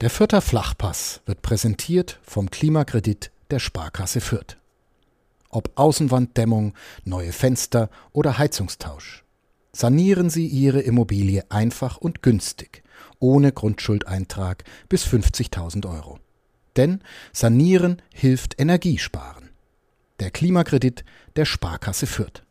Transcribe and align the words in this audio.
Der 0.00 0.08
Fürther 0.08 0.40
Flachpass 0.40 1.20
wird 1.26 1.42
präsentiert 1.42 2.20
vom 2.22 2.50
Klimakredit 2.50 3.30
der 3.50 3.58
Sparkasse 3.58 4.22
Fürth. 4.22 4.56
Ob 5.50 5.72
Außenwanddämmung, 5.74 6.72
neue 7.04 7.32
Fenster 7.32 7.90
oder 8.12 8.38
Heizungstausch. 8.38 9.24
Sanieren 9.72 10.30
Sie 10.30 10.46
Ihre 10.46 10.80
Immobilie 10.80 11.44
einfach 11.50 11.98
und 11.98 12.22
günstig, 12.22 12.82
ohne 13.18 13.52
Grundschuldeintrag 13.52 14.64
bis 14.88 15.04
50.000 15.04 15.86
Euro. 15.86 16.18
Denn 16.76 17.02
Sanieren 17.34 18.00
hilft 18.14 18.58
Energiesparen. 18.58 19.50
Der 20.18 20.30
Klimakredit 20.30 21.04
der 21.36 21.44
Sparkasse 21.44 22.06
Fürth. 22.06 22.42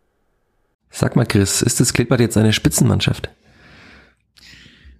Sag 0.91 1.15
mal, 1.15 1.25
Chris, 1.25 1.63
ist 1.63 1.79
das 1.79 1.93
Kleeblatt 1.93 2.19
jetzt 2.19 2.37
eine 2.37 2.53
Spitzenmannschaft? 2.53 3.31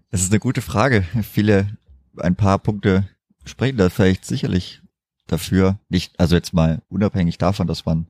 Das 0.09 0.21
ist 0.21 0.31
eine 0.31 0.39
gute 0.39 0.63
Frage. 0.63 1.05
Viele 1.31 1.77
ein 2.17 2.35
paar 2.35 2.59
Punkte 2.59 3.07
sprechen 3.45 3.77
da 3.77 3.89
vielleicht 3.89 4.25
sicherlich 4.25 4.81
dafür. 5.27 5.79
Nicht, 5.89 6.19
also 6.19 6.35
jetzt 6.35 6.53
mal 6.53 6.81
unabhängig 6.89 7.37
davon, 7.37 7.67
dass 7.67 7.85
man 7.85 8.07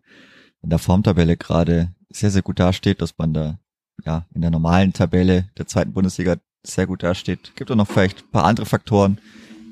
in 0.61 0.69
der 0.69 0.79
Formtabelle 0.79 1.37
gerade 1.37 1.93
sehr, 2.09 2.31
sehr 2.31 2.41
gut 2.41 2.59
dasteht, 2.59 3.01
dass 3.01 3.17
man 3.17 3.33
da 3.33 3.59
ja 4.05 4.25
in 4.33 4.41
der 4.41 4.51
normalen 4.51 4.93
Tabelle 4.93 5.49
der 5.57 5.67
zweiten 5.67 5.93
Bundesliga 5.93 6.37
sehr 6.65 6.87
gut 6.87 7.03
dasteht. 7.03 7.53
Gibt 7.55 7.71
auch 7.71 7.75
noch 7.75 7.87
vielleicht 7.87 8.23
ein 8.23 8.31
paar 8.31 8.45
andere 8.45 8.65
Faktoren, 8.65 9.19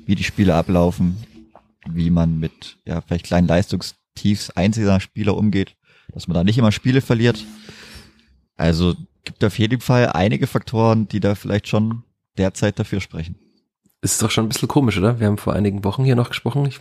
wie 0.06 0.14
die 0.14 0.24
Spiele 0.24 0.54
ablaufen, 0.54 1.16
wie 1.88 2.10
man 2.10 2.38
mit 2.38 2.78
ja 2.86 3.00
vielleicht 3.00 3.26
kleinen 3.26 3.48
Leistungstiefs 3.48 4.50
einzelner 4.50 5.00
Spieler 5.00 5.36
umgeht, 5.36 5.76
dass 6.12 6.28
man 6.28 6.34
da 6.34 6.44
nicht 6.44 6.58
immer 6.58 6.72
Spiele 6.72 7.00
verliert. 7.00 7.44
Also 8.56 8.94
gibt 9.24 9.44
auf 9.44 9.58
jeden 9.58 9.80
Fall 9.80 10.10
einige 10.12 10.46
Faktoren, 10.46 11.08
die 11.08 11.20
da 11.20 11.34
vielleicht 11.34 11.68
schon 11.68 12.02
derzeit 12.38 12.78
dafür 12.78 13.00
sprechen 13.00 13.36
ist 14.00 14.22
doch 14.22 14.30
schon 14.30 14.46
ein 14.46 14.48
bisschen 14.48 14.68
komisch, 14.68 14.98
oder? 14.98 15.20
Wir 15.20 15.26
haben 15.26 15.38
vor 15.38 15.54
einigen 15.54 15.84
Wochen 15.84 16.04
hier 16.04 16.16
noch 16.16 16.28
gesprochen. 16.28 16.66
Ich, 16.66 16.80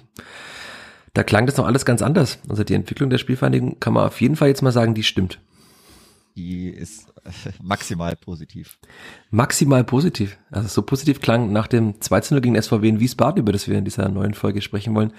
da 1.14 1.24
klang 1.24 1.46
das 1.46 1.58
noch 1.58 1.66
alles 1.66 1.86
ganz 1.86 2.02
anders. 2.02 2.40
Also 2.48 2.64
die 2.64 2.76
Entwicklung 2.76 3.10
der 3.10 3.18
Spielvereinigung 3.18 3.80
kann 3.80 3.94
man 3.94 4.06
auf 4.06 4.22
jeden 4.22 4.36
Fall 4.36 4.50
jetzt 4.50 4.62
mal 4.62 4.72
sagen, 4.72 4.94
die 4.94 5.04
stimmt. 5.04 5.40
Die 6.36 6.70
ist 6.70 7.08
maximal 7.62 8.16
positiv. 8.16 8.78
Maximal 9.30 9.84
positiv. 9.84 10.38
Also 10.52 10.68
so 10.68 10.82
positiv 10.82 11.22
klang 11.22 11.52
nach 11.52 11.68
dem 11.68 12.00
2 12.02 12.22
0 12.32 12.42
gegen 12.42 12.62
SVW 12.62 12.88
in 12.88 13.00
Wiesbaden, 13.00 13.42
über 13.42 13.52
das 13.52 13.68
wir 13.68 13.78
in 13.78 13.86
dieser 13.86 14.10
neuen 14.10 14.34
Folge 14.34 14.62
sprechen 14.62 14.96
wollen. 14.96 15.14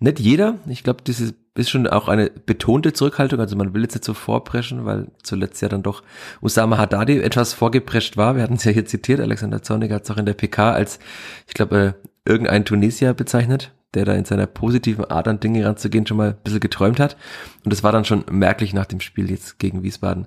Nicht 0.00 0.20
jeder. 0.20 0.58
Ich 0.66 0.84
glaube, 0.84 1.02
das 1.04 1.20
ist 1.20 1.70
schon 1.70 1.86
auch 1.86 2.08
eine 2.08 2.30
betonte 2.30 2.92
Zurückhaltung. 2.92 3.40
Also 3.40 3.56
man 3.56 3.74
will 3.74 3.82
jetzt 3.82 3.94
nicht 3.94 4.04
so 4.04 4.14
vorpreschen, 4.14 4.84
weil 4.84 5.08
zuletzt 5.22 5.60
ja 5.62 5.68
dann 5.68 5.82
doch 5.82 6.02
Usama 6.40 6.78
Haddadi 6.78 7.20
etwas 7.20 7.52
vorgeprescht 7.52 8.16
war. 8.16 8.36
Wir 8.36 8.42
hatten 8.42 8.54
es 8.54 8.64
ja 8.64 8.72
hier 8.72 8.86
zitiert. 8.86 9.20
Alexander 9.20 9.62
Zornig 9.62 9.90
hat 9.92 10.04
es 10.04 10.10
auch 10.10 10.18
in 10.18 10.26
der 10.26 10.34
PK 10.34 10.72
als, 10.72 10.98
ich 11.46 11.54
glaube, 11.54 11.94
äh, 12.24 12.30
irgendein 12.30 12.64
Tunesier 12.64 13.14
bezeichnet 13.14 13.72
der 13.94 14.04
da 14.04 14.12
in 14.14 14.24
seiner 14.24 14.46
positiven 14.46 15.06
Art 15.06 15.28
an 15.28 15.40
Dinge 15.40 15.64
ranzugehen 15.64 16.06
schon 16.06 16.18
mal 16.18 16.30
ein 16.30 16.42
bisschen 16.44 16.60
geträumt 16.60 17.00
hat. 17.00 17.16
Und 17.64 17.72
es 17.72 17.82
war 17.82 17.92
dann 17.92 18.04
schon 18.04 18.24
merklich 18.30 18.74
nach 18.74 18.86
dem 18.86 19.00
Spiel 19.00 19.30
jetzt 19.30 19.58
gegen 19.58 19.82
Wiesbaden, 19.82 20.26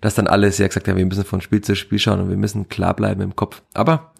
dass 0.00 0.14
dann 0.14 0.26
alle 0.26 0.50
sehr 0.50 0.68
gesagt 0.68 0.88
haben, 0.88 0.96
wir 0.96 1.06
müssen 1.06 1.24
von 1.24 1.40
Spiel 1.40 1.60
zu 1.60 1.76
Spiel 1.76 1.98
schauen 1.98 2.20
und 2.20 2.30
wir 2.30 2.36
müssen 2.36 2.68
klar 2.68 2.94
bleiben 2.94 3.20
im 3.20 3.36
Kopf. 3.36 3.62
Aber 3.74 4.12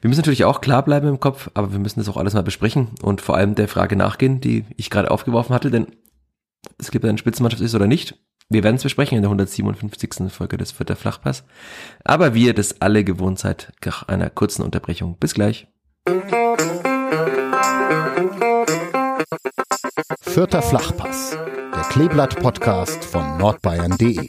wir 0.00 0.08
müssen 0.08 0.20
natürlich 0.20 0.44
auch 0.44 0.60
klar 0.60 0.84
bleiben 0.84 1.08
im 1.08 1.20
Kopf, 1.20 1.50
aber 1.54 1.72
wir 1.72 1.78
müssen 1.78 2.00
das 2.00 2.08
auch 2.08 2.16
alles 2.16 2.34
mal 2.34 2.42
besprechen 2.42 2.88
und 3.02 3.20
vor 3.20 3.36
allem 3.36 3.54
der 3.54 3.68
Frage 3.68 3.94
nachgehen, 3.94 4.40
die 4.40 4.64
ich 4.76 4.90
gerade 4.90 5.10
aufgeworfen 5.10 5.54
hatte, 5.54 5.70
denn 5.70 5.86
es 6.78 6.90
gibt 6.90 7.04
eine 7.04 7.18
Spitzenmannschaft 7.18 7.62
ist 7.62 7.74
oder 7.74 7.86
nicht. 7.86 8.18
Wir 8.48 8.62
werden 8.62 8.76
es 8.76 8.82
besprechen 8.82 9.16
in 9.16 9.22
der 9.22 9.30
157. 9.30 10.30
Folge 10.30 10.56
des 10.56 10.72
Vierter 10.72 10.96
Flachpass. 10.96 11.44
Aber 12.04 12.34
wie 12.34 12.46
ihr 12.46 12.54
das 12.54 12.80
alle 12.80 13.04
gewohnt 13.04 13.38
seid, 13.38 13.72
nach 13.84 14.08
einer 14.08 14.28
kurzen 14.28 14.62
Unterbrechung. 14.62 15.16
Bis 15.18 15.34
gleich. 15.34 15.66
Vierter 20.20 20.62
Flachpass, 20.62 21.30
der 21.30 21.82
Kleeblatt-Podcast 21.90 23.04
von 23.04 23.38
nordbayern.de. 23.38 24.28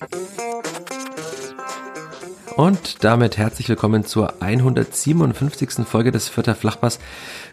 Und 2.55 3.03
damit 3.03 3.37
herzlich 3.37 3.67
willkommen 3.67 4.05
zur 4.05 4.41
157. 4.41 5.85
Folge 5.85 6.11
des 6.11 6.29
Vierter 6.29 6.55
Flachpass. 6.55 6.99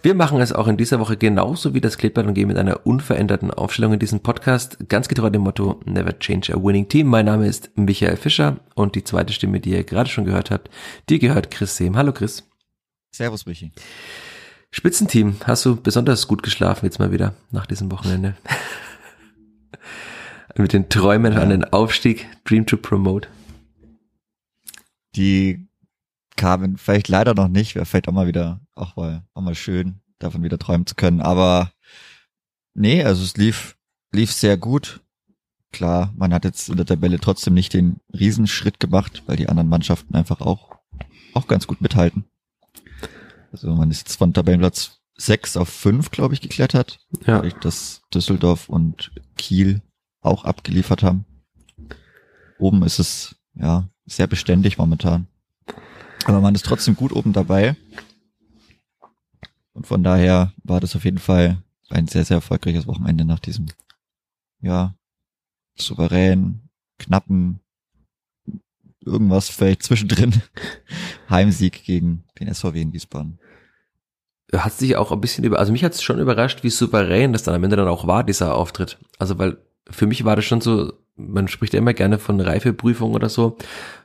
Wir 0.02 0.14
machen 0.14 0.40
es 0.40 0.52
auch 0.52 0.68
in 0.68 0.76
dieser 0.76 1.00
Woche 1.00 1.16
genauso 1.16 1.74
wie 1.74 1.80
das 1.80 1.98
Kleeblatt 1.98 2.26
und 2.26 2.34
gehen 2.34 2.48
mit 2.48 2.58
einer 2.58 2.86
unveränderten 2.86 3.50
Aufstellung 3.50 3.94
in 3.94 3.98
diesem 3.98 4.20
Podcast. 4.20 4.78
Ganz 4.88 5.08
getreu 5.08 5.30
dem 5.30 5.42
Motto 5.42 5.80
Never 5.86 6.16
Change 6.18 6.54
a 6.54 6.62
Winning 6.62 6.88
Team. 6.88 7.08
Mein 7.08 7.26
Name 7.26 7.48
ist 7.48 7.70
Michael 7.74 8.16
Fischer 8.16 8.58
und 8.74 8.94
die 8.94 9.02
zweite 9.02 9.32
Stimme, 9.32 9.58
die 9.58 9.70
ihr 9.70 9.82
gerade 9.82 10.08
schon 10.08 10.24
gehört 10.24 10.52
habt, 10.52 10.70
die 11.08 11.18
gehört 11.18 11.50
Chris 11.50 11.76
Sehm. 11.76 11.96
Hallo 11.96 12.12
Chris. 12.12 12.44
Servus 13.10 13.44
Michi. 13.46 13.72
Spitzenteam, 14.74 15.36
hast 15.44 15.66
du 15.66 15.76
besonders 15.76 16.26
gut 16.26 16.42
geschlafen 16.42 16.86
jetzt 16.86 16.98
mal 16.98 17.12
wieder 17.12 17.34
nach 17.50 17.66
diesem 17.66 17.92
Wochenende? 17.92 18.34
Mit 20.56 20.72
den 20.72 20.88
Träumen 20.88 21.34
ja. 21.34 21.40
an 21.40 21.50
den 21.50 21.64
Aufstieg, 21.64 22.26
Dream 22.44 22.64
to 22.64 22.78
Promote. 22.78 23.28
Die 25.14 25.68
kamen 26.36 26.78
vielleicht 26.78 27.08
leider 27.08 27.34
noch 27.34 27.48
nicht, 27.48 27.74
wäre 27.74 27.84
vielleicht 27.84 28.08
auch 28.08 28.14
mal 28.14 28.26
wieder, 28.26 28.60
auch 28.74 28.96
mal, 28.96 29.22
auch 29.34 29.42
mal 29.42 29.54
schön, 29.54 30.00
davon 30.18 30.42
wieder 30.42 30.58
träumen 30.58 30.86
zu 30.86 30.94
können. 30.94 31.20
Aber 31.20 31.70
nee, 32.72 33.04
also 33.04 33.22
es 33.22 33.36
lief, 33.36 33.76
lief 34.10 34.32
sehr 34.32 34.56
gut. 34.56 35.02
Klar, 35.70 36.14
man 36.16 36.32
hat 36.32 36.46
jetzt 36.46 36.70
in 36.70 36.78
der 36.78 36.86
Tabelle 36.86 37.20
trotzdem 37.20 37.52
nicht 37.52 37.74
den 37.74 38.00
Riesenschritt 38.12 38.80
gemacht, 38.80 39.22
weil 39.26 39.36
die 39.36 39.50
anderen 39.50 39.68
Mannschaften 39.68 40.14
einfach 40.14 40.40
auch, 40.40 40.76
auch 41.34 41.46
ganz 41.46 41.66
gut 41.66 41.82
mithalten. 41.82 42.24
Also 43.52 43.70
man 43.74 43.90
ist 43.90 44.08
jetzt 44.08 44.16
von 44.16 44.32
Tabellenplatz 44.32 45.02
6 45.16 45.58
auf 45.58 45.68
5, 45.68 46.10
glaube 46.10 46.34
ich, 46.34 46.40
geklettert. 46.40 47.06
Ja. 47.26 47.42
Dass 47.42 48.02
Düsseldorf 48.12 48.68
und 48.68 49.12
Kiel 49.36 49.82
auch 50.22 50.44
abgeliefert 50.44 51.02
haben. 51.02 51.26
Oben 52.58 52.82
ist 52.82 52.98
es, 52.98 53.36
ja, 53.54 53.88
sehr 54.06 54.26
beständig 54.26 54.78
momentan. 54.78 55.26
Aber 56.24 56.40
man 56.40 56.54
ist 56.54 56.64
trotzdem 56.64 56.96
gut 56.96 57.12
oben 57.12 57.32
dabei. 57.32 57.76
Und 59.74 59.86
von 59.86 60.02
daher 60.02 60.52
war 60.62 60.80
das 60.80 60.96
auf 60.96 61.04
jeden 61.04 61.18
Fall 61.18 61.62
ein 61.90 62.08
sehr, 62.08 62.24
sehr 62.24 62.36
erfolgreiches 62.36 62.86
Wochenende 62.86 63.24
nach 63.24 63.40
diesem, 63.40 63.66
ja, 64.60 64.94
souverän, 65.74 66.68
knappen, 66.98 67.60
irgendwas 69.00 69.48
vielleicht 69.48 69.82
zwischendrin 69.82 70.40
Heimsieg 71.30 71.84
gegen 71.84 72.24
den 72.38 72.52
SVW 72.52 72.80
in 72.80 72.92
Wiesbaden 72.92 73.38
hat 74.52 74.72
sich 74.74 74.96
auch 74.96 75.12
ein 75.12 75.20
bisschen 75.20 75.44
über, 75.44 75.58
also 75.58 75.72
mich 75.72 75.84
hat 75.84 75.94
es 75.94 76.02
schon 76.02 76.18
überrascht, 76.18 76.62
wie 76.62 76.70
souverän 76.70 77.32
das 77.32 77.42
dann 77.42 77.54
am 77.54 77.64
Ende 77.64 77.76
dann 77.76 77.88
auch 77.88 78.06
war, 78.06 78.24
dieser 78.24 78.54
Auftritt. 78.54 78.98
Also 79.18 79.38
weil 79.38 79.56
für 79.90 80.06
mich 80.06 80.24
war 80.24 80.36
das 80.36 80.44
schon 80.44 80.60
so, 80.60 80.92
man 81.16 81.48
spricht 81.48 81.74
ja 81.74 81.78
immer 81.78 81.94
gerne 81.94 82.18
von 82.18 82.40
Reifeprüfung 82.40 83.12
oder 83.12 83.28
so. 83.28 83.56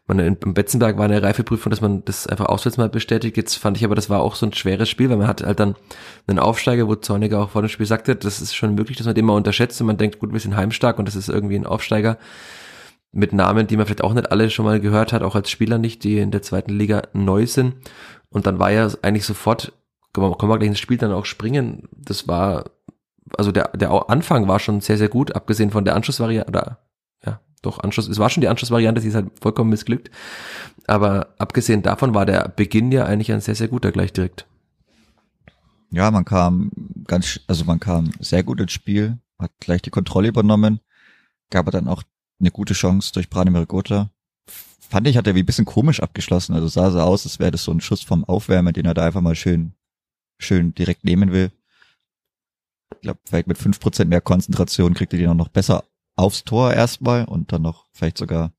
Man, 0.07 0.19
in, 0.19 0.37
im 0.43 0.53
Betzenberg 0.53 0.97
war 0.97 1.05
eine 1.05 1.21
Reifeprüfung, 1.21 1.69
dass 1.69 1.81
man 1.81 2.03
das 2.05 2.27
einfach 2.27 2.45
auswärts 2.45 2.77
mal 2.77 2.89
bestätigt. 2.89 3.37
Jetzt 3.37 3.55
fand 3.55 3.77
ich 3.77 3.85
aber, 3.85 3.95
das 3.95 4.09
war 4.09 4.21
auch 4.21 4.35
so 4.35 4.45
ein 4.45 4.53
schweres 4.53 4.89
Spiel, 4.89 5.09
weil 5.09 5.17
man 5.17 5.27
hat 5.27 5.43
halt 5.43 5.59
dann 5.59 5.75
einen 6.27 6.39
Aufsteiger, 6.39 6.87
wo 6.87 6.95
Zorniger 6.95 7.41
auch 7.41 7.49
vor 7.51 7.61
dem 7.61 7.69
Spiel 7.69 7.85
sagte, 7.85 8.15
das 8.15 8.41
ist 8.41 8.55
schon 8.55 8.75
möglich, 8.75 8.97
dass 8.97 9.05
man 9.05 9.15
den 9.15 9.25
mal 9.25 9.35
unterschätzt 9.35 9.79
und 9.81 9.87
man 9.87 9.97
denkt, 9.97 10.19
gut, 10.19 10.33
wir 10.33 10.39
sind 10.39 10.55
heimstark 10.55 10.97
und 10.99 11.07
das 11.07 11.15
ist 11.15 11.29
irgendwie 11.29 11.55
ein 11.55 11.65
Aufsteiger 11.65 12.17
mit 13.11 13.33
Namen, 13.33 13.67
die 13.67 13.77
man 13.77 13.85
vielleicht 13.85 14.03
auch 14.03 14.13
nicht 14.13 14.31
alle 14.31 14.49
schon 14.49 14.65
mal 14.65 14.79
gehört 14.79 15.13
hat, 15.13 15.23
auch 15.23 15.35
als 15.35 15.49
Spieler 15.49 15.77
nicht, 15.77 16.03
die 16.03 16.19
in 16.19 16.31
der 16.31 16.41
zweiten 16.41 16.71
Liga 16.71 17.03
neu 17.13 17.45
sind. 17.45 17.75
Und 18.29 18.45
dann 18.45 18.59
war 18.59 18.71
ja 18.71 18.89
eigentlich 19.01 19.25
sofort 19.25 19.73
können 20.17 20.31
wir, 20.31 20.37
können 20.37 20.51
wir 20.51 20.57
gleich 20.57 20.69
ins 20.69 20.79
Spiel 20.79 20.97
dann 20.97 21.11
auch 21.11 21.25
springen. 21.25 21.87
Das 21.91 22.27
war, 22.27 22.71
also 23.37 23.51
der, 23.51 23.69
der 23.77 23.91
Anfang 24.09 24.47
war 24.47 24.59
schon 24.59 24.81
sehr, 24.81 24.97
sehr 24.97 25.09
gut, 25.09 25.35
abgesehen 25.35 25.69
von 25.69 25.85
der 25.85 25.95
Anschlussvariante, 25.95 26.49
oder 26.49 26.79
ja, 27.23 27.39
doch, 27.61 27.79
Anschluss, 27.79 28.07
es 28.07 28.17
war 28.17 28.29
schon 28.29 28.41
die 28.41 28.47
Anschlussvariante, 28.47 29.01
die 29.01 29.09
ist 29.09 29.15
halt 29.15 29.31
vollkommen 29.39 29.69
missglückt. 29.69 30.09
Aber 30.87 31.35
abgesehen 31.37 31.83
davon 31.83 32.15
war 32.15 32.25
der 32.25 32.47
Beginn 32.49 32.91
ja 32.91 33.05
eigentlich 33.05 33.31
ein 33.31 33.41
sehr, 33.41 33.55
sehr 33.55 33.67
guter 33.67 33.91
gleich 33.91 34.11
direkt. 34.11 34.47
Ja, 35.91 36.09
man 36.09 36.25
kam 36.25 36.71
ganz, 37.05 37.39
also 37.47 37.65
man 37.65 37.79
kam 37.79 38.11
sehr 38.19 38.43
gut 38.43 38.59
ins 38.59 38.71
Spiel, 38.71 39.19
hat 39.37 39.51
gleich 39.59 39.83
die 39.83 39.89
Kontrolle 39.89 40.29
übernommen, 40.29 40.79
gab 41.51 41.67
er 41.67 41.71
dann 41.71 41.87
auch 41.87 42.03
eine 42.39 42.51
gute 42.51 42.73
Chance 42.73 43.13
durch 43.13 43.29
Branimir 43.29 43.67
Gotha. 43.67 44.09
Fand 44.89 45.07
ich, 45.07 45.17
hat 45.17 45.27
er 45.27 45.35
wie 45.35 45.43
ein 45.43 45.45
bisschen 45.45 45.65
komisch 45.65 45.99
abgeschlossen. 46.01 46.55
Also 46.55 46.67
sah 46.67 46.89
so 46.91 46.99
aus, 47.01 47.25
als 47.25 47.39
wäre 47.39 47.51
das 47.51 47.63
so 47.63 47.71
ein 47.71 47.81
Schuss 47.81 48.01
vom 48.01 48.23
Aufwärmen, 48.23 48.73
den 48.73 48.85
er 48.85 48.93
da 48.93 49.05
einfach 49.05 49.21
mal 49.21 49.35
schön 49.35 49.73
schön 50.37 50.73
direkt 50.73 51.03
nehmen 51.03 51.31
will. 51.31 51.51
Ich 52.95 53.01
glaube, 53.01 53.19
vielleicht 53.25 53.47
mit 53.47 53.57
fünf 53.57 53.79
Prozent 53.79 54.09
mehr 54.09 54.21
Konzentration 54.21 54.93
kriegt 54.93 55.13
er 55.13 55.19
die 55.19 55.27
noch 55.27 55.49
besser 55.49 55.83
aufs 56.15 56.43
Tor 56.43 56.73
erstmal 56.73 57.25
und 57.25 57.51
dann 57.51 57.61
noch 57.61 57.85
vielleicht 57.93 58.17
sogar 58.17 58.51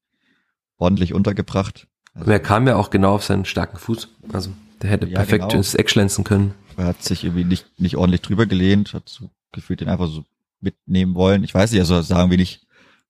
ordentlich 0.77 1.15
untergebracht. 1.15 1.89
Also, 2.15 2.31
er 2.31 2.41
kam 2.41 2.67
ja 2.67 2.77
auch 2.77 2.91
genau 2.91 3.15
auf 3.15 3.25
seinen 3.25 3.45
starken 3.45 3.79
Fuß. 3.79 4.09
Also 4.33 4.51
der 4.83 4.91
hätte 4.91 5.07
ja, 5.07 5.17
perfekt 5.17 5.45
genau. 5.45 5.57
ins 5.57 5.75
Eck 5.75 5.91
schlänzen 5.91 6.25
können. 6.25 6.55
Er 6.77 6.87
hat 6.87 7.03
sich 7.03 7.25
irgendwie 7.25 7.45
nicht, 7.45 7.81
nicht 7.81 7.97
ordentlich 7.97 8.23
drüber 8.23 8.47
gelehnt, 8.47 8.95
hat 8.95 9.09
so 9.09 9.31
gefühlt 9.53 9.81
den 9.81 9.89
einfach 9.89 10.09
so 10.09 10.25
mitnehmen 10.61 11.15
wollen. 11.15 11.43
Ich 11.43 11.55
weiß 11.55 11.73
nicht, 11.73 11.81
also 11.81 12.01
sagen 12.03 12.31
wir 12.31 12.39
nicht 12.39 12.67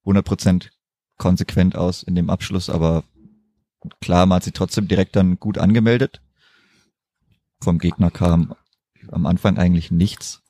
100% 0.07 0.69
konsequent 1.19 1.77
aus 1.77 2.03
in 2.03 2.15
dem 2.15 2.31
Abschluss, 2.31 2.71
aber 2.71 3.05
klar, 4.01 4.25
man 4.27 4.37
hat 4.37 4.45
sich 4.45 4.55
trotzdem 4.55 4.89
direkt 4.89 5.17
dann 5.17 5.39
gut 5.39 5.59
angemeldet 5.59 6.23
vom 7.61 7.79
Gegner 7.79 8.11
kam, 8.11 8.55
am 9.11 9.27
Anfang 9.27 9.59
eigentlich 9.59 9.91
nichts. 9.91 10.43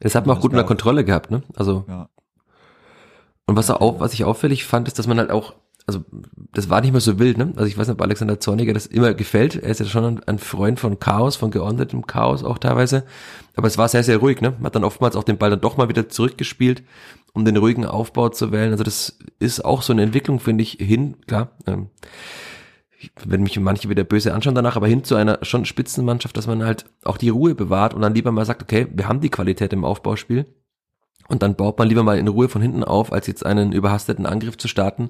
Das 0.00 0.14
hat 0.14 0.26
man 0.26 0.36
auch 0.36 0.40
gut 0.40 0.52
unter 0.52 0.64
Kontrolle 0.64 1.04
gehabt, 1.04 1.30
ne? 1.30 1.42
Also. 1.54 1.84
Ja. 1.88 2.08
Und 3.46 3.56
was 3.56 3.70
auch, 3.70 4.00
was 4.00 4.12
ich 4.12 4.24
auffällig 4.24 4.64
fand, 4.64 4.88
ist, 4.88 4.98
dass 4.98 5.06
man 5.06 5.18
halt 5.18 5.30
auch, 5.30 5.54
also 5.86 6.04
das 6.52 6.68
war 6.68 6.80
nicht 6.80 6.90
mehr 6.90 7.00
so 7.00 7.18
wild, 7.18 7.38
ne? 7.38 7.52
Also 7.56 7.66
ich 7.66 7.78
weiß 7.78 7.86
nicht, 7.86 7.94
ob 7.94 8.02
Alexander 8.02 8.40
Zorniger 8.40 8.74
das 8.74 8.86
immer 8.86 9.14
gefällt. 9.14 9.54
Er 9.54 9.70
ist 9.70 9.80
ja 9.80 9.86
schon 9.86 10.22
ein, 10.24 10.38
Freund 10.38 10.80
von 10.80 10.98
Chaos, 10.98 11.36
von 11.36 11.50
geordnetem 11.50 12.06
Chaos 12.06 12.42
auch 12.42 12.58
teilweise. 12.58 13.04
Aber 13.54 13.68
es 13.68 13.78
war 13.78 13.88
sehr, 13.88 14.02
sehr 14.02 14.18
ruhig, 14.18 14.40
ne? 14.40 14.50
Man 14.50 14.64
hat 14.64 14.74
dann 14.74 14.84
oftmals 14.84 15.16
auch 15.16 15.24
den 15.24 15.38
Ball 15.38 15.50
dann 15.50 15.60
doch 15.60 15.76
mal 15.76 15.88
wieder 15.88 16.08
zurückgespielt, 16.08 16.82
um 17.32 17.44
den 17.44 17.56
ruhigen 17.56 17.86
Aufbau 17.86 18.28
zu 18.30 18.50
wählen. 18.50 18.72
Also 18.72 18.84
das 18.84 19.18
ist 19.38 19.64
auch 19.64 19.82
so 19.82 19.92
eine 19.92 20.02
Entwicklung, 20.02 20.40
finde 20.40 20.62
ich, 20.62 20.72
hin, 20.72 21.16
klar. 21.26 21.50
Ähm, 21.66 21.88
wenn 23.24 23.42
mich 23.42 23.58
manche 23.58 23.88
wieder 23.88 24.04
böse 24.04 24.34
anschauen 24.34 24.54
danach, 24.54 24.76
aber 24.76 24.86
hin 24.86 25.04
zu 25.04 25.14
einer 25.14 25.38
schon 25.42 25.64
Spitzenmannschaft, 25.64 26.36
dass 26.36 26.46
man 26.46 26.64
halt 26.64 26.86
auch 27.04 27.16
die 27.16 27.28
Ruhe 27.28 27.54
bewahrt 27.54 27.94
und 27.94 28.02
dann 28.02 28.14
lieber 28.14 28.32
mal 28.32 28.44
sagt, 28.44 28.62
okay, 28.62 28.86
wir 28.92 29.08
haben 29.08 29.20
die 29.20 29.30
Qualität 29.30 29.72
im 29.72 29.84
Aufbauspiel 29.84 30.46
und 31.28 31.42
dann 31.42 31.56
baut 31.56 31.78
man 31.78 31.88
lieber 31.88 32.02
mal 32.02 32.18
in 32.18 32.28
Ruhe 32.28 32.48
von 32.48 32.62
hinten 32.62 32.84
auf, 32.84 33.12
als 33.12 33.26
jetzt 33.26 33.44
einen 33.44 33.72
überhasteten 33.72 34.26
Angriff 34.26 34.56
zu 34.56 34.68
starten, 34.68 35.08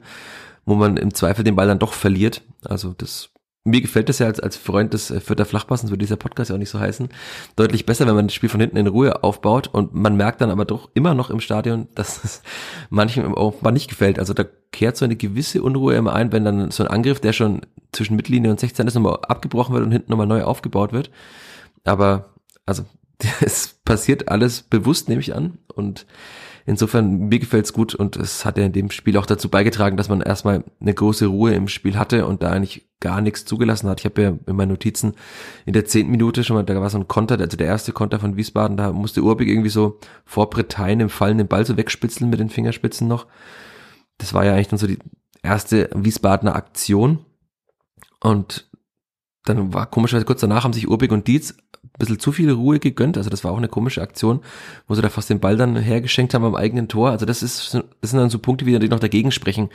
wo 0.64 0.74
man 0.74 0.96
im 0.96 1.14
Zweifel 1.14 1.44
den 1.44 1.56
Ball 1.56 1.66
dann 1.68 1.78
doch 1.78 1.92
verliert. 1.92 2.42
Also 2.64 2.94
das 2.96 3.30
mir 3.66 3.80
gefällt 3.80 4.08
das 4.08 4.20
ja 4.20 4.26
als, 4.26 4.40
als 4.40 4.56
Freund 4.56 4.94
des 4.94 5.10
äh, 5.10 5.20
Vierter 5.20 5.44
Flachpassens, 5.44 5.90
würde 5.90 6.04
dieser 6.04 6.16
Podcast 6.16 6.50
ja 6.50 6.54
auch 6.54 6.60
nicht 6.60 6.70
so 6.70 6.80
heißen, 6.80 7.08
deutlich 7.56 7.84
besser, 7.84 8.06
wenn 8.06 8.14
man 8.14 8.28
das 8.28 8.34
Spiel 8.34 8.48
von 8.48 8.60
hinten 8.60 8.76
in 8.76 8.86
Ruhe 8.86 9.22
aufbaut 9.22 9.68
und 9.68 9.94
man 9.94 10.16
merkt 10.16 10.40
dann 10.40 10.50
aber 10.50 10.64
doch 10.64 10.88
immer 10.94 11.14
noch 11.14 11.30
im 11.30 11.40
Stadion, 11.40 11.88
dass 11.94 12.22
es 12.24 12.42
manchem 12.90 13.34
auch 13.34 13.60
mal 13.62 13.72
nicht 13.72 13.88
gefällt. 13.88 14.18
Also 14.18 14.32
da 14.32 14.44
kehrt 14.72 14.96
so 14.96 15.04
eine 15.04 15.16
gewisse 15.16 15.62
Unruhe 15.62 15.94
immer 15.94 16.14
ein, 16.14 16.32
wenn 16.32 16.44
dann 16.44 16.70
so 16.70 16.84
ein 16.84 16.90
Angriff, 16.90 17.20
der 17.20 17.32
schon 17.32 17.62
zwischen 17.92 18.16
Mittellinie 18.16 18.50
und 18.50 18.60
16 18.60 18.86
ist, 18.86 18.94
nochmal 18.94 19.18
abgebrochen 19.22 19.74
wird 19.74 19.84
und 19.84 19.92
hinten 19.92 20.10
nochmal 20.10 20.26
neu 20.26 20.42
aufgebaut 20.42 20.92
wird. 20.92 21.10
Aber, 21.84 22.30
also, 22.64 22.84
es 23.40 23.76
passiert 23.84 24.28
alles 24.28 24.62
bewusst, 24.62 25.08
nehme 25.08 25.20
ich 25.20 25.34
an 25.34 25.58
und 25.74 26.06
Insofern, 26.68 27.28
mir 27.28 27.38
gefällt's 27.38 27.72
gut 27.72 27.94
und 27.94 28.16
es 28.16 28.44
hat 28.44 28.58
ja 28.58 28.64
in 28.64 28.72
dem 28.72 28.90
Spiel 28.90 29.16
auch 29.18 29.26
dazu 29.26 29.48
beigetragen, 29.48 29.96
dass 29.96 30.08
man 30.08 30.20
erstmal 30.20 30.64
eine 30.80 30.94
große 30.94 31.26
Ruhe 31.26 31.54
im 31.54 31.68
Spiel 31.68 31.96
hatte 31.96 32.26
und 32.26 32.42
da 32.42 32.50
eigentlich 32.50 32.88
gar 32.98 33.20
nichts 33.20 33.44
zugelassen 33.44 33.88
hat. 33.88 34.00
Ich 34.00 34.04
habe 34.04 34.20
ja 34.20 34.28
in 34.46 34.56
meinen 34.56 34.70
Notizen 34.70 35.14
in 35.64 35.74
der 35.74 35.84
zehnten 35.84 36.10
Minute 36.10 36.42
schon 36.42 36.56
mal, 36.56 36.64
da 36.64 36.80
war 36.80 36.90
so 36.90 36.98
ein 36.98 37.06
Konter, 37.06 37.38
also 37.38 37.56
der 37.56 37.68
erste 37.68 37.92
Konter 37.92 38.18
von 38.18 38.36
Wiesbaden, 38.36 38.76
da 38.76 38.90
musste 38.90 39.22
Urbig 39.22 39.48
irgendwie 39.48 39.68
so 39.68 40.00
vor 40.24 40.50
Bretagnen 40.50 41.02
im 41.02 41.08
fallenden 41.08 41.46
Ball 41.46 41.64
so 41.64 41.76
wegspitzeln 41.76 42.28
mit 42.30 42.40
den 42.40 42.50
Fingerspitzen 42.50 43.06
noch. 43.06 43.26
Das 44.18 44.34
war 44.34 44.44
ja 44.44 44.54
eigentlich 44.54 44.68
dann 44.68 44.78
so 44.80 44.88
die 44.88 44.98
erste 45.44 45.88
Wiesbadener 45.94 46.56
Aktion 46.56 47.24
und 48.20 48.68
dann 49.44 49.72
war 49.72 49.86
komischerweise 49.86 50.26
kurz 50.26 50.40
danach 50.40 50.64
haben 50.64 50.72
sich 50.72 50.88
Urbig 50.88 51.12
und 51.12 51.28
Dietz 51.28 51.54
bisschen 51.98 52.18
zu 52.18 52.32
viel 52.32 52.50
Ruhe 52.50 52.78
gegönnt. 52.78 53.16
Also 53.16 53.30
das 53.30 53.44
war 53.44 53.52
auch 53.52 53.56
eine 53.56 53.68
komische 53.68 54.02
Aktion, 54.02 54.40
wo 54.86 54.94
sie 54.94 55.02
da 55.02 55.08
fast 55.08 55.30
den 55.30 55.40
Ball 55.40 55.56
dann 55.56 55.76
hergeschenkt 55.76 56.34
haben 56.34 56.44
am 56.44 56.54
eigenen 56.54 56.88
Tor. 56.88 57.10
Also 57.10 57.26
das 57.26 57.42
ist, 57.42 57.74
das 57.74 58.10
sind 58.10 58.18
dann 58.18 58.30
so 58.30 58.38
Punkte, 58.38 58.64
die 58.64 58.88
noch 58.88 59.00
dagegen 59.00 59.32
sprechen 59.32 59.70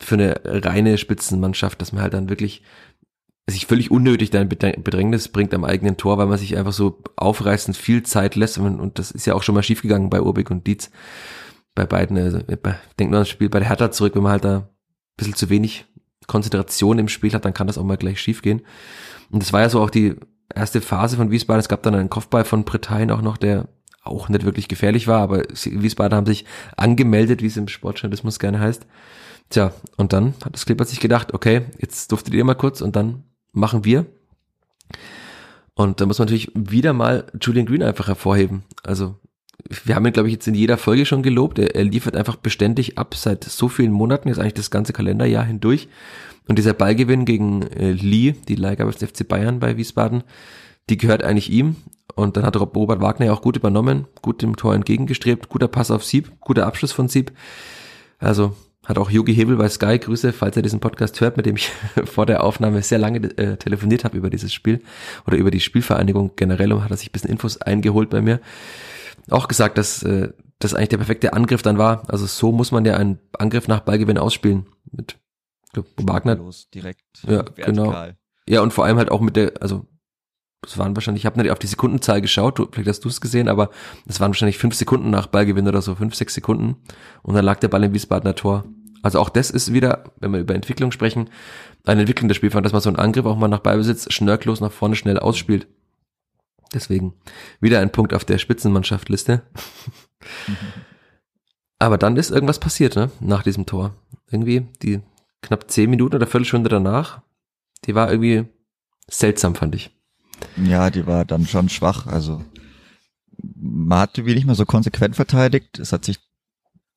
für 0.00 0.14
eine 0.14 0.40
reine 0.44 0.98
Spitzenmannschaft, 0.98 1.80
dass 1.80 1.92
man 1.92 2.02
halt 2.02 2.14
dann 2.14 2.28
wirklich 2.28 2.62
sich 3.50 3.66
völlig 3.66 3.90
unnötig 3.90 4.30
da 4.30 4.40
in 4.40 4.48
Bedrängnis 4.48 5.28
bringt 5.28 5.54
am 5.54 5.64
eigenen 5.64 5.96
Tor, 5.96 6.18
weil 6.18 6.26
man 6.26 6.38
sich 6.38 6.56
einfach 6.56 6.72
so 6.72 7.02
aufreißend 7.16 7.76
viel 7.76 8.02
Zeit 8.02 8.36
lässt. 8.36 8.58
Und 8.58 8.98
das 8.98 9.10
ist 9.10 9.26
ja 9.26 9.34
auch 9.34 9.42
schon 9.42 9.54
mal 9.54 9.62
schiefgegangen 9.62 10.10
bei 10.10 10.20
Urbik 10.20 10.50
und 10.50 10.66
Dietz. 10.66 10.90
Bei 11.74 11.86
beiden, 11.86 12.18
also, 12.18 12.38
denkt 12.38 12.66
nur 12.98 13.06
an 13.06 13.22
das 13.22 13.28
Spiel 13.28 13.48
bei 13.48 13.60
der 13.60 13.68
Hertha 13.68 13.90
zurück, 13.90 14.14
wenn 14.16 14.22
man 14.22 14.32
halt 14.32 14.44
da 14.44 14.56
ein 14.58 14.66
bisschen 15.16 15.34
zu 15.34 15.48
wenig 15.48 15.86
Konzentration 16.26 16.98
im 16.98 17.08
Spiel 17.08 17.32
hat, 17.32 17.44
dann 17.44 17.54
kann 17.54 17.66
das 17.66 17.78
auch 17.78 17.84
mal 17.84 17.96
gleich 17.96 18.20
schiefgehen. 18.20 18.62
Und 19.30 19.42
das 19.42 19.52
war 19.52 19.62
ja 19.62 19.70
so 19.70 19.80
auch 19.80 19.90
die 19.90 20.16
erste 20.54 20.80
Phase 20.80 21.16
von 21.16 21.30
Wiesbaden. 21.30 21.60
Es 21.60 21.68
gab 21.68 21.82
dann 21.82 21.94
einen 21.94 22.10
Kopfball 22.10 22.44
von 22.44 22.64
Bretagnen 22.64 23.10
auch 23.10 23.22
noch, 23.22 23.36
der 23.36 23.68
auch 24.02 24.28
nicht 24.28 24.44
wirklich 24.44 24.68
gefährlich 24.68 25.06
war, 25.06 25.20
aber 25.20 25.42
Wiesbaden 25.42 26.16
haben 26.16 26.26
sich 26.26 26.44
angemeldet, 26.76 27.42
wie 27.42 27.46
es 27.46 27.56
im 27.56 27.68
Sportjournalismus 27.68 28.38
gerne 28.38 28.60
heißt. 28.60 28.86
Tja, 29.50 29.72
und 29.96 30.12
dann 30.12 30.34
hat 30.44 30.54
das 30.54 30.66
Clipper 30.66 30.84
sich 30.84 31.00
gedacht, 31.00 31.34
okay, 31.34 31.62
jetzt 31.78 32.12
durftet 32.12 32.34
ihr 32.34 32.44
mal 32.44 32.54
kurz 32.54 32.80
und 32.80 32.96
dann 32.96 33.24
machen 33.52 33.84
wir. 33.84 34.06
Und 35.74 36.00
da 36.00 36.06
muss 36.06 36.18
man 36.18 36.26
natürlich 36.26 36.50
wieder 36.54 36.92
mal 36.92 37.26
Julian 37.40 37.66
Green 37.66 37.82
einfach 37.82 38.08
hervorheben. 38.08 38.64
Also 38.82 39.16
wir 39.84 39.94
haben 39.94 40.06
ihn, 40.06 40.12
glaube 40.12 40.28
ich, 40.28 40.34
jetzt 40.34 40.48
in 40.48 40.54
jeder 40.54 40.76
Folge 40.76 41.04
schon 41.04 41.22
gelobt. 41.22 41.58
Er, 41.58 41.74
er 41.74 41.84
liefert 41.84 42.16
einfach 42.16 42.36
beständig 42.36 42.98
ab 42.98 43.14
seit 43.14 43.44
so 43.44 43.68
vielen 43.68 43.92
Monaten, 43.92 44.28
jetzt 44.28 44.38
eigentlich 44.38 44.54
das 44.54 44.70
ganze 44.70 44.92
Kalenderjahr 44.92 45.44
hindurch. 45.44 45.88
Und 46.46 46.58
dieser 46.58 46.72
Ballgewinn 46.72 47.24
gegen 47.24 47.62
äh, 47.62 47.92
Lee, 47.92 48.34
die 48.48 48.54
Leihgabe 48.54 48.92
des 48.92 49.10
FC 49.10 49.26
Bayern 49.26 49.60
bei 49.60 49.76
Wiesbaden, 49.76 50.22
die 50.88 50.96
gehört 50.96 51.22
eigentlich 51.22 51.50
ihm. 51.50 51.76
Und 52.14 52.36
dann 52.36 52.44
hat 52.44 52.56
Robert 52.56 53.00
Wagner 53.00 53.26
ja 53.26 53.32
auch 53.32 53.42
gut 53.42 53.56
übernommen, 53.56 54.06
gut 54.22 54.42
dem 54.42 54.56
Tor 54.56 54.74
entgegengestrebt, 54.74 55.48
guter 55.48 55.68
Pass 55.68 55.90
auf 55.90 56.04
Sieb, 56.04 56.32
guter 56.40 56.66
Abschluss 56.66 56.92
von 56.92 57.08
Sieb. 57.08 57.32
Also 58.18 58.56
hat 58.86 58.98
auch 58.98 59.10
Yogi 59.10 59.34
Hebel 59.34 59.56
bei 59.56 59.68
Sky 59.68 59.98
Grüße, 59.98 60.32
falls 60.32 60.56
er 60.56 60.62
diesen 60.62 60.80
Podcast 60.80 61.20
hört, 61.20 61.36
mit 61.36 61.44
dem 61.44 61.56
ich 61.56 61.70
vor 62.04 62.24
der 62.24 62.42
Aufnahme 62.42 62.82
sehr 62.82 62.98
lange 62.98 63.18
äh, 63.36 63.56
telefoniert 63.58 64.04
habe 64.04 64.16
über 64.16 64.30
dieses 64.30 64.52
Spiel 64.52 64.80
oder 65.26 65.36
über 65.36 65.50
die 65.50 65.60
Spielvereinigung 65.60 66.32
generell 66.36 66.72
und 66.72 66.82
hat 66.82 66.90
er 66.90 66.96
sich 66.96 67.10
ein 67.10 67.12
bisschen 67.12 67.30
Infos 67.30 67.60
eingeholt 67.60 68.08
bei 68.08 68.22
mir. 68.22 68.40
Auch 69.30 69.48
gesagt, 69.48 69.78
dass 69.78 70.02
äh, 70.02 70.32
das 70.58 70.74
eigentlich 70.74 70.88
der 70.90 70.98
perfekte 70.98 71.32
Angriff 71.32 71.62
dann 71.62 71.78
war. 71.78 72.08
Also 72.08 72.26
so 72.26 72.52
muss 72.52 72.72
man 72.72 72.84
ja 72.84 72.96
einen 72.96 73.18
Angriff 73.38 73.68
nach 73.68 73.80
Ballgewinn 73.80 74.18
ausspielen. 74.18 74.66
Mit 74.90 75.18
Wagner. 75.96 76.36
Los, 76.36 76.70
direkt. 76.70 77.04
Ja, 77.26 77.42
genau. 77.42 77.94
Ja, 78.48 78.62
und 78.62 78.72
vor 78.72 78.84
allem 78.84 78.96
halt 78.96 79.10
auch 79.10 79.20
mit 79.20 79.36
der, 79.36 79.52
also 79.60 79.86
es 80.66 80.78
waren 80.78 80.96
wahrscheinlich, 80.96 81.22
ich 81.22 81.26
habe 81.26 81.40
nicht 81.40 81.50
auf 81.50 81.58
die 81.58 81.66
Sekundenzahl 81.66 82.20
geschaut, 82.20 82.58
du, 82.58 82.66
vielleicht 82.70 82.88
hast 82.88 83.04
du 83.04 83.08
es 83.08 83.20
gesehen, 83.20 83.48
aber 83.48 83.70
es 84.06 84.20
waren 84.20 84.30
wahrscheinlich 84.30 84.58
fünf 84.58 84.74
Sekunden 84.74 85.10
nach 85.10 85.26
Ballgewinn 85.26 85.68
oder 85.68 85.82
so, 85.82 85.94
fünf, 85.94 86.14
sechs 86.14 86.34
Sekunden. 86.34 86.76
Und 87.22 87.34
dann 87.34 87.44
lag 87.44 87.60
der 87.60 87.68
Ball 87.68 87.84
im 87.84 87.94
Wiesbadener 87.94 88.34
Tor. 88.34 88.64
Also 89.02 89.20
auch 89.20 89.28
das 89.28 89.50
ist 89.50 89.72
wieder, 89.72 90.04
wenn 90.18 90.32
wir 90.32 90.40
über 90.40 90.54
Entwicklung 90.54 90.90
sprechen, 90.90 91.30
eine 91.84 92.00
Entwicklung 92.00 92.28
des 92.28 92.36
Spielfahrt, 92.36 92.64
dass 92.64 92.72
man 92.72 92.82
so 92.82 92.88
einen 92.88 92.98
Angriff 92.98 93.26
auch 93.26 93.36
mal 93.36 93.48
nach 93.48 93.60
Ballbesitz 93.60 94.12
schnörklos 94.12 94.60
nach 94.60 94.72
vorne 94.72 94.96
schnell 94.96 95.18
ausspielt. 95.18 95.68
Deswegen 96.74 97.14
wieder 97.60 97.80
ein 97.80 97.92
Punkt 97.92 98.12
auf 98.12 98.24
der 98.24 98.38
Spitzenmannschaft-Liste. 98.38 99.42
Aber 101.78 101.96
dann 101.96 102.16
ist 102.16 102.30
irgendwas 102.30 102.58
passiert, 102.58 102.96
ne? 102.96 103.10
Nach 103.20 103.42
diesem 103.42 103.66
Tor. 103.66 103.94
Irgendwie 104.30 104.66
die 104.82 105.00
knapp 105.42 105.70
zehn 105.70 105.88
Minuten 105.88 106.16
oder 106.16 106.26
Viertelstunde 106.26 106.68
danach, 106.68 107.22
die 107.84 107.94
war 107.94 108.10
irgendwie 108.10 108.46
seltsam, 109.08 109.54
fand 109.54 109.74
ich. 109.74 109.90
Ja, 110.56 110.90
die 110.90 111.06
war 111.06 111.24
dann 111.24 111.46
schon 111.46 111.68
schwach. 111.68 112.06
Also 112.06 112.44
man 113.54 114.00
hat 114.00 114.24
wie 114.24 114.34
nicht 114.34 114.46
mehr 114.46 114.54
so 114.54 114.66
konsequent 114.66 115.16
verteidigt. 115.16 115.78
Es 115.78 115.92
hat 115.92 116.04
sich, 116.04 116.18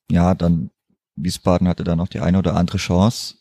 ja, 0.09 0.33
dann 0.35 0.71
Wiesbaden 1.15 1.67
hatte 1.67 1.83
da 1.83 1.95
noch 1.95 2.07
die 2.07 2.19
eine 2.19 2.39
oder 2.39 2.55
andere 2.55 2.77
Chance. 2.77 3.35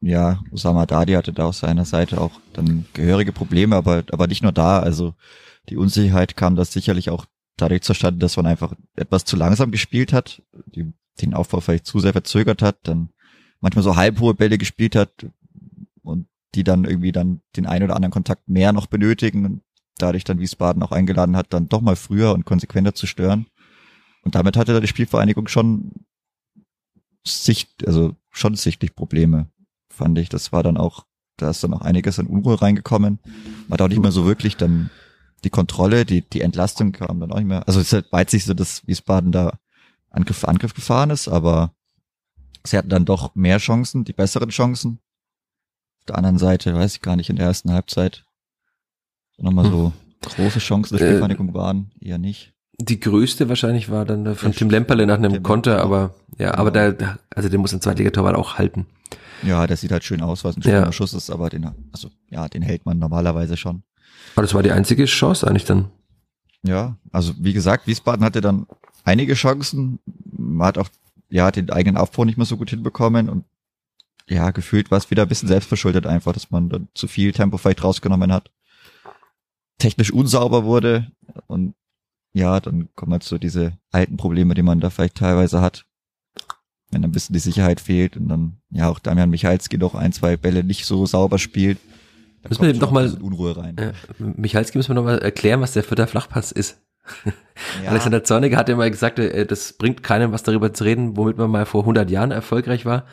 Ja, 0.00 0.40
Osama 0.52 0.86
Dadi 0.86 1.14
hatte 1.14 1.32
da 1.32 1.46
auf 1.46 1.56
seiner 1.56 1.84
Seite 1.84 2.20
auch 2.20 2.40
dann 2.52 2.86
gehörige 2.92 3.32
Probleme, 3.32 3.74
aber, 3.76 4.04
aber 4.12 4.26
nicht 4.28 4.42
nur 4.42 4.52
da. 4.52 4.78
Also 4.78 5.14
die 5.68 5.76
Unsicherheit 5.76 6.36
kam 6.36 6.54
da 6.54 6.64
sicherlich 6.64 7.10
auch 7.10 7.26
dadurch 7.56 7.82
zustande, 7.82 8.20
dass 8.20 8.36
man 8.36 8.46
einfach 8.46 8.74
etwas 8.94 9.24
zu 9.24 9.36
langsam 9.36 9.72
gespielt 9.72 10.12
hat, 10.12 10.42
die, 10.66 10.92
den 11.20 11.34
Aufbau 11.34 11.60
vielleicht 11.60 11.86
zu 11.86 11.98
sehr 11.98 12.12
verzögert 12.12 12.62
hat, 12.62 12.78
dann 12.84 13.10
manchmal 13.60 13.82
so 13.82 13.96
halbhohe 13.96 14.34
Bälle 14.34 14.56
gespielt 14.56 14.94
hat 14.94 15.26
und 16.02 16.28
die 16.54 16.64
dann 16.64 16.84
irgendwie 16.84 17.12
dann 17.12 17.40
den 17.56 17.66
einen 17.66 17.84
oder 17.84 17.96
anderen 17.96 18.12
Kontakt 18.12 18.48
mehr 18.48 18.72
noch 18.72 18.86
benötigen 18.86 19.44
und 19.44 19.62
dadurch 19.98 20.22
dann 20.22 20.38
Wiesbaden 20.38 20.82
auch 20.82 20.92
eingeladen 20.92 21.36
hat, 21.36 21.52
dann 21.52 21.68
doch 21.68 21.80
mal 21.80 21.96
früher 21.96 22.32
und 22.32 22.44
konsequenter 22.44 22.94
zu 22.94 23.06
stören. 23.06 23.46
Und 24.22 24.36
damit 24.36 24.56
hatte 24.56 24.72
da 24.72 24.80
die 24.80 24.86
Spielvereinigung 24.86 25.48
schon 25.48 25.92
sicht, 27.26 27.86
also 27.86 28.14
schon 28.30 28.54
sichtlich 28.54 28.94
Probleme, 28.94 29.48
fand 29.98 30.18
ich. 30.18 30.28
Das 30.28 30.52
war 30.52 30.62
dann 30.62 30.76
auch, 30.76 31.04
da 31.36 31.50
ist 31.50 31.62
dann 31.62 31.74
auch 31.74 31.82
einiges 31.82 32.18
an 32.18 32.26
Unruhe 32.26 32.60
reingekommen. 32.60 33.18
Man 33.68 33.72
hat 33.72 33.82
auch 33.82 33.88
nicht 33.88 34.02
mehr 34.02 34.12
so 34.12 34.26
wirklich 34.26 34.56
dann 34.56 34.90
die 35.44 35.50
Kontrolle, 35.50 36.04
die, 36.04 36.22
die 36.22 36.40
Entlastung 36.40 36.92
kam 36.92 37.20
dann 37.20 37.30
auch 37.30 37.36
nicht 37.36 37.46
mehr. 37.46 37.66
Also 37.68 37.80
es 37.80 37.92
ist 37.92 38.06
halt 38.10 38.30
sich 38.30 38.44
so, 38.44 38.54
dass 38.54 38.86
Wiesbaden 38.86 39.30
da 39.30 39.58
Angriff, 40.10 40.44
Angriff 40.44 40.74
gefahren 40.74 41.10
ist, 41.10 41.28
aber 41.28 41.72
sie 42.64 42.76
hatten 42.76 42.88
dann 42.88 43.04
doch 43.04 43.34
mehr 43.34 43.58
Chancen, 43.58 44.04
die 44.04 44.12
besseren 44.12 44.48
Chancen. 44.48 45.00
Auf 46.00 46.06
der 46.06 46.18
anderen 46.18 46.38
Seite, 46.38 46.74
weiß 46.74 46.96
ich 46.96 47.02
gar 47.02 47.16
nicht, 47.16 47.30
in 47.30 47.36
der 47.36 47.46
ersten 47.46 47.72
Halbzeit 47.72 48.24
nochmal 49.36 49.66
hm. 49.66 49.72
so 49.72 49.92
große 50.22 50.58
Chancen 50.58 50.96
der 50.96 51.06
äh, 51.06 51.10
Spielvereinigung 51.10 51.54
waren, 51.54 51.92
eher 52.00 52.18
nicht. 52.18 52.54
Die 52.80 53.00
größte 53.00 53.48
wahrscheinlich 53.48 53.90
war 53.90 54.04
dann 54.04 54.36
von 54.36 54.52
Tim 54.52 54.70
Lemperle 54.70 55.06
nach 55.06 55.16
einem 55.16 55.42
Konter, 55.42 55.82
aber 55.82 56.14
ja, 56.38 56.54
aber 56.54 56.70
genau. 56.70 56.92
da, 56.92 57.18
also 57.30 57.48
der 57.48 57.58
muss 57.58 57.72
ein 57.72 57.80
Zweitligatorwart 57.80 58.36
auch 58.36 58.58
halten. 58.58 58.86
Ja, 59.42 59.66
der 59.66 59.76
sieht 59.76 59.92
halt 59.92 60.04
schön 60.04 60.20
aus, 60.20 60.44
was 60.44 60.56
ein 60.56 60.62
schöner 60.62 60.86
ja. 60.86 60.92
Schuss 60.92 61.14
ist, 61.14 61.30
aber 61.30 61.50
den, 61.50 61.70
also 61.92 62.10
ja, 62.28 62.48
den 62.48 62.62
hält 62.62 62.86
man 62.86 62.98
normalerweise 62.98 63.56
schon. 63.56 63.82
Aber 64.34 64.42
das 64.42 64.54
war 64.54 64.62
die 64.62 64.72
einzige 64.72 65.04
Chance 65.04 65.46
eigentlich 65.46 65.64
dann. 65.64 65.90
Ja, 66.62 66.96
also 67.12 67.34
wie 67.38 67.52
gesagt, 67.52 67.86
Wiesbaden 67.86 68.24
hatte 68.24 68.40
dann 68.40 68.66
einige 69.04 69.34
Chancen. 69.34 70.00
Man 70.24 70.66
hat 70.66 70.78
auch 70.78 70.88
ja, 71.28 71.50
den 71.50 71.70
eigenen 71.70 71.96
Aufbau 71.96 72.24
nicht 72.24 72.36
mehr 72.36 72.46
so 72.46 72.56
gut 72.56 72.70
hinbekommen 72.70 73.28
und 73.28 73.44
ja, 74.28 74.50
gefühlt 74.50 74.90
war 74.90 74.98
es 74.98 75.10
wieder 75.10 75.22
ein 75.22 75.28
bisschen 75.28 75.48
selbstverschuldet 75.48 76.06
einfach, 76.06 76.32
dass 76.32 76.50
man 76.50 76.68
dann 76.68 76.88
zu 76.94 77.08
viel 77.08 77.32
Tempo 77.32 77.56
vielleicht 77.56 77.82
rausgenommen 77.84 78.32
hat. 78.32 78.50
technisch 79.78 80.12
unsauber 80.12 80.64
wurde 80.64 81.10
und 81.46 81.74
ja, 82.32 82.60
dann 82.60 82.88
kommen 82.94 83.12
halt 83.12 83.22
so 83.22 83.38
diese 83.38 83.78
alten 83.90 84.16
Probleme, 84.16 84.54
die 84.54 84.62
man 84.62 84.80
da 84.80 84.90
vielleicht 84.90 85.16
teilweise 85.16 85.60
hat. 85.60 85.86
Wenn 86.90 87.04
ein 87.04 87.12
bisschen 87.12 87.34
die 87.34 87.40
Sicherheit 87.40 87.80
fehlt 87.80 88.16
und 88.16 88.28
dann, 88.28 88.56
ja, 88.70 88.88
auch 88.88 88.98
Damian 88.98 89.30
Michalski 89.30 89.78
doch 89.78 89.94
ein, 89.94 90.12
zwei 90.12 90.36
Bälle 90.36 90.64
nicht 90.64 90.86
so 90.86 91.04
sauber 91.04 91.38
spielt. 91.38 91.78
Da 92.42 92.48
müssen 92.48 92.62
wir 92.62 92.72
dem 92.72 92.80
noch 92.80 92.92
mal, 92.92 93.12
Unruhe 93.20 93.56
rein. 93.56 93.76
Ja, 93.78 93.92
Michalski 94.18 94.78
müssen 94.78 94.90
wir 94.90 94.94
noch 94.94 95.04
mal 95.04 95.18
erklären, 95.18 95.60
was 95.60 95.72
der 95.72 95.82
der 95.82 96.06
Flachpass 96.06 96.52
ist. 96.52 96.80
Ja. 97.82 97.90
Alexander 97.90 98.22
Zorniger 98.22 98.56
hat 98.56 98.68
ja 98.68 98.76
mal 98.76 98.90
gesagt, 98.90 99.18
äh, 99.18 99.44
das 99.44 99.72
bringt 99.72 100.04
keinem 100.04 100.30
was 100.30 100.44
darüber 100.44 100.72
zu 100.72 100.84
reden, 100.84 101.16
womit 101.16 101.38
man 101.38 101.50
mal 101.50 101.66
vor 101.66 101.80
100 101.80 102.08
Jahren 102.08 102.30
erfolgreich 102.30 102.86
war. 102.86 103.04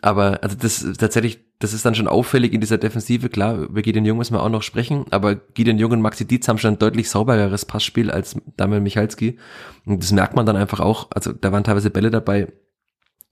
Aber 0.00 0.42
also 0.42 0.54
das 0.56 0.86
tatsächlich, 0.98 1.40
das 1.58 1.72
ist 1.72 1.84
dann 1.84 1.94
schon 1.94 2.06
auffällig 2.06 2.52
in 2.52 2.60
dieser 2.60 2.76
Defensive. 2.78 3.30
Klar, 3.30 3.56
über 3.56 3.80
Gideon 3.82 4.04
Jung 4.04 4.18
müssen 4.18 4.34
wir 4.34 4.42
auch 4.42 4.50
noch 4.50 4.62
sprechen, 4.62 5.06
aber 5.10 5.34
Gideon 5.34 5.78
Jung 5.78 5.92
und 5.92 6.02
Maxi 6.02 6.26
Dietz 6.26 6.46
haben 6.46 6.58
schon 6.58 6.74
ein 6.74 6.78
deutlich 6.78 7.08
saubereres 7.08 7.64
Passspiel 7.64 8.10
als 8.10 8.36
Damian 8.58 8.82
Michalski. 8.82 9.38
Und 9.86 10.02
das 10.02 10.12
merkt 10.12 10.36
man 10.36 10.44
dann 10.44 10.56
einfach 10.56 10.80
auch. 10.80 11.08
Also 11.10 11.32
da 11.32 11.52
waren 11.52 11.64
teilweise 11.64 11.90
Bälle 11.90 12.10
dabei. 12.10 12.48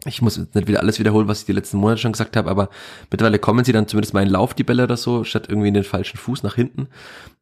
Ich 0.05 0.21
muss 0.21 0.37
nicht 0.37 0.67
wieder 0.67 0.81
alles 0.81 0.99
wiederholen, 0.99 1.29
was 1.29 1.41
ich 1.41 1.47
die 1.47 1.53
letzten 1.53 1.77
Monate 1.77 2.01
schon 2.01 2.13
gesagt 2.13 2.37
habe, 2.37 2.51
aber 2.51 2.71
mittlerweile 3.11 3.39
kommen 3.39 3.65
sie 3.65 3.73
dann 3.73 3.87
zumindest 3.87 4.15
mal 4.15 4.23
in 4.23 4.31
Lauf, 4.31 4.53
die 4.53 4.65
Bälle 4.65 4.85
oder 4.85 4.97
so, 4.97 5.23
statt 5.23 5.47
irgendwie 5.49 5.69
in 5.69 5.75
den 5.75 5.85
falschen 5.85 6.17
Fuß 6.17 6.43
nach 6.43 6.57
hinten. 6.57 6.89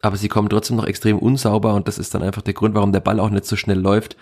Aber 0.02 0.16
sie 0.16 0.28
kommen 0.28 0.50
trotzdem 0.50 0.76
noch 0.76 0.84
extrem 0.84 1.18
unsauber 1.18 1.74
und 1.74 1.88
das 1.88 1.98
ist 1.98 2.14
dann 2.14 2.22
einfach 2.22 2.42
der 2.42 2.52
Grund, 2.52 2.74
warum 2.74 2.92
der 2.92 3.00
Ball 3.00 3.18
auch 3.18 3.30
nicht 3.30 3.46
so 3.46 3.56
schnell 3.56 3.78
läuft. 3.78 4.16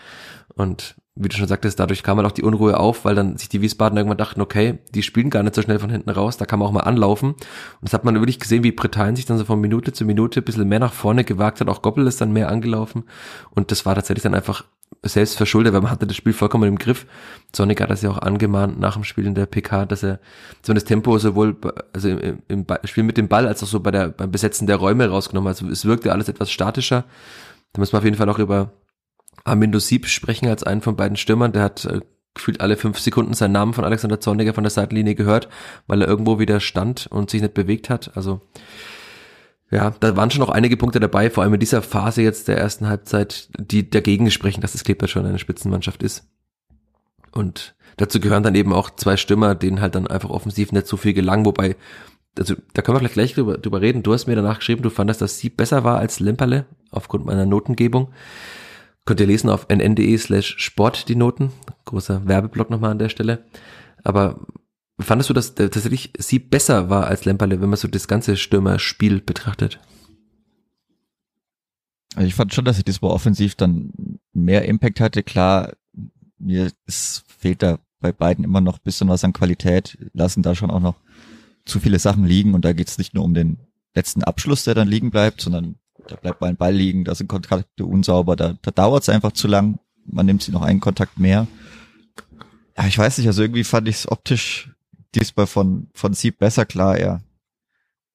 Und 0.55 0.95
wie 1.21 1.29
du 1.29 1.37
schon 1.37 1.49
sagtest, 1.49 1.81
dadurch 1.81 2.05
kam 2.05 2.19
halt 2.19 2.29
auch 2.29 2.33
die 2.33 2.45
Unruhe 2.45 2.79
auf, 2.79 3.05
weil 3.05 3.17
dann 3.17 3.37
sich 3.37 3.49
die 3.49 3.61
Wiesbaden 3.61 3.97
irgendwann 3.97 4.19
dachten, 4.19 4.41
okay, 4.41 4.79
die 4.95 5.03
spielen 5.03 5.31
gar 5.31 5.43
nicht 5.43 5.57
so 5.57 5.63
schnell 5.63 5.81
von 5.81 5.91
hinten 5.91 6.11
raus, 6.11 6.37
da 6.37 6.47
kann 6.47 6.61
man 6.61 6.69
auch 6.69 6.73
mal 6.73 6.81
anlaufen. 6.81 7.31
Und 7.31 7.39
das 7.83 7.93
hat 7.93 8.05
man 8.05 8.15
wirklich 8.15 8.39
gesehen, 8.39 8.63
wie 8.63 8.71
Bretagnen 8.71 9.17
sich 9.17 9.27
dann 9.27 9.37
so 9.37 9.45
von 9.45 9.61
Minute 9.61 9.93
zu 9.93 10.05
Minute 10.05 10.41
ein 10.41 10.45
bisschen 10.45 10.69
mehr 10.69 10.79
nach 10.79 10.93
vorne 10.93 11.25
gewagt 11.25 11.61
hat, 11.61 11.69
auch 11.69 11.83
Goppel 11.83 12.07
ist 12.07 12.21
dann 12.21 12.33
mehr 12.33 12.49
angelaufen. 12.49 13.03
Und 13.51 13.73
das 13.73 13.85
war 13.85 13.97
tatsächlich 13.97 14.23
dann 14.23 14.35
einfach 14.35 14.65
selbst 15.03 15.37
verschuldet, 15.37 15.73
weil 15.73 15.81
man 15.81 15.91
hatte 15.91 16.07
das 16.07 16.17
Spiel 16.17 16.33
vollkommen 16.33 16.69
im 16.69 16.79
Griff. 16.79 17.07
Sonnig 17.55 17.81
hat 17.81 17.91
das 17.91 18.03
ja 18.03 18.11
auch 18.11 18.19
angemahnt 18.19 18.81
nach 18.81 18.95
dem 18.95 19.05
Spiel 19.05 19.27
in 19.27 19.35
der 19.35 19.47
PK, 19.47 19.87
dass 19.87 20.03
er 20.03 20.19
so 20.63 20.73
das 20.73 20.85
Tempo 20.85 21.19
sowohl 21.19 21.57
also 21.93 22.09
im, 22.09 22.43
im 22.49 22.67
Spiel 22.85 23.05
mit 23.05 23.17
dem 23.17 23.29
Ball 23.29 23.47
als 23.47 23.63
auch 23.63 23.69
so 23.69 23.81
bei 23.81 23.91
der, 23.91 24.09
beim 24.09 24.31
Besetzen 24.31 24.67
der 24.67 24.77
Räume 24.77 25.09
rausgenommen 25.09 25.49
hat. 25.49 25.61
Also 25.61 25.71
es 25.71 25.85
wirkte 25.85 26.13
alles 26.13 26.29
etwas 26.29 26.51
statischer. 26.51 27.05
Da 27.73 27.81
muss 27.81 27.93
man 27.93 28.01
auf 28.01 28.05
jeden 28.05 28.17
Fall 28.17 28.29
auch 28.29 28.39
über 28.39 28.73
Armindo 29.45 29.79
Sieb 29.79 30.07
sprechen 30.07 30.49
als 30.49 30.65
einen 30.65 30.83
von 30.83 30.97
beiden 30.97 31.17
Stürmern. 31.17 31.53
Der 31.53 31.63
hat 31.63 31.85
äh, 31.85 32.01
gefühlt 32.35 32.61
alle 32.61 32.77
fünf 32.77 32.99
Sekunden 32.99 33.35
seinen 33.35 33.53
Namen 33.53 33.75
von 33.75 33.85
Alexander 33.85 34.21
Zorniger 34.21 34.55
von 34.55 34.65
der 34.65 34.71
Seitenlinie 34.71 35.15
gehört, 35.15 35.49
weil 35.87 36.03
er 36.03 36.09
irgendwo 36.09 36.39
wieder 36.39 36.61
stand 36.61 37.07
und 37.09 37.31
sich 37.31 37.43
nicht 37.43 37.55
bewegt 37.55 37.91
hat. 37.91 38.17
Also 38.17 38.41
ja, 39.71 39.91
da 40.01 40.17
waren 40.17 40.31
schon 40.31 40.41
noch 40.41 40.49
einige 40.49 40.77
Punkte 40.77 40.99
dabei, 41.01 41.31
vor 41.31 41.43
allem 41.43 41.55
in 41.55 41.61
dieser 41.61 41.83
Phase 41.83 42.23
jetzt 42.23 42.49
der 42.49 42.57
ersten 42.57 42.89
Halbzeit, 42.89 43.51
die 43.59 43.89
dagegen 43.89 44.31
sprechen, 44.31 44.63
dass 44.63 44.73
das 44.73 44.85
Clipper 44.85 45.09
schon 45.09 45.27
eine 45.27 45.39
Spitzenmannschaft 45.39 46.03
ist. 46.03 46.27
Und 47.33 47.75
dazu 47.99 48.19
gehören 48.19 48.43
dann 48.43 48.55
eben 48.55 48.73
auch 48.73 48.91
zwei 48.91 49.17
Stürmer, 49.17 49.55
denen 49.55 49.81
halt 49.81 49.95
dann 49.95 50.07
einfach 50.07 50.31
offensiv 50.31 50.73
nicht 50.73 50.87
so 50.87 50.97
viel 50.97 51.13
gelang, 51.13 51.45
wobei, 51.45 51.77
also 52.39 52.55
da 52.73 52.81
können 52.81 52.97
wir 52.97 53.01
gleich, 53.01 53.13
gleich 53.13 53.35
drüber, 53.35 53.59
drüber 53.59 53.83
reden. 53.83 54.03
Du 54.03 54.15
hast 54.15 54.27
mir 54.27 54.37
danach 54.37 54.61
geschrieben, 54.61 54.83
du 54.83 54.91
fandest, 54.91 55.21
dass 55.21 55.39
sie 55.39 55.51
besser 55.51 55.85
war 55.85 55.99
als 55.99 56.19
Lemperle 56.19 56.65
aufgrund 56.91 57.27
meiner 57.27 57.45
Notengebung. 57.45 58.09
Könnt 59.05 59.21
ihr 59.21 59.27
lesen 59.27 59.51
auf 59.51 59.67
nn.de 59.69 60.17
slash 60.19 60.55
sport 60.59 61.09
die 61.09 61.17
Noten. 61.17 61.53
Großer 61.85 62.27
Werbeblock 62.27 62.71
nochmal 62.71 62.93
an 62.93 62.99
der 62.99 63.09
Stelle. 63.09 63.45
Aber 64.05 64.41
fandest 65.01 65.31
du, 65.31 65.35
dass 65.35 65.55
tatsächlich 65.55 66.13
sie 66.19 66.39
besser 66.39 66.91
war 66.91 67.07
als 67.07 67.25
Lemperle, 67.25 67.61
wenn 67.61 67.71
man 67.71 67.79
so 67.79 67.89
das 67.89 68.09
ganze 68.09 68.37
Stürmerspiel 68.37 69.21
betrachtet? 69.21 69.81
Also 72.15 72.27
ich 72.27 72.35
fand 72.35 72.53
schon, 72.53 72.65
dass 72.65 72.77
sie 72.77 72.85
diesmal 72.85 73.13
offensiv 73.13 73.55
dann 73.55 74.19
mehr 74.33 74.65
Impact 74.65 75.01
hatte. 75.01 75.23
Klar, 75.23 75.75
mir 76.39 76.73
ist, 76.87 77.25
fehlt 77.29 77.63
da 77.63 77.79
bei 78.01 78.13
beiden 78.13 78.45
immer 78.45 78.61
noch 78.61 78.79
bisschen 78.79 79.09
was 79.09 79.25
an 79.25 79.33
Qualität, 79.33 79.99
lassen 80.13 80.43
da 80.43 80.55
schon 80.55 80.71
auch 80.71 80.81
noch 80.81 80.97
zu 81.65 81.81
viele 81.81 81.99
Sachen 81.99 82.25
liegen 82.25 82.55
und 82.55 82.65
da 82.65 82.73
geht 82.73 82.89
es 82.89 82.99
nicht 82.99 83.15
nur 83.15 83.25
um 83.25 83.35
den 83.35 83.59
letzten 83.95 84.23
Abschluss, 84.23 84.65
der 84.65 84.75
dann 84.75 84.89
liegen 84.89 85.11
bleibt, 85.11 85.41
sondern 85.41 85.77
da 86.07 86.17
bleibt 86.17 86.41
mal 86.41 86.49
ein 86.49 86.57
Ball 86.57 86.75
liegen, 86.75 87.05
da 87.05 87.15
sind 87.15 87.29
Kontakte 87.29 87.85
unsauber, 87.85 88.37
da, 88.37 88.55
da 88.63 88.71
dauert 88.71 89.03
es 89.03 89.09
einfach 89.09 89.33
zu 89.33 89.49
lang, 89.49 89.79
man 90.07 90.27
nimmt 90.27 90.43
sie 90.43 90.53
noch 90.53 90.63
einen 90.63 90.81
Kontakt 90.81 91.19
mehr. 91.19 91.47
Ja, 92.77 92.87
ich 92.87 92.97
weiß 92.97 93.19
nicht, 93.19 93.27
also 93.27 93.43
irgendwie 93.43 93.65
fand 93.65 93.89
ich 93.89 93.97
es 93.97 94.11
optisch 94.11 94.71
diesmal 95.19 95.47
von, 95.47 95.89
von 95.95 96.15
Sieb 96.15 96.39
besser 96.39 96.67
klar, 96.67 96.97
er, 96.97 97.23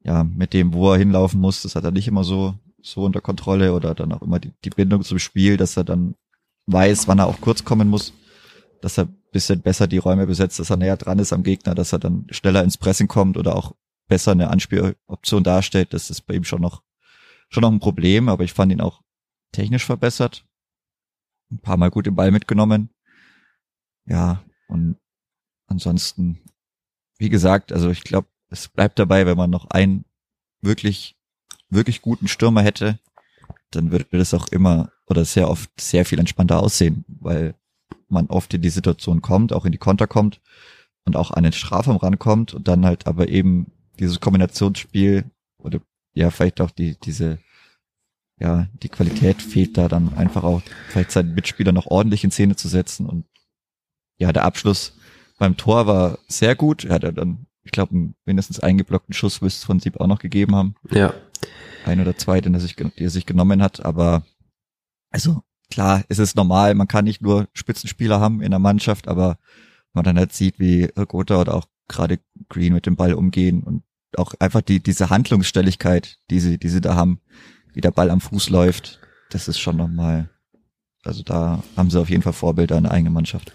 ja, 0.04 0.24
mit 0.24 0.54
dem, 0.54 0.74
wo 0.74 0.92
er 0.92 0.98
hinlaufen 0.98 1.40
muss, 1.40 1.62
das 1.62 1.76
hat 1.76 1.84
er 1.84 1.92
nicht 1.92 2.08
immer 2.08 2.24
so, 2.24 2.56
so 2.82 3.04
unter 3.04 3.22
Kontrolle 3.22 3.74
oder 3.74 3.96
dann 3.96 4.12
auch 4.12 4.22
immer 4.22 4.40
die, 4.40 4.52
die 4.64 4.70
Bindung 4.70 5.04
zum 5.04 5.20
Spiel, 5.20 5.58
dass 5.58 5.78
er 5.78 5.84
dann 5.84 6.16
weiß, 6.68 7.08
wann 7.08 7.20
er 7.20 7.28
auch 7.28 7.42
kurz 7.42 7.64
kommen 7.64 7.88
muss, 7.88 8.14
dass 8.82 8.98
er 8.98 9.08
bisschen 9.32 9.62
besser 9.62 9.88
die 9.88 9.98
Räume 9.98 10.28
besetzt, 10.28 10.60
dass 10.60 10.70
er 10.70 10.78
näher 10.78 10.96
dran 10.96 11.20
ist 11.20 11.34
am 11.34 11.44
Gegner, 11.44 11.76
dass 11.76 11.92
er 11.92 12.00
dann 12.00 12.28
schneller 12.30 12.64
ins 12.64 12.78
Pressing 12.78 13.08
kommt 13.08 13.36
oder 13.36 13.56
auch 13.56 13.74
besser 14.08 14.32
eine 14.32 14.50
Anspieloption 14.50 15.44
darstellt, 15.44 15.94
das 15.94 16.10
ist 16.10 16.22
bei 16.22 16.36
ihm 16.36 16.44
schon 16.44 16.62
noch 16.62 16.84
schon 17.50 17.62
noch 17.62 17.72
ein 17.72 17.80
Problem, 17.80 18.30
aber 18.30 18.44
ich 18.44 18.54
fand 18.54 18.72
ihn 18.72 18.82
auch 18.82 19.02
technisch 19.52 19.86
verbessert. 19.86 20.46
Ein 21.52 21.60
paar 21.60 21.78
Mal 21.78 21.92
gut 21.92 22.08
den 22.08 22.16
Ball 22.16 22.32
mitgenommen. 22.32 22.90
Ja, 24.06 24.44
und 24.68 24.98
ansonsten, 25.68 26.42
wie 27.24 27.30
gesagt, 27.30 27.72
also 27.72 27.90
ich 27.90 28.04
glaube, 28.04 28.28
es 28.50 28.68
bleibt 28.68 29.00
dabei, 29.00 29.26
wenn 29.26 29.38
man 29.38 29.50
noch 29.50 29.70
einen 29.70 30.04
wirklich, 30.62 31.16
wirklich 31.70 32.02
guten 32.02 32.28
Stürmer 32.28 32.62
hätte, 32.62 33.00
dann 33.72 33.92
würde 33.92 34.06
das 34.12 34.34
auch 34.34 34.50
immer 34.50 34.92
oder 35.08 35.24
sehr 35.24 35.50
oft 35.50 35.70
sehr 35.80 36.04
viel 36.04 36.20
entspannter 36.20 36.62
aussehen, 36.62 37.06
weil 37.08 37.56
man 38.10 38.28
oft 38.28 38.54
in 38.54 38.62
die 38.62 38.70
Situation 38.70 39.22
kommt, 39.22 39.54
auch 39.54 39.64
in 39.64 39.72
die 39.72 39.78
Konter 39.78 40.06
kommt 40.06 40.42
und 41.06 41.16
auch 41.16 41.32
an 41.32 41.44
den 41.44 41.54
Strafraum 41.54 41.96
rankommt 41.96 42.54
und 42.54 42.68
dann 42.68 42.86
halt 42.86 43.08
aber 43.08 43.30
eben 43.30 43.72
dieses 44.00 44.20
Kombinationsspiel 44.20 45.24
oder 45.58 45.80
ja, 46.14 46.30
vielleicht 46.30 46.60
auch 46.60 46.72
die, 46.72 46.98
diese, 47.00 47.40
ja, 48.38 48.68
die 48.74 48.90
Qualität 48.90 49.42
fehlt 49.42 49.78
da 49.78 49.88
dann 49.88 50.14
einfach 50.18 50.44
auch, 50.44 50.62
vielleicht 50.90 51.12
seinen 51.12 51.36
Mitspieler 51.36 51.72
noch 51.72 51.88
ordentlich 51.88 52.26
in 52.26 52.32
Szene 52.32 52.58
zu 52.58 52.68
setzen 52.68 53.06
und 53.06 53.26
ja, 54.18 54.34
der 54.34 54.44
Abschluss 54.44 54.98
beim 55.44 55.58
Tor 55.58 55.88
war 55.88 56.20
sehr 56.30 56.56
gut. 56.56 56.86
Er 56.86 56.96
hat 56.96 57.04
ja 57.04 57.12
dann, 57.12 57.48
ich 57.66 57.74
glaube, 57.74 58.14
mindestens 58.24 58.62
einen 58.62 58.78
geblockten 58.78 59.14
Schuss 59.14 59.42
müsste 59.42 59.60
es 59.60 59.66
von 59.66 59.82
Sieb 59.82 60.00
auch 60.00 60.08
noch 60.08 60.20
gegeben 60.20 60.56
haben. 60.56 60.76
Ja. 60.90 61.14
Ein 61.86 62.00
oder 62.00 62.16
zwei, 62.16 62.40
den 62.40 62.54
er 62.54 62.62
sich, 62.62 62.78
die 62.78 63.04
er 63.04 63.10
sich 63.10 63.26
genommen 63.26 63.62
hat, 63.62 63.84
aber 63.84 64.24
also 65.12 65.44
klar, 65.70 66.06
es 66.08 66.18
ist 66.18 66.38
normal, 66.38 66.76
man 66.76 66.88
kann 66.88 67.04
nicht 67.04 67.22
nur 67.22 67.50
Spitzenspieler 67.52 68.22
haben 68.22 68.42
in 68.42 68.52
der 68.52 68.62
Mannschaft, 68.62 69.10
aber 69.10 69.38
man 69.92 70.06
dann 70.06 70.18
halt 70.18 70.32
sieht, 70.32 70.60
wie 70.60 70.88
Gotha 71.10 71.42
oder 71.42 71.56
auch 71.56 71.66
gerade 71.90 72.20
Green 72.48 72.72
mit 72.72 72.86
dem 72.86 72.96
Ball 72.96 73.14
umgehen 73.14 73.64
und 73.64 73.84
auch 74.16 74.36
einfach 74.40 74.62
die, 74.62 74.82
diese 74.82 75.10
Handlungsstelligkeit, 75.10 76.20
die 76.30 76.40
sie, 76.40 76.58
die 76.58 76.70
sie 76.70 76.80
da 76.80 76.96
haben, 76.96 77.20
wie 77.74 77.82
der 77.82 77.92
Ball 77.92 78.12
am 78.12 78.22
Fuß 78.22 78.50
läuft, 78.50 79.02
das 79.30 79.50
ist 79.50 79.60
schon 79.60 79.76
nochmal, 79.76 80.30
also 81.04 81.22
da 81.22 81.62
haben 81.76 81.90
sie 81.90 82.00
auf 82.00 82.10
jeden 82.10 82.24
Fall 82.24 82.32
Vorbilder 82.32 82.78
in 82.78 82.84
der 82.84 82.94
eigenen 82.94 83.14
Mannschaft. 83.14 83.52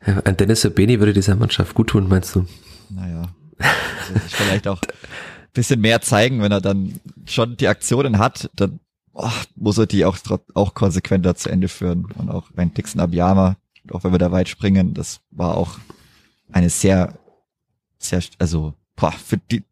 Ein 0.00 0.36
Dennis 0.36 0.62
Sabeni 0.62 0.98
würde 0.98 1.12
dieser 1.12 1.36
Mannschaft 1.36 1.74
gut 1.74 1.88
tun, 1.88 2.08
meinst 2.08 2.34
du? 2.34 2.46
Naja, 2.90 3.22
also 3.58 4.20
vielleicht 4.28 4.68
auch 4.68 4.80
ein 4.82 5.52
bisschen 5.52 5.80
mehr 5.80 6.00
zeigen, 6.00 6.42
wenn 6.42 6.52
er 6.52 6.60
dann 6.60 7.00
schon 7.24 7.56
die 7.56 7.68
Aktionen 7.68 8.18
hat, 8.18 8.50
dann 8.54 8.80
oh, 9.16 9.30
muss 9.56 9.78
er 9.78 9.86
die 9.86 10.04
auch, 10.04 10.18
auch 10.54 10.74
konsequenter 10.74 11.34
zu 11.34 11.48
Ende 11.48 11.68
führen. 11.68 12.06
Und 12.16 12.30
auch 12.30 12.50
beim 12.54 12.72
Dixon 12.72 13.00
Abiyama, 13.00 13.56
auch 13.90 14.04
wenn 14.04 14.12
wir 14.12 14.18
da 14.18 14.32
weit 14.32 14.48
springen, 14.48 14.94
das 14.94 15.20
war 15.30 15.56
auch 15.56 15.78
eine 16.52 16.70
sehr, 16.70 17.18
sehr, 17.98 18.22
also 18.38 18.74
boah, 18.94 19.12
für 19.12 19.38
die, 19.38 19.64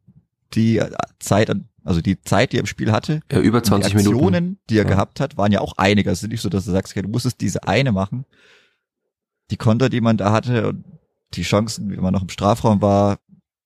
die 0.55 0.83
Zeit, 1.19 1.55
also 1.85 2.01
die 2.01 2.21
Zeit, 2.23 2.53
die 2.53 2.57
er 2.57 2.61
im 2.61 2.67
Spiel 2.67 2.93
hatte, 2.93 3.21
ja, 3.31 3.41
über 3.41 3.63
20 3.63 3.93
die 3.93 3.99
Aktionen, 3.99 4.33
Minuten. 4.33 4.59
die 4.71 4.79
er 4.79 4.85
ja. 4.85 4.89
gehabt 4.89 5.21
hat, 5.21 5.37
waren 5.37 5.53
ja 5.53 5.61
auch 5.61 5.75
einige. 5.77 6.11
Es 6.11 6.23
ist 6.23 6.31
nicht 6.31 6.41
so, 6.41 6.49
dass 6.49 6.65
du 6.65 6.73
sagst, 6.73 6.93
okay, 6.93 7.03
du 7.03 7.09
musstest 7.09 7.41
diese 7.41 7.65
eine 7.65 7.93
machen. 7.93 8.25
Die 9.51 9.57
Konter, 9.57 9.89
die 9.89 10.01
man 10.01 10.17
da 10.17 10.33
hatte 10.33 10.69
und 10.69 10.85
die 11.35 11.43
Chancen, 11.43 11.91
wie 11.91 11.97
man 11.97 12.13
noch 12.13 12.23
im 12.23 12.29
Strafraum 12.29 12.81
war, 12.81 13.19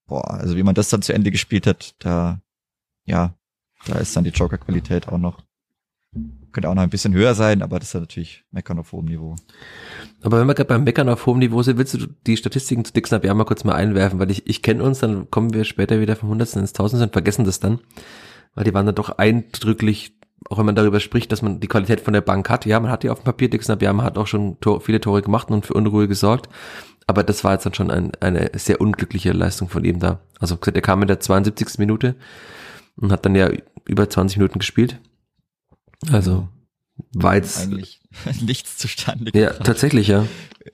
boah, 0.06 0.30
also 0.30 0.56
wie 0.56 0.62
man 0.62 0.74
das 0.74 0.88
dann 0.88 1.02
zu 1.02 1.12
Ende 1.12 1.30
gespielt 1.30 1.66
hat, 1.66 1.94
da, 1.98 2.40
ja, 3.04 3.34
da 3.86 3.98
ist 3.98 4.16
dann 4.16 4.24
die 4.24 4.30
Joker-Qualität 4.30 5.08
auch 5.08 5.18
noch 5.18 5.42
könnte 6.52 6.70
auch 6.70 6.74
noch 6.74 6.82
ein 6.82 6.90
bisschen 6.90 7.14
höher 7.14 7.34
sein, 7.34 7.62
aber 7.62 7.78
das 7.78 7.94
ist 7.94 8.00
natürlich 8.00 8.44
Meckern 8.50 8.78
auf 8.78 8.92
hohem 8.92 9.06
Niveau. 9.06 9.36
Aber 10.22 10.40
wenn 10.40 10.46
wir 10.46 10.54
gerade 10.54 10.68
beim 10.68 10.84
Meckern 10.84 11.08
auf 11.08 11.26
hohem 11.26 11.38
Niveau 11.38 11.62
sind, 11.62 11.78
willst 11.78 11.94
du 11.94 12.06
die 12.26 12.36
Statistiken 12.36 12.84
zu 12.84 12.92
Dixon 12.92 13.22
ja 13.22 13.34
mal 13.34 13.44
kurz 13.44 13.64
mal 13.64 13.74
einwerfen, 13.74 14.18
weil 14.18 14.30
ich, 14.30 14.46
ich 14.46 14.62
kenne 14.62 14.82
uns, 14.82 14.98
dann 14.98 15.30
kommen 15.30 15.52
wir 15.54 15.64
später 15.64 16.00
wieder 16.00 16.16
vom 16.16 16.30
Hundertsten 16.30 16.62
ins 16.62 16.72
Tausendste 16.72 17.06
und 17.06 17.12
vergessen 17.12 17.44
das 17.44 17.60
dann, 17.60 17.80
weil 18.54 18.64
die 18.64 18.74
waren 18.74 18.86
dann 18.86 18.94
doch 18.94 19.18
eindrücklich, 19.18 20.17
auch 20.48 20.58
wenn 20.58 20.66
man 20.66 20.74
darüber 20.74 21.00
spricht, 21.00 21.32
dass 21.32 21.42
man 21.42 21.60
die 21.60 21.68
Qualität 21.68 22.00
von 22.00 22.12
der 22.14 22.20
Bank 22.20 22.48
hat. 22.48 22.64
Ja, 22.66 22.78
man 22.80 22.90
hat 22.90 23.02
die 23.02 23.10
auf 23.10 23.20
dem 23.20 23.24
Papier, 23.24 23.50
Dixon 23.50 23.74
Abiyama 23.74 24.04
hat 24.04 24.18
auch 24.18 24.26
schon 24.26 24.58
Tor, 24.60 24.80
viele 24.80 25.00
Tore 25.00 25.22
gemacht 25.22 25.50
und 25.50 25.66
für 25.66 25.74
Unruhe 25.74 26.08
gesorgt, 26.08 26.48
aber 27.06 27.24
das 27.24 27.42
war 27.44 27.52
jetzt 27.52 27.66
dann 27.66 27.74
schon 27.74 27.90
ein, 27.90 28.12
eine 28.20 28.50
sehr 28.54 28.80
unglückliche 28.80 29.32
Leistung 29.32 29.68
von 29.68 29.84
ihm 29.84 29.98
da. 29.98 30.20
Also 30.40 30.56
gesagt, 30.56 30.76
er 30.76 30.82
kam 30.82 31.02
in 31.02 31.08
der 31.08 31.20
72. 31.20 31.78
Minute 31.78 32.16
und 32.96 33.12
hat 33.12 33.24
dann 33.24 33.34
ja 33.34 33.50
über 33.86 34.08
20 34.08 34.38
Minuten 34.38 34.58
gespielt 34.58 35.00
Also 36.10 36.48
war 37.12 37.36
jetzt 37.36 37.60
eigentlich 37.60 38.00
nichts 38.40 38.76
zustande 38.76 39.30
ja 39.34 39.48
gebracht. 39.50 39.66
tatsächlich 39.66 40.08
ja. 40.08 40.26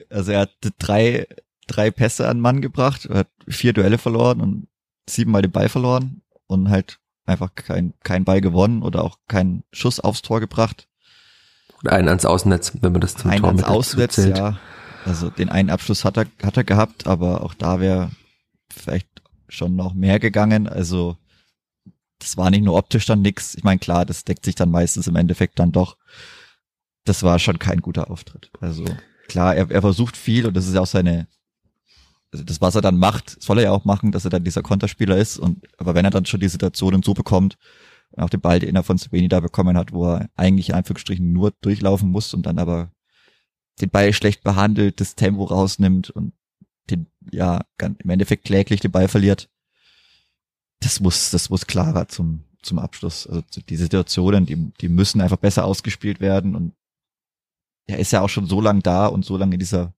Also 0.09 0.31
er 0.31 0.41
hat 0.41 0.55
drei, 0.79 1.27
drei 1.67 1.91
Pässe 1.91 2.27
an 2.27 2.39
Mann 2.39 2.61
gebracht, 2.61 3.07
hat 3.09 3.29
vier 3.47 3.73
Duelle 3.73 3.97
verloren 3.97 4.41
und 4.41 4.67
siebenmal 5.09 5.41
den 5.41 5.51
Ball 5.51 5.69
verloren 5.69 6.21
und 6.47 6.69
halt 6.69 6.99
einfach 7.25 7.55
kein, 7.55 7.93
kein 8.03 8.23
Ball 8.23 8.41
gewonnen 8.41 8.83
oder 8.83 9.03
auch 9.03 9.17
keinen 9.27 9.63
Schuss 9.71 9.99
aufs 9.99 10.21
Tor 10.21 10.39
gebracht. 10.39 10.87
Oder 11.81 11.93
einen 11.93 12.07
ans 12.07 12.25
Außennetz, 12.25 12.73
wenn 12.81 12.91
man 12.91 13.01
das 13.01 13.15
zum 13.15 13.31
Einen 13.31 13.41
Tor 13.41 13.49
ans 13.49 13.63
Ausnetz, 13.63 14.15
zählt. 14.15 14.37
ja. 14.37 14.57
Also 15.05 15.29
den 15.29 15.49
einen 15.49 15.69
Abschluss 15.69 16.03
hat 16.03 16.17
er, 16.17 16.25
hat 16.43 16.57
er 16.57 16.63
gehabt, 16.63 17.05
aber 17.05 17.43
auch 17.43 17.53
da 17.53 17.79
wäre 17.79 18.09
vielleicht 18.73 19.07
schon 19.47 19.75
noch 19.75 19.93
mehr 19.93 20.19
gegangen. 20.19 20.67
Also 20.67 21.17
das 22.19 22.37
war 22.37 22.49
nicht 22.49 22.63
nur 22.63 22.75
optisch 22.75 23.05
dann 23.05 23.21
nix. 23.21 23.55
Ich 23.55 23.63
meine, 23.63 23.79
klar, 23.79 24.05
das 24.05 24.23
deckt 24.23 24.45
sich 24.45 24.55
dann 24.55 24.71
meistens 24.71 25.07
im 25.07 25.15
Endeffekt 25.15 25.59
dann 25.59 25.71
doch. 25.71 25.97
Das 27.03 27.21
war 27.21 27.37
schon 27.37 27.59
kein 27.59 27.81
guter 27.81 28.09
Auftritt. 28.09 28.49
Also 28.61 28.85
klar, 29.27 29.55
er, 29.55 29.69
er 29.69 29.81
versucht 29.81 30.17
viel 30.17 30.47
und 30.47 30.55
das 30.55 30.65
ist 30.65 30.73
ja 30.73 30.81
auch 30.81 30.87
seine, 30.87 31.27
das, 32.31 32.61
was 32.61 32.75
er 32.75 32.81
dann 32.81 32.97
macht, 32.97 33.41
soll 33.41 33.59
er 33.59 33.65
ja 33.65 33.71
auch 33.71 33.85
machen, 33.85 34.11
dass 34.11 34.25
er 34.25 34.31
dann 34.31 34.43
dieser 34.43 34.61
Konterspieler 34.61 35.17
ist. 35.17 35.37
Und 35.37 35.65
aber 35.77 35.95
wenn 35.95 36.05
er 36.05 36.11
dann 36.11 36.25
schon 36.25 36.39
die 36.39 36.49
Situationen 36.49 37.03
so 37.03 37.13
bekommt, 37.13 37.57
auch 38.17 38.29
den 38.29 38.41
Ball, 38.41 38.59
den 38.59 38.75
er 38.75 38.83
von 38.83 38.97
Sveni 38.97 39.27
da 39.27 39.39
bekommen 39.39 39.77
hat, 39.77 39.91
wo 39.91 40.05
er 40.13 40.29
eigentlich 40.35 40.69
in 40.69 40.75
Anführungsstrichen 40.75 41.33
nur 41.33 41.51
durchlaufen 41.61 42.09
muss 42.09 42.33
und 42.33 42.45
dann 42.45 42.59
aber 42.59 42.91
den 43.81 43.89
Ball 43.89 44.13
schlecht 44.13 44.43
behandelt, 44.43 45.01
das 45.01 45.15
Tempo 45.15 45.43
rausnimmt 45.43 46.09
und 46.09 46.33
den, 46.89 47.07
ja, 47.31 47.65
im 47.79 48.09
Endeffekt 48.09 48.45
kläglich 48.45 48.79
den 48.79 48.91
Ball 48.91 49.07
verliert. 49.07 49.49
Das 50.79 50.99
muss, 50.99 51.31
das 51.31 51.49
muss 51.49 51.67
klarer 51.67 52.07
zum, 52.07 52.45
zum 52.61 52.79
Abschluss. 52.79 53.27
Also 53.27 53.41
die 53.67 53.75
Situationen, 53.75 54.45
die, 54.45 54.71
die 54.79 54.89
müssen 54.89 55.19
einfach 55.19 55.37
besser 55.37 55.65
ausgespielt 55.65 56.19
werden 56.19 56.55
und 56.55 56.73
er 57.87 57.99
ist 57.99 58.11
ja 58.11 58.21
auch 58.21 58.29
schon 58.29 58.47
so 58.47 58.61
lang 58.61 58.81
da 58.81 59.07
und 59.07 59.25
so 59.25 59.37
lange 59.37 59.55
in 59.55 59.59
dieser, 59.59 59.93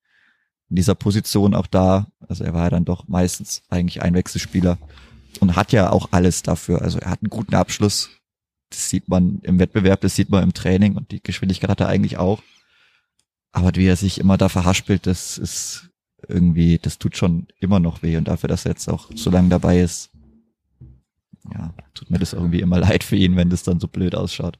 in 0.69 0.75
dieser 0.75 0.95
Position 0.95 1.53
auch 1.53 1.67
da. 1.67 2.07
Also 2.27 2.43
er 2.43 2.53
war 2.53 2.65
ja 2.65 2.69
dann 2.71 2.85
doch 2.85 3.07
meistens 3.07 3.63
eigentlich 3.69 4.01
Einwechselspieler 4.01 4.77
und 5.39 5.55
hat 5.55 5.71
ja 5.71 5.91
auch 5.91 6.09
alles 6.11 6.43
dafür. 6.43 6.81
Also 6.81 6.99
er 6.99 7.11
hat 7.11 7.21
einen 7.21 7.29
guten 7.29 7.55
Abschluss. 7.55 8.09
Das 8.69 8.89
sieht 8.89 9.07
man 9.07 9.39
im 9.43 9.59
Wettbewerb, 9.59 10.01
das 10.01 10.15
sieht 10.15 10.29
man 10.29 10.43
im 10.43 10.53
Training 10.53 10.95
und 10.95 11.11
die 11.11 11.23
Geschwindigkeit 11.23 11.69
hat 11.69 11.79
er 11.79 11.87
eigentlich 11.87 12.17
auch. 12.17 12.41
Aber 13.53 13.71
wie 13.75 13.87
er 13.87 13.95
sich 13.95 14.19
immer 14.19 14.37
da 14.37 14.49
verhaspelt, 14.49 15.07
das 15.07 15.37
ist 15.37 15.89
irgendwie, 16.27 16.77
das 16.77 16.97
tut 16.97 17.15
schon 17.15 17.47
immer 17.59 17.79
noch 17.79 18.03
weh. 18.03 18.17
Und 18.17 18.27
dafür, 18.27 18.49
dass 18.49 18.65
er 18.65 18.71
jetzt 18.71 18.89
auch 18.89 19.09
so 19.15 19.29
lange 19.29 19.49
dabei 19.49 19.79
ist, 19.79 20.11
ja, 21.53 21.73
tut 21.93 22.09
mir 22.09 22.19
das 22.19 22.33
irgendwie 22.33 22.59
immer 22.59 22.79
leid 22.81 23.03
für 23.03 23.15
ihn, 23.15 23.35
wenn 23.35 23.49
das 23.49 23.63
dann 23.63 23.79
so 23.79 23.87
blöd 23.87 24.15
ausschaut. 24.15 24.59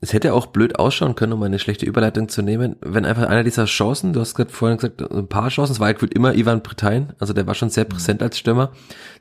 Es 0.00 0.12
hätte 0.12 0.32
auch 0.32 0.46
blöd 0.46 0.78
ausschauen 0.78 1.16
können, 1.16 1.32
um 1.32 1.42
eine 1.42 1.58
schlechte 1.58 1.86
Überleitung 1.86 2.28
zu 2.28 2.42
nehmen, 2.42 2.76
wenn 2.80 3.04
einfach 3.04 3.24
einer 3.28 3.42
dieser 3.42 3.64
Chancen, 3.64 4.12
du 4.12 4.20
hast 4.20 4.34
gerade 4.34 4.50
vorhin 4.50 4.78
gesagt, 4.78 5.02
ein 5.10 5.28
paar 5.28 5.48
Chancen, 5.48 5.72
es 5.72 5.80
war 5.80 5.92
gefühlt 5.92 6.14
immer 6.14 6.34
Ivan 6.34 6.62
Britain, 6.62 7.12
also 7.18 7.32
der 7.32 7.46
war 7.46 7.54
schon 7.54 7.70
sehr 7.70 7.84
präsent 7.84 8.22
als 8.22 8.38
Stürmer. 8.38 8.72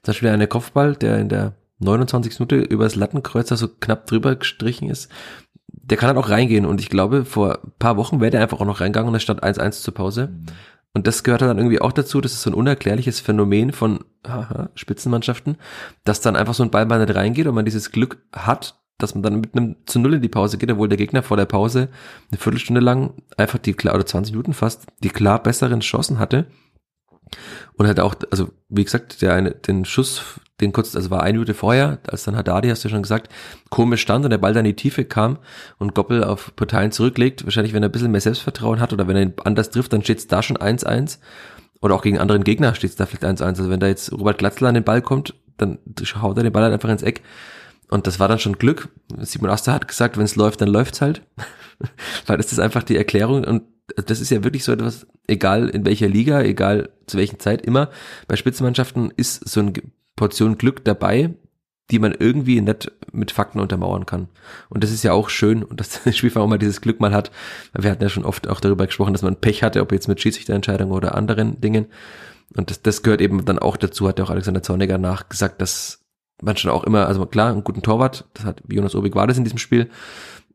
Zum 0.03 0.12
Beispiel 0.12 0.29
eine 0.29 0.48
Kopfball, 0.48 0.96
der 0.96 1.17
in 1.17 1.29
der 1.29 1.53
29. 1.79 2.39
Minute 2.39 2.57
über 2.57 2.84
das 2.84 2.96
Lattenkreuzer 2.96 3.57
so 3.57 3.67
knapp 3.67 4.05
drüber 4.05 4.36
gestrichen 4.36 4.89
ist. 4.89 5.10
Der 5.67 5.98
kann 5.98 6.07
halt 6.07 6.17
auch 6.17 6.29
reingehen 6.29 6.65
und 6.65 6.79
ich 6.79 6.89
glaube, 6.89 7.25
vor 7.25 7.60
ein 7.63 7.72
paar 7.79 7.98
Wochen 7.98 8.19
wäre 8.19 8.31
der 8.31 8.41
einfach 8.41 8.60
auch 8.60 8.65
noch 8.65 8.81
reingegangen 8.81 9.10
und 9.10 9.15
es 9.15 9.24
stand 9.24 9.43
1-1 9.43 9.81
zur 9.81 9.93
Pause. 9.93 10.29
Und 10.93 11.05
das 11.05 11.24
gehört 11.24 11.41
dann 11.41 11.57
irgendwie 11.57 11.81
auch 11.81 11.91
dazu, 11.91 12.22
das 12.22 12.34
ist 12.34 12.41
so 12.41 12.50
ein 12.50 12.55
unerklärliches 12.55 13.19
Phänomen 13.19 13.72
von 13.72 14.03
haha, 14.27 14.69
Spitzenmannschaften, 14.75 15.57
dass 16.03 16.22
dann 16.22 16.36
einfach 16.36 16.53
so 16.53 16.63
ein 16.63 16.72
Ball 16.72 16.86
mal 16.86 17.00
nicht 17.00 17.15
reingeht 17.15 17.48
und 17.48 17.55
man 17.55 17.65
dieses 17.65 17.91
Glück 17.91 18.17
hat, 18.34 18.79
dass 18.98 19.13
man 19.13 19.24
dann 19.24 19.42
mit 19.42 19.56
einem 19.56 19.75
zu 19.86 20.00
Null 20.00 20.16
in 20.16 20.22
die 20.22 20.30
Pause 20.30 20.58
geht, 20.58 20.72
obwohl 20.72 20.89
der 20.89 20.98
Gegner 20.98 21.24
vor 21.24 21.38
der 21.38 21.46
Pause 21.46 21.89
eine 22.32 22.39
Viertelstunde 22.39 22.81
lang 22.81 23.14
einfach 23.38 23.60
die 23.60 23.74
klar, 23.74 23.96
oder 23.96 24.05
20 24.05 24.33
Minuten 24.33 24.53
fast, 24.53 24.88
die 25.03 25.10
klar 25.10 25.42
besseren 25.42 25.81
Chancen 25.81 26.20
hatte. 26.20 26.48
Und 27.74 27.88
halt 27.88 28.00
auch, 28.00 28.16
also 28.31 28.50
wie 28.70 28.83
gesagt, 28.83 29.22
der 29.22 29.33
eine, 29.33 29.51
den 29.51 29.86
Schuss, 29.86 30.40
den 30.62 30.74
kurz, 30.74 30.96
also 30.96 31.12
war 31.12 31.22
eine 31.22 31.33
Minute 31.33 31.53
vorher, 31.53 32.00
als 32.07 32.24
dann 32.24 32.36
Haddadi, 32.36 32.70
hast 32.70 32.83
du 32.83 32.90
schon 32.90 33.03
gesagt, 33.03 33.31
komisch 33.70 34.01
stand 34.01 34.25
und 34.25 34.31
der 34.31 34.38
Ball 34.40 34.53
dann 34.53 34.66
in 34.66 34.72
die 34.72 34.81
Tiefe 34.81 35.05
kam 35.05 35.38
und 35.77 35.94
Goppel 35.94 36.24
auf 36.24 36.55
Parteien 36.55 36.92
zurücklegt. 36.92 37.46
Wahrscheinlich, 37.46 37.74
wenn 37.74 37.83
er 37.83 37.90
ein 37.90 37.92
bisschen 37.92 38.12
mehr 38.12 38.22
Selbstvertrauen 38.22 38.79
hat 38.79 38.94
oder 38.94 39.07
wenn 39.07 39.16
er 39.16 39.22
ihn 39.24 39.33
anders 39.44 39.70
trifft, 39.70 39.94
dann 39.94 40.03
steht 40.03 40.20
es 40.20 40.27
da 40.27 40.42
schon 40.42 40.57
1-1. 40.57 41.20
Oder 41.81 41.94
auch 41.94 42.01
gegen 42.01 42.18
anderen 42.18 42.44
Gegner 42.44 42.74
steht 42.74 42.90
es 42.90 42.96
da 42.96 43.05
vielleicht 43.05 43.25
1-1. 43.25 43.44
Also 43.44 43.70
wenn 43.70 43.79
da 43.79 43.88
jetzt 43.88 44.12
Robert 44.12 44.40
Glatzler 44.40 44.70
an 44.70 44.74
den 44.74 44.83
Ball 44.83 45.03
kommt, 45.03 45.36
dann 45.57 45.77
haut 46.22 46.38
er 46.38 46.44
den 46.44 46.53
Ball 46.53 46.64
halt 46.64 46.74
einfach 46.74 46.90
ins 46.90 47.03
Eck. 47.03 47.22
Und 47.90 48.08
das 48.08 48.20
war 48.20 48.28
dann 48.28 48.40
schon 48.40 48.58
Glück. 48.58 48.90
Simon 49.20 49.50
Aster 49.50 49.74
hat 49.74 49.88
gesagt, 49.88 50.18
wenn 50.18 50.26
es 50.26 50.36
läuft, 50.36 50.62
dann 50.62 50.70
läuft's 50.70 51.02
halt. 51.02 51.22
Weil 52.26 52.38
das 52.38 52.52
ist 52.52 52.60
einfach 52.60 52.84
die 52.84 52.98
Erklärung 52.98 53.44
und 53.44 53.64
das 53.96 54.20
ist 54.20 54.30
ja 54.30 54.44
wirklich 54.44 54.64
so 54.64 54.72
etwas, 54.72 55.08
egal 55.28 55.70
in 55.70 55.86
welcher 55.86 56.10
Liga, 56.10 56.42
egal 56.42 56.90
zu 57.06 57.18
welchen 57.18 57.40
Zeit, 57.40 57.66
immer 57.66 57.90
bei 58.28 58.36
Spitzenmannschaften 58.36 59.14
ist 59.16 59.48
so 59.48 59.62
eine 59.62 59.74
Portion 60.16 60.58
Glück 60.58 60.84
dabei, 60.84 61.36
die 61.90 62.00
man 62.00 62.14
irgendwie 62.14 62.60
nicht 62.60 62.92
mit 63.14 63.32
Fakten 63.32 63.62
untermauern 63.62 64.06
kann. 64.06 64.28
Und 64.70 64.84
das 64.84 64.92
ist 64.92 65.04
ja 65.04 65.14
auch 65.14 65.30
schön 65.30 65.64
und 65.64 65.80
dass 65.80 66.04
der 66.04 66.12
Spielfang 66.12 66.44
auch 66.44 66.48
mal 66.48 66.60
dieses 66.60 66.82
Glück 66.82 67.00
mal 67.00 67.14
hat. 67.14 67.32
Wir 67.74 67.92
hatten 67.92 68.04
ja 68.04 68.10
schon 68.10 68.26
oft 68.26 68.48
auch 68.48 68.60
darüber 68.60 68.86
gesprochen, 68.86 69.14
dass 69.14 69.22
man 69.22 69.40
Pech 69.40 69.64
hatte, 69.64 69.82
ob 69.82 69.92
jetzt 69.92 70.08
mit 70.08 70.20
Schiedsrichterentscheidungen 70.20 70.94
oder 70.94 71.16
anderen 71.16 71.62
Dingen. 71.62 71.88
Und 72.56 72.70
das, 72.70 72.82
das 72.82 73.04
gehört 73.04 73.22
eben 73.22 73.46
dann 73.46 73.60
auch 73.60 73.78
dazu, 73.78 74.08
hat 74.08 74.20
ja 74.20 74.26
auch 74.26 74.30
Alexander 74.30 74.64
Zorniger 74.64 74.98
nachgesagt, 74.98 75.62
dass 75.62 76.06
man 76.42 76.58
schon 76.58 76.72
auch 76.72 76.84
immer, 76.84 77.08
also 77.08 77.26
klar, 77.26 77.52
einen 77.52 77.64
guten 77.64 77.82
Torwart, 77.82 78.26
das 78.34 78.46
hat 78.46 78.62
Jonas 78.70 78.96
Obig 78.96 79.16
war 79.16 79.28
das 79.28 79.38
in 79.38 79.44
diesem 79.44 79.58
Spiel, 79.58 79.90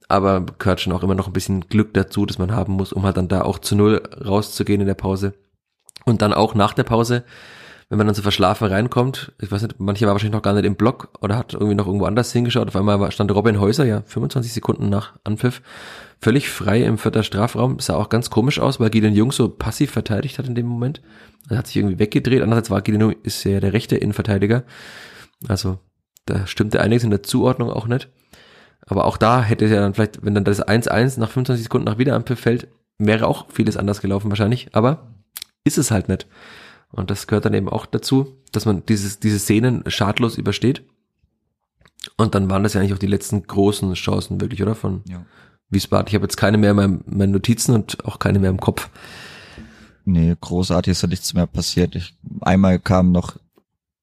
aber 0.08 0.44
gehört 0.58 0.80
schon 0.80 0.92
auch 0.92 1.02
immer 1.02 1.14
noch 1.14 1.26
ein 1.26 1.32
bisschen 1.32 1.68
Glück 1.68 1.94
dazu, 1.94 2.26
dass 2.26 2.38
man 2.38 2.52
haben 2.52 2.74
muss, 2.74 2.92
um 2.92 3.04
halt 3.04 3.16
dann 3.16 3.28
da 3.28 3.42
auch 3.42 3.58
zu 3.58 3.74
null 3.74 4.02
rauszugehen 4.24 4.80
in 4.80 4.86
der 4.86 4.94
Pause. 4.94 5.34
Und 6.04 6.22
dann 6.22 6.32
auch 6.32 6.54
nach 6.54 6.74
der 6.74 6.84
Pause, 6.84 7.24
wenn 7.88 7.98
man 7.98 8.06
dann 8.06 8.14
so 8.14 8.22
verschlafen 8.22 8.68
reinkommt, 8.68 9.32
ich 9.40 9.52
weiß 9.52 9.62
nicht, 9.62 9.74
manche 9.78 10.06
war 10.06 10.14
wahrscheinlich 10.14 10.34
noch 10.34 10.42
gar 10.42 10.54
nicht 10.54 10.64
im 10.64 10.76
Block 10.76 11.10
oder 11.20 11.36
hat 11.36 11.52
irgendwie 11.54 11.74
noch 11.74 11.86
irgendwo 11.86 12.06
anders 12.06 12.32
hingeschaut, 12.32 12.68
auf 12.68 12.76
einmal 12.76 13.10
stand 13.12 13.30
Robin 13.32 13.60
Häuser, 13.60 13.84
ja, 13.84 14.02
25 14.06 14.52
Sekunden 14.52 14.88
nach 14.88 15.12
Anpfiff, 15.24 15.62
völlig 16.20 16.48
frei 16.48 16.82
im 16.84 16.98
vierter 16.98 17.22
Strafraum, 17.22 17.80
sah 17.80 17.96
auch 17.96 18.08
ganz 18.08 18.30
komisch 18.30 18.60
aus, 18.60 18.80
weil 18.80 18.90
Gideon 18.90 19.14
Jung 19.14 19.32
so 19.32 19.48
passiv 19.48 19.90
verteidigt 19.90 20.38
hat 20.38 20.46
in 20.46 20.54
dem 20.54 20.66
Moment. 20.66 21.02
Er 21.50 21.58
hat 21.58 21.66
sich 21.66 21.76
irgendwie 21.76 21.98
weggedreht, 21.98 22.42
andererseits 22.42 22.70
war 22.70 22.80
Gideon 22.80 23.10
Jung, 23.10 23.20
ist 23.24 23.44
ja 23.44 23.60
der 23.60 23.72
rechte 23.72 23.96
Innenverteidiger, 23.96 24.64
also 25.48 25.78
da 26.26 26.46
stimmte 26.46 26.80
einiges 26.80 27.04
in 27.04 27.10
der 27.10 27.22
Zuordnung 27.22 27.70
auch 27.70 27.86
nicht. 27.86 28.08
Aber 28.86 29.04
auch 29.04 29.16
da 29.16 29.42
hätte 29.42 29.66
ja 29.66 29.80
dann 29.80 29.94
vielleicht, 29.94 30.24
wenn 30.24 30.34
dann 30.34 30.44
das 30.44 30.62
1-1 30.62 31.18
nach 31.20 31.30
25 31.30 31.64
Sekunden 31.64 31.86
nach 31.86 31.98
Wiederampel 31.98 32.36
fällt, 32.36 32.68
wäre 32.98 33.26
auch 33.26 33.46
vieles 33.50 33.76
anders 33.76 34.00
gelaufen 34.00 34.30
wahrscheinlich. 34.30 34.74
Aber 34.74 35.08
ist 35.64 35.78
es 35.78 35.90
halt 35.90 36.08
nicht. 36.08 36.26
Und 36.90 37.10
das 37.10 37.26
gehört 37.26 37.44
dann 37.44 37.54
eben 37.54 37.68
auch 37.68 37.86
dazu, 37.86 38.36
dass 38.50 38.66
man 38.66 38.84
dieses, 38.86 39.18
diese 39.20 39.38
Szenen 39.38 39.82
schadlos 39.86 40.36
übersteht. 40.36 40.84
Und 42.16 42.34
dann 42.34 42.50
waren 42.50 42.62
das 42.62 42.74
ja 42.74 42.80
eigentlich 42.80 42.92
auch 42.94 42.98
die 42.98 43.06
letzten 43.06 43.42
großen 43.44 43.94
Chancen 43.94 44.40
wirklich, 44.40 44.62
oder? 44.62 44.74
Von 44.74 45.02
Ja. 45.08 45.24
Wiesbaden. 45.70 46.08
Ich 46.08 46.14
habe 46.14 46.24
jetzt 46.24 46.36
keine 46.36 46.58
mehr 46.58 46.72
in 46.72 46.76
meinen, 46.76 47.04
meinen 47.06 47.32
Notizen 47.32 47.74
und 47.74 48.04
auch 48.04 48.18
keine 48.18 48.38
mehr 48.38 48.50
im 48.50 48.60
Kopf. 48.60 48.90
Nee, 50.04 50.36
großartig 50.38 50.90
ist 50.92 51.02
da 51.02 51.06
nichts 51.06 51.32
mehr 51.32 51.46
passiert. 51.46 51.94
Ich, 51.94 52.14
einmal 52.40 52.78
kam 52.78 53.12
noch, 53.12 53.36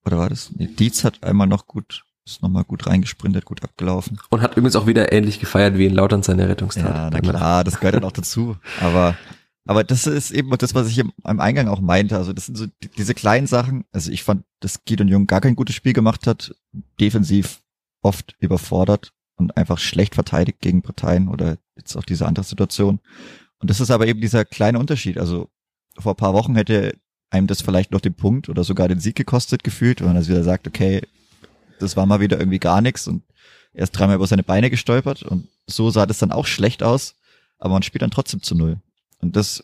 oder 0.10 0.17
war 0.17 0.30
das? 0.30 0.52
Nee, 0.56 0.67
Dietz 0.67 1.04
hat 1.04 1.24
einmal 1.24 1.48
noch 1.48 1.67
gut, 1.67 2.04
ist 2.26 2.41
nochmal 2.41 2.63
gut 2.63 2.88
reingesprintet, 2.88 3.45
gut 3.45 3.63
abgelaufen. 3.63 4.19
Und 4.30 4.41
hat 4.41 4.52
übrigens 4.58 4.76
auch 4.76 4.88
wieder 4.88 5.12
ähnlich 5.12 5.39
gefeiert 5.39 5.78
wie 5.78 5.86
in 5.86 5.93
Lautern 5.93 6.24
seine 6.24 6.50
Rettungstat. 6.50 6.84
Ja, 6.84 7.10
na 7.12 7.19
klar, 7.19 7.63
das 7.63 7.80
gehört 7.80 7.95
dann 7.95 8.04
auch 8.04 8.12
dazu. 8.12 8.58
Aber, 8.82 9.15
aber 9.65 9.84
das 9.84 10.08
ist 10.08 10.32
eben 10.32 10.50
das, 10.58 10.74
was 10.74 10.88
ich 10.88 10.98
im, 10.98 11.13
am 11.24 11.39
Eingang 11.39 11.67
auch 11.67 11.80
meinte. 11.80 12.17
Also 12.17 12.34
das 12.34 12.48
sind 12.48 12.58
so 12.58 12.65
die, 12.65 12.89
diese 12.89 13.13
kleinen 13.13 13.45
Sachen. 13.45 13.86
Also 13.91 14.12
ich 14.12 14.24
fand, 14.24 14.43
dass 14.62 14.84
Gideon 14.84 15.08
Jung 15.08 15.28
gar 15.28 15.41
kein 15.41 15.56
gutes 15.56 15.76
Spiel 15.76 15.93
gemacht 15.93 16.26
hat, 16.26 16.56
defensiv 17.00 17.62
oft 18.02 18.36
überfordert 18.39 19.13
und 19.36 19.56
einfach 19.58 19.78
schlecht 19.78 20.15
verteidigt 20.15 20.60
gegen 20.60 20.82
Parteien 20.82 21.28
oder 21.28 21.58
jetzt 21.78 21.95
auch 21.95 22.04
diese 22.04 22.26
andere 22.26 22.45
Situation. 22.45 23.00
Und 23.60 23.69
das 23.69 23.80
ist 23.80 23.91
aber 23.91 24.08
eben 24.08 24.22
dieser 24.22 24.43
kleine 24.43 24.80
Unterschied. 24.80 25.17
Also 25.19 25.50
vor 25.98 26.13
ein 26.13 26.17
paar 26.17 26.34
Wochen 26.34 26.56
hätte 26.56 26.98
einem 27.30 27.48
das 27.48 27.62
vielleicht 27.62 27.92
noch 27.92 28.02
den 28.02 28.13
Punkt 28.13 28.50
oder 28.50 28.63
sogar 28.63 28.88
den 28.88 29.00
Sieg 29.00 29.15
gekostet 29.15 29.63
gefühlt, 29.63 30.00
wenn 30.00 30.08
man 30.08 30.18
also 30.18 30.32
wieder 30.32 30.44
sagt, 30.44 30.68
okay, 30.68 31.02
das 31.80 31.96
war 31.96 32.06
mal 32.06 32.20
wieder 32.20 32.39
irgendwie 32.39 32.60
gar 32.60 32.82
nichts 32.82 33.08
und 33.08 33.24
er 33.74 33.84
ist 33.84 33.92
dreimal 33.92 34.15
über 34.15 34.28
seine 34.28 34.44
Beine 34.44 34.70
gestolpert 34.70 35.24
und 35.24 35.48
so 35.68 35.89
sah 35.89 36.06
das 36.06 36.18
dann 36.18 36.32
auch 36.32 36.48
schlecht 36.48 36.84
aus, 36.84 37.15
aber 37.60 37.74
man 37.74 37.84
spielt 37.84 38.02
dann 38.02 38.12
trotzdem 38.12 38.42
zu 38.42 38.56
null. 38.56 38.82
Und 39.22 39.36
das, 39.36 39.63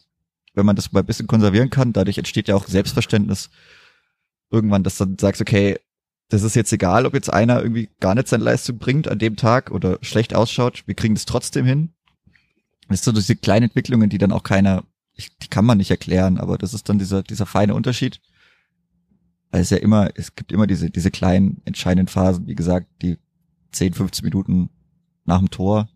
wenn 0.54 0.66
man 0.66 0.76
das 0.76 0.92
mal 0.92 1.00
ein 1.00 1.06
bisschen 1.06 1.28
konservieren 1.28 1.70
kann, 1.70 1.94
dadurch 1.94 2.18
entsteht 2.18 2.48
ja 2.48 2.56
auch 2.56 2.68
Selbstverständnis 2.68 3.50
irgendwann, 4.52 4.84
dass 4.84 4.98
dann 4.98 5.18
sagst, 5.18 5.42
okay, 5.42 5.80
das 6.30 6.44
ist 6.44 6.56
jetzt 6.56 6.74
egal, 6.74 7.06
ob 7.06 7.14
jetzt 7.14 7.32
einer 7.32 7.62
irgendwie 7.62 7.90
gar 8.00 8.16
nicht 8.16 8.28
seine 8.28 8.44
Leistung 8.44 8.78
bringt 8.78 9.08
an 9.08 9.20
dem 9.20 9.36
Tag 9.36 9.72
oder 9.72 10.00
schlecht 10.02 10.36
ausschaut, 10.36 10.84
wir 10.86 10.96
kriegen 10.96 11.16
das 11.16 11.26
trotzdem 11.26 11.66
hin. 11.66 11.94
Das 12.90 13.04
sind 13.04 13.16
so 13.16 13.22
diese 13.22 13.36
kleinen 13.36 13.66
Entwicklungen, 13.66 14.10
die 14.10 14.18
dann 14.18 14.32
auch 14.32 14.44
keiner, 14.44 14.84
ich, 15.16 15.38
die 15.38 15.48
kann 15.48 15.66
man 15.66 15.78
nicht 15.78 15.92
erklären, 15.92 16.38
aber 16.38 16.58
das 16.58 16.74
ist 16.74 16.90
dann 16.90 17.00
dieser, 17.00 17.24
dieser 17.24 17.46
feine 17.46 17.74
Unterschied. 17.74 18.22
Weil 19.52 19.62
es 19.62 19.70
ja 19.70 19.78
immer, 19.78 20.10
es 20.16 20.36
gibt 20.36 20.52
immer 20.52 20.68
diese, 20.68 20.90
diese 20.90 21.12
kleinen 21.12 21.62
entscheidenden 21.66 22.08
Phasen, 22.08 22.48
wie 22.48 22.56
gesagt, 22.56 22.88
die 23.02 23.18
10, 23.72 23.94
15 23.94 24.26
Minuten 24.26 24.70
nach 25.26 25.40
dem 25.40 25.50
Tor. 25.50 25.90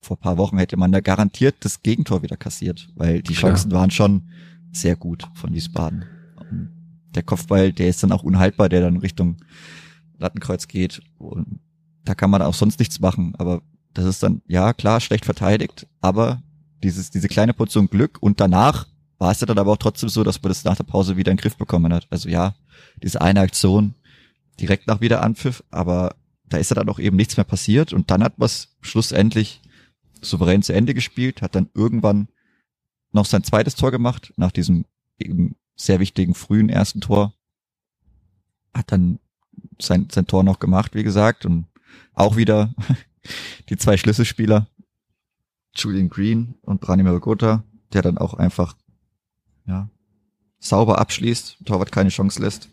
Vor 0.00 0.18
paar 0.18 0.36
Wochen 0.36 0.58
hätte 0.58 0.76
man 0.76 0.90
da 0.90 1.00
garantiert 1.00 1.56
das 1.60 1.82
Gegentor 1.82 2.22
wieder 2.22 2.36
kassiert, 2.36 2.88
weil 2.96 3.22
die 3.22 3.34
Chancen 3.34 3.70
ja. 3.70 3.76
waren 3.78 3.90
schon 3.90 4.30
sehr 4.72 4.96
gut 4.96 5.28
von 5.34 5.54
Wiesbaden. 5.54 6.04
Der 7.14 7.22
Kopfball, 7.22 7.72
der 7.72 7.88
ist 7.88 8.02
dann 8.02 8.10
auch 8.10 8.22
unhaltbar, 8.22 8.68
der 8.68 8.80
dann 8.80 8.96
Richtung 8.96 9.36
Lattenkreuz 10.18 10.66
geht. 10.66 11.02
Und 11.18 11.60
da 12.04 12.14
kann 12.14 12.30
man 12.30 12.42
auch 12.42 12.54
sonst 12.54 12.78
nichts 12.78 13.00
machen. 13.00 13.34
Aber 13.36 13.62
das 13.92 14.06
ist 14.06 14.22
dann, 14.22 14.42
ja, 14.46 14.72
klar, 14.72 15.00
schlecht 15.00 15.24
verteidigt, 15.24 15.86
aber 16.00 16.42
dieses, 16.82 17.10
diese 17.10 17.28
kleine 17.28 17.54
Portion 17.54 17.88
Glück 17.88 18.18
und 18.20 18.40
danach 18.40 18.86
war 19.18 19.30
es 19.30 19.40
ja 19.40 19.46
dann 19.46 19.58
aber 19.58 19.72
auch 19.72 19.76
trotzdem 19.76 20.08
so, 20.08 20.24
dass 20.24 20.42
man 20.42 20.50
das 20.50 20.64
nach 20.64 20.76
der 20.76 20.84
Pause 20.84 21.16
wieder 21.16 21.30
in 21.30 21.36
den 21.36 21.42
Griff 21.42 21.56
bekommen 21.56 21.92
hat. 21.92 22.08
Also 22.10 22.28
ja, 22.28 22.54
diese 23.02 23.20
eine 23.20 23.40
Aktion 23.40 23.94
direkt 24.60 24.86
nach 24.86 25.00
Wiederanpfiff, 25.00 25.62
aber 25.70 26.16
da 26.48 26.58
ist 26.58 26.70
ja 26.70 26.74
dann 26.74 26.88
auch 26.88 26.98
eben 26.98 27.16
nichts 27.16 27.36
mehr 27.36 27.44
passiert 27.44 27.92
und 27.92 28.10
dann 28.10 28.22
hat 28.22 28.38
man 28.38 28.46
es 28.46 28.76
schlussendlich 28.80 29.62
souverän 30.20 30.62
zu 30.62 30.72
Ende 30.72 30.94
gespielt, 30.94 31.42
hat 31.42 31.54
dann 31.54 31.70
irgendwann 31.74 32.28
noch 33.12 33.26
sein 33.26 33.44
zweites 33.44 33.74
Tor 33.74 33.90
gemacht, 33.90 34.32
nach 34.36 34.52
diesem 34.52 34.84
eben 35.18 35.56
sehr 35.76 36.00
wichtigen 36.00 36.34
frühen 36.34 36.68
ersten 36.68 37.00
Tor, 37.00 37.34
hat 38.74 38.92
dann 38.92 39.18
sein, 39.80 40.08
sein 40.10 40.26
Tor 40.26 40.44
noch 40.44 40.58
gemacht, 40.58 40.94
wie 40.94 41.02
gesagt, 41.02 41.44
und 41.46 41.66
auch 42.14 42.36
wieder 42.36 42.74
die 43.68 43.76
zwei 43.76 43.96
Schlüsselspieler, 43.96 44.66
Julian 45.74 46.08
Green 46.08 46.54
und 46.62 46.80
Branimir 46.80 47.18
Gotha, 47.20 47.64
der 47.92 48.02
dann 48.02 48.18
auch 48.18 48.34
einfach, 48.34 48.76
ja, 49.66 49.88
sauber 50.58 50.98
abschließt, 50.98 51.58
Torwart 51.64 51.92
keine 51.92 52.10
Chance 52.10 52.40
lässt. 52.40 52.68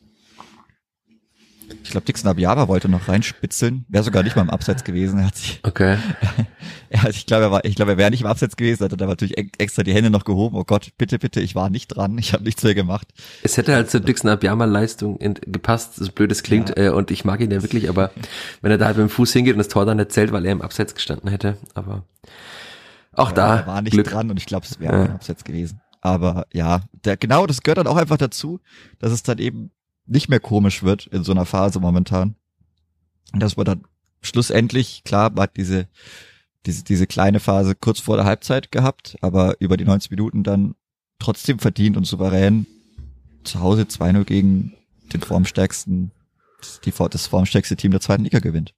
Ich 1.83 1.91
glaube, 1.91 2.05
Dixon 2.05 2.29
Abiyama 2.29 2.67
wollte 2.67 2.89
noch 2.89 3.07
reinspitzeln. 3.07 3.85
Wäre 3.89 4.03
sogar 4.03 4.23
nicht 4.23 4.35
mal 4.35 4.41
im 4.41 4.49
Abseits 4.49 4.83
gewesen. 4.83 5.19
Er 5.19 5.27
hat 5.27 5.35
sich, 5.35 5.59
okay. 5.63 5.97
er, 6.89 7.09
ich 7.09 7.25
glaube, 7.25 7.43
er 7.43 7.51
war, 7.51 7.65
ich 7.65 7.75
glaube, 7.75 7.91
er 7.91 7.97
wäre 7.97 8.09
nicht 8.09 8.21
im 8.21 8.27
Abseits 8.27 8.55
gewesen. 8.57 8.83
Hat 8.83 8.99
er 8.99 9.07
natürlich 9.07 9.37
extra 9.57 9.83
die 9.83 9.93
Hände 9.93 10.09
noch 10.09 10.25
gehoben. 10.25 10.55
Oh 10.55 10.63
Gott, 10.63 10.89
bitte, 10.97 11.19
bitte, 11.19 11.41
ich 11.41 11.55
war 11.55 11.69
nicht 11.69 11.87
dran. 11.87 12.17
Ich 12.17 12.33
habe 12.33 12.43
nichts 12.43 12.63
mehr 12.63 12.75
gemacht. 12.75 13.07
Es 13.43 13.57
hätte 13.57 13.73
halt 13.73 13.89
zur 13.89 14.01
Dixon 14.01 14.29
Abiyama 14.29 14.65
Leistung 14.65 15.17
gepasst, 15.19 15.95
so 15.95 16.11
blöd 16.11 16.31
es 16.31 16.43
klingt. 16.43 16.69
Ja. 16.69 16.85
Äh, 16.85 16.89
und 16.89 17.11
ich 17.11 17.25
mag 17.25 17.39
ihn 17.39 17.51
ja 17.51 17.61
wirklich, 17.61 17.89
aber 17.89 18.11
wenn 18.61 18.71
er 18.71 18.77
da 18.77 18.85
halt 18.85 18.97
mit 18.97 19.07
dem 19.07 19.09
Fuß 19.09 19.31
hingeht 19.33 19.53
und 19.53 19.59
das 19.59 19.67
Tor 19.67 19.85
dann 19.85 19.99
erzählt, 19.99 20.31
weil 20.31 20.45
er 20.45 20.51
im 20.51 20.61
Abseits 20.61 20.95
gestanden 20.95 21.29
hätte. 21.29 21.57
Aber 21.75 22.03
auch 23.13 23.31
da. 23.31 23.57
Er 23.57 23.67
war 23.67 23.81
nicht 23.81 23.93
Glück. 23.93 24.07
dran 24.07 24.29
und 24.29 24.37
ich 24.37 24.45
glaube, 24.45 24.65
es 24.65 24.79
wäre 24.79 25.05
ja. 25.05 25.13
Abseits 25.13 25.43
gewesen. 25.43 25.81
Aber 26.01 26.45
ja, 26.53 26.81
der, 27.03 27.17
genau, 27.17 27.45
das 27.45 27.61
gehört 27.61 27.79
dann 27.79 27.87
auch 27.87 27.97
einfach 27.97 28.17
dazu, 28.17 28.59
dass 28.99 29.11
es 29.11 29.23
dann 29.23 29.37
eben 29.37 29.71
nicht 30.05 30.29
mehr 30.29 30.39
komisch 30.39 30.83
wird 30.83 31.07
in 31.07 31.23
so 31.23 31.31
einer 31.31 31.45
Phase 31.45 31.79
momentan. 31.79 32.35
Dass 33.33 33.57
man 33.57 33.65
dann 33.65 33.83
schlussendlich, 34.21 35.03
klar, 35.03 35.29
man 35.29 35.43
hat 35.43 35.57
diese, 35.57 35.87
diese, 36.65 36.83
diese 36.83 37.07
kleine 37.07 37.39
Phase 37.39 37.75
kurz 37.75 37.99
vor 37.99 38.17
der 38.17 38.25
Halbzeit 38.25 38.71
gehabt, 38.71 39.17
aber 39.21 39.55
über 39.59 39.77
die 39.77 39.85
90 39.85 40.11
Minuten 40.11 40.43
dann 40.43 40.75
trotzdem 41.19 41.59
verdient 41.59 41.97
und 41.97 42.05
souverän 42.05 42.65
zu 43.43 43.59
Hause 43.59 43.83
2-0 43.83 44.23
gegen 44.23 44.73
den 45.13 45.21
formstärksten, 45.21 46.11
die, 46.85 46.91
das 46.91 47.27
formstärkste 47.27 47.75
Team 47.75 47.91
der 47.91 48.01
zweiten 48.01 48.23
Liga 48.23 48.39
gewinnt. 48.39 48.73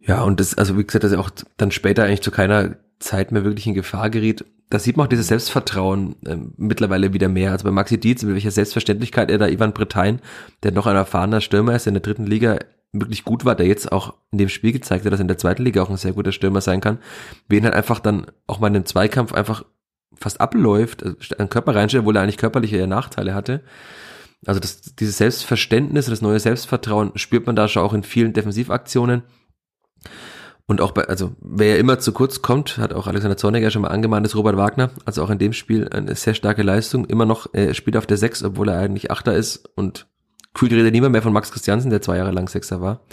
Ja, 0.00 0.22
und 0.22 0.40
das, 0.40 0.56
also 0.56 0.78
wie 0.78 0.84
gesagt, 0.84 1.04
dass 1.04 1.12
er 1.12 1.20
auch 1.20 1.30
dann 1.56 1.70
später 1.70 2.04
eigentlich 2.04 2.22
zu 2.22 2.30
keiner 2.30 2.76
Zeit 2.98 3.32
mehr 3.32 3.44
wirklich 3.44 3.66
in 3.66 3.74
Gefahr 3.74 4.10
geriet 4.10 4.44
da 4.68 4.78
sieht 4.78 4.96
man 4.96 5.06
auch 5.06 5.10
dieses 5.10 5.28
Selbstvertrauen 5.28 6.16
äh, 6.26 6.36
mittlerweile 6.56 7.12
wieder 7.12 7.28
mehr. 7.28 7.52
Also 7.52 7.64
bei 7.64 7.70
Maxi 7.70 7.98
Dietz, 7.98 8.22
mit 8.22 8.34
welcher 8.34 8.50
Selbstverständlichkeit 8.50 9.30
er 9.30 9.38
da 9.38 9.46
Ivan 9.46 9.72
Bretain, 9.72 10.20
der 10.62 10.72
noch 10.72 10.86
ein 10.86 10.96
erfahrener 10.96 11.40
Stürmer 11.40 11.76
ist, 11.76 11.86
der 11.86 11.92
in 11.92 11.94
der 11.94 12.02
dritten 12.02 12.26
Liga 12.26 12.58
wirklich 12.92 13.24
gut 13.24 13.44
war, 13.44 13.54
der 13.54 13.66
jetzt 13.66 13.92
auch 13.92 14.14
in 14.32 14.38
dem 14.38 14.48
Spiel 14.48 14.72
gezeigt 14.72 15.04
hat, 15.04 15.12
dass 15.12 15.20
er 15.20 15.24
in 15.24 15.28
der 15.28 15.38
zweiten 15.38 15.62
Liga 15.62 15.82
auch 15.82 15.90
ein 15.90 15.96
sehr 15.96 16.14
guter 16.14 16.32
Stürmer 16.32 16.60
sein 16.60 16.80
kann, 16.80 16.98
wen 17.48 17.64
halt 17.64 17.74
einfach 17.74 18.00
dann 18.00 18.26
auch 18.46 18.58
mal 18.58 18.68
in 18.68 18.76
einem 18.76 18.86
Zweikampf 18.86 19.32
einfach 19.32 19.64
fast 20.18 20.40
abläuft, 20.40 21.04
also 21.04 21.16
einen 21.38 21.50
Körper 21.50 21.74
reinstellt, 21.74 22.02
obwohl 22.02 22.16
er 22.16 22.22
eigentlich 22.22 22.38
körperliche 22.38 22.86
Nachteile 22.86 23.34
hatte. 23.34 23.62
Also 24.46 24.60
das, 24.60 24.80
dieses 24.96 25.18
Selbstverständnis, 25.18 26.06
das 26.06 26.22
neue 26.22 26.40
Selbstvertrauen 26.40 27.12
spürt 27.16 27.46
man 27.46 27.56
da 27.56 27.68
schon 27.68 27.82
auch 27.82 27.92
in 27.92 28.02
vielen 28.02 28.32
Defensivaktionen. 28.32 29.22
Und 30.68 30.80
auch 30.80 30.90
bei, 30.90 31.04
also 31.04 31.36
wer 31.40 31.74
ja 31.74 31.76
immer 31.76 32.00
zu 32.00 32.12
kurz 32.12 32.42
kommt, 32.42 32.78
hat 32.78 32.92
auch 32.92 33.06
Alexander 33.06 33.36
Zorniger 33.36 33.70
schon 33.70 33.82
mal 33.82 33.88
angemahnt, 33.88 34.26
ist 34.26 34.34
Robert 34.34 34.56
Wagner. 34.56 34.90
Also 35.04 35.22
auch 35.22 35.30
in 35.30 35.38
dem 35.38 35.52
Spiel 35.52 35.88
eine 35.88 36.14
sehr 36.16 36.34
starke 36.34 36.62
Leistung. 36.62 37.04
Immer 37.04 37.24
noch, 37.24 37.46
er 37.52 37.72
spielt 37.74 37.96
auf 37.96 38.06
der 38.06 38.16
Sechs, 38.16 38.42
obwohl 38.42 38.68
er 38.68 38.78
eigentlich 38.78 39.12
Achter 39.12 39.34
ist. 39.34 39.68
Und 39.76 40.08
kühlt 40.54 40.72
redet 40.72 40.92
niemand 40.92 41.12
mehr 41.12 41.22
von 41.22 41.32
Max 41.32 41.52
Christiansen, 41.52 41.90
der 41.90 42.02
zwei 42.02 42.16
Jahre 42.16 42.32
lang 42.32 42.48
Sechser 42.48 42.80
war. 42.80 43.04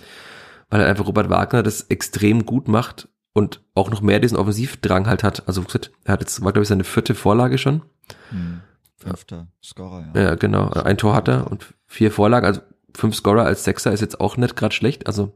Weil 0.70 0.80
halt 0.80 0.90
einfach 0.90 1.06
Robert 1.06 1.30
Wagner 1.30 1.62
das 1.62 1.82
extrem 1.82 2.48
gut 2.48 2.68
macht 2.68 3.08
und 3.34 3.62
auch 3.76 3.92
noch 3.92 4.02
mehr 4.02 4.20
diesen 4.20 4.38
Offensivdrang 4.38 5.06
halt 5.06 5.24
hat. 5.24 5.48
Also 5.48 5.64
er 6.06 6.14
hat 6.14 6.22
jetzt, 6.22 6.44
war 6.44 6.54
glaube 6.54 6.64
ich 6.64 6.70
seine 6.70 6.84
vierte 6.84 7.14
Vorlage 7.14 7.60
schon. 7.60 7.84
Hm. 8.30 8.62
Fünfter 8.98 9.48
Scorer, 9.62 10.06
ja. 10.16 10.22
Ja, 10.22 10.36
genau. 10.36 10.70
Ein 10.70 10.98
Tor 10.98 11.14
hat 11.14 11.28
er 11.28 11.52
und 11.52 11.74
vier 11.86 12.12
Vorlagen. 12.12 12.48
Also 12.48 12.62
fünf 12.96 13.16
Scorer 13.16 13.44
als 13.44 13.64
Sechser 13.64 13.92
ist 13.92 14.02
jetzt 14.02 14.20
auch 14.20 14.38
nicht 14.38 14.56
gerade 14.56 14.74
schlecht. 14.74 15.06
Also 15.06 15.34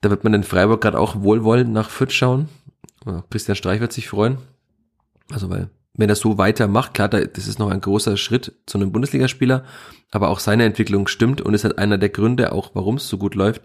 da 0.00 0.10
wird 0.10 0.24
man 0.24 0.34
in 0.34 0.44
Freiburg 0.44 0.80
gerade 0.80 0.98
auch 0.98 1.22
wohlwollend 1.22 1.72
nach 1.72 1.90
Fürth 1.90 2.12
schauen. 2.12 2.48
Christian 3.30 3.56
Streich 3.56 3.80
wird 3.80 3.92
sich 3.92 4.08
freuen. 4.08 4.38
Also 5.30 5.48
weil, 5.50 5.70
wenn 5.94 6.08
er 6.08 6.16
so 6.16 6.38
weitermacht, 6.38 6.94
klar, 6.94 7.08
das 7.08 7.46
ist 7.46 7.58
noch 7.58 7.70
ein 7.70 7.80
großer 7.80 8.16
Schritt 8.16 8.52
zu 8.66 8.78
einem 8.78 8.92
Bundesligaspieler, 8.92 9.64
aber 10.10 10.28
auch 10.28 10.40
seine 10.40 10.64
Entwicklung 10.64 11.08
stimmt 11.08 11.40
und 11.40 11.54
ist 11.54 11.64
halt 11.64 11.78
einer 11.78 11.98
der 11.98 12.08
Gründe 12.08 12.52
auch, 12.52 12.70
warum 12.74 12.96
es 12.96 13.08
so 13.08 13.18
gut 13.18 13.34
läuft. 13.34 13.62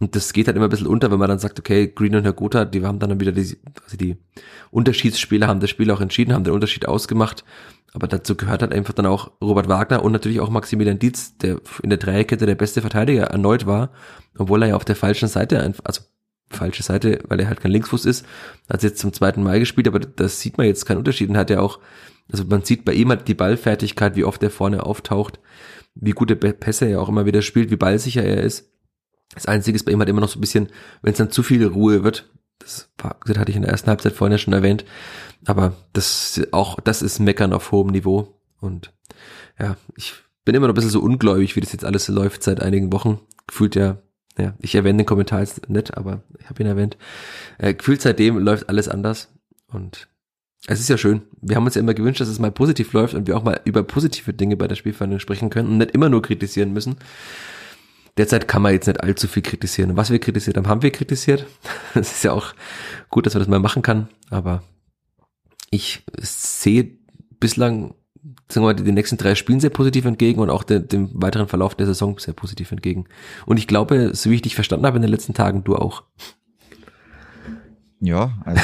Und 0.00 0.16
das 0.16 0.32
geht 0.32 0.46
halt 0.46 0.56
immer 0.56 0.66
ein 0.66 0.70
bisschen 0.70 0.86
unter, 0.86 1.10
wenn 1.10 1.18
man 1.18 1.28
dann 1.28 1.38
sagt, 1.38 1.58
okay, 1.58 1.92
Green 1.94 2.16
und 2.16 2.24
Herr 2.24 2.32
Gotha, 2.32 2.64
die 2.64 2.84
haben 2.84 2.98
dann 2.98 3.20
wieder 3.20 3.32
die, 3.32 3.58
also 3.84 3.96
die 3.98 4.16
Unterschiedsspieler 4.70 5.46
haben 5.46 5.60
das 5.60 5.68
Spiel 5.68 5.90
auch 5.90 6.00
entschieden, 6.00 6.32
haben 6.32 6.44
den 6.44 6.54
Unterschied 6.54 6.88
ausgemacht. 6.88 7.44
Aber 7.92 8.06
dazu 8.06 8.36
gehört 8.36 8.62
halt 8.62 8.72
einfach 8.72 8.94
dann 8.94 9.06
auch 9.06 9.32
Robert 9.40 9.68
Wagner 9.68 10.02
und 10.04 10.12
natürlich 10.12 10.40
auch 10.40 10.50
Maximilian 10.50 10.98
Dietz, 10.98 11.36
der 11.38 11.60
in 11.82 11.90
der 11.90 11.98
Dreierkette 11.98 12.46
der 12.46 12.54
beste 12.54 12.80
Verteidiger 12.80 13.24
erneut 13.24 13.66
war, 13.66 13.90
obwohl 14.38 14.62
er 14.62 14.68
ja 14.68 14.76
auf 14.76 14.84
der 14.84 14.96
falschen 14.96 15.28
Seite, 15.28 15.74
also 15.82 16.02
falsche 16.50 16.82
Seite, 16.82 17.20
weil 17.28 17.40
er 17.40 17.48
halt 17.48 17.60
kein 17.60 17.72
Linksfuß 17.72 18.04
ist, 18.04 18.26
hat 18.68 18.82
jetzt 18.82 18.98
zum 18.98 19.12
zweiten 19.12 19.42
Mal 19.42 19.58
gespielt, 19.58 19.88
aber 19.88 20.00
das 20.00 20.40
sieht 20.40 20.58
man 20.58 20.66
jetzt 20.66 20.84
keinen 20.84 20.98
Unterschied 20.98 21.28
und 21.30 21.36
hat 21.36 21.50
ja 21.50 21.60
auch, 21.60 21.78
also 22.30 22.44
man 22.44 22.62
sieht 22.62 22.84
bei 22.84 22.92
ihm 22.92 23.08
halt 23.08 23.28
die 23.28 23.34
Ballfertigkeit, 23.34 24.16
wie 24.16 24.24
oft 24.24 24.42
er 24.42 24.50
vorne 24.50 24.84
auftaucht, 24.84 25.40
wie 25.94 26.12
gute 26.12 26.36
Pässe 26.36 26.86
er 26.86 27.00
auch 27.00 27.08
immer 27.08 27.26
wieder 27.26 27.42
spielt, 27.42 27.70
wie 27.70 27.76
ballsicher 27.76 28.22
er 28.22 28.42
ist. 28.42 28.70
Das 29.34 29.46
Einzige 29.46 29.76
ist 29.76 29.84
bei 29.84 29.92
ihm 29.92 29.98
halt 30.00 30.08
immer 30.08 30.20
noch 30.20 30.28
so 30.28 30.38
ein 30.38 30.40
bisschen, 30.40 30.68
wenn 31.02 31.12
es 31.12 31.18
dann 31.18 31.30
zu 31.30 31.42
viel 31.42 31.64
Ruhe 31.64 32.02
wird, 32.02 32.28
das, 32.58 32.90
das 33.26 33.38
hatte 33.38 33.50
ich 33.50 33.56
in 33.56 33.62
der 33.62 33.70
ersten 33.70 33.88
Halbzeit 33.88 34.12
vorhin 34.12 34.32
ja 34.32 34.38
schon 34.38 34.52
erwähnt, 34.52 34.84
aber 35.46 35.74
das 35.92 36.40
auch, 36.52 36.80
das 36.80 37.02
ist 37.02 37.18
Meckern 37.18 37.52
auf 37.52 37.72
hohem 37.72 37.88
Niveau. 37.88 38.40
Und 38.60 38.92
ja, 39.58 39.76
ich 39.96 40.14
bin 40.44 40.54
immer 40.54 40.66
noch 40.66 40.72
ein 40.72 40.76
bisschen 40.76 40.90
so 40.90 41.00
ungläubig, 41.00 41.56
wie 41.56 41.60
das 41.60 41.72
jetzt 41.72 41.84
alles 41.84 42.08
läuft 42.08 42.42
seit 42.42 42.60
einigen 42.60 42.92
Wochen. 42.92 43.20
Gefühlt 43.46 43.74
ja, 43.74 43.98
ja, 44.38 44.54
ich 44.58 44.74
erwähne 44.74 44.98
den 44.98 45.06
Kommentar 45.06 45.40
jetzt 45.40 45.68
nicht, 45.68 45.96
aber 45.96 46.22
ich 46.38 46.48
habe 46.48 46.62
ihn 46.62 46.68
erwähnt. 46.68 46.96
Äh, 47.58 47.74
gefühlt 47.74 48.02
seitdem 48.02 48.38
läuft 48.38 48.68
alles 48.68 48.88
anders. 48.88 49.28
Und 49.68 50.08
es 50.66 50.80
ist 50.80 50.88
ja 50.88 50.98
schön. 50.98 51.22
Wir 51.40 51.56
haben 51.56 51.64
uns 51.64 51.74
ja 51.74 51.80
immer 51.80 51.94
gewünscht, 51.94 52.20
dass 52.20 52.28
es 52.28 52.38
mal 52.38 52.52
positiv 52.52 52.92
läuft 52.92 53.14
und 53.14 53.26
wir 53.26 53.36
auch 53.36 53.44
mal 53.44 53.60
über 53.64 53.82
positive 53.82 54.34
Dinge 54.34 54.56
bei 54.56 54.68
der 54.68 54.76
Spielverhandlung 54.76 55.20
sprechen 55.20 55.50
können 55.50 55.68
und 55.68 55.78
nicht 55.78 55.92
immer 55.92 56.08
nur 56.08 56.22
kritisieren 56.22 56.72
müssen. 56.72 56.96
Derzeit 58.16 58.48
kann 58.48 58.62
man 58.62 58.72
jetzt 58.72 58.86
nicht 58.86 59.02
allzu 59.02 59.28
viel 59.28 59.42
kritisieren. 59.42 59.92
Und 59.92 59.96
was 59.96 60.10
wir 60.10 60.18
kritisiert 60.18 60.56
haben, 60.56 60.68
haben 60.68 60.82
wir 60.82 60.90
kritisiert. 60.90 61.46
Es 61.94 62.12
ist 62.12 62.24
ja 62.24 62.32
auch 62.32 62.54
gut, 63.08 63.26
dass 63.26 63.34
man 63.34 63.40
das 63.40 63.48
mal 63.48 63.60
machen 63.60 63.82
kann, 63.82 64.08
aber 64.28 64.62
ich 65.70 66.04
sehe 66.18 66.98
bislang 67.38 67.94
sagen 68.48 68.66
wir 68.66 68.72
mal, 68.72 68.74
die 68.74 68.92
nächsten 68.92 69.16
drei 69.16 69.34
Spielen 69.34 69.60
sehr 69.60 69.70
positiv 69.70 70.04
entgegen 70.04 70.40
und 70.40 70.50
auch 70.50 70.62
de, 70.62 70.80
dem 70.80 71.10
weiteren 71.14 71.48
Verlauf 71.48 71.74
der 71.74 71.86
Saison 71.86 72.18
sehr 72.18 72.34
positiv 72.34 72.72
entgegen. 72.72 73.06
Und 73.46 73.58
ich 73.58 73.66
glaube, 73.66 74.14
so 74.14 74.30
wie 74.30 74.34
ich 74.34 74.42
dich 74.42 74.54
verstanden 74.54 74.86
habe 74.86 74.96
in 74.96 75.02
den 75.02 75.10
letzten 75.10 75.34
Tagen, 75.34 75.64
du 75.64 75.76
auch. 75.76 76.04
Ja, 78.00 78.38
also 78.44 78.62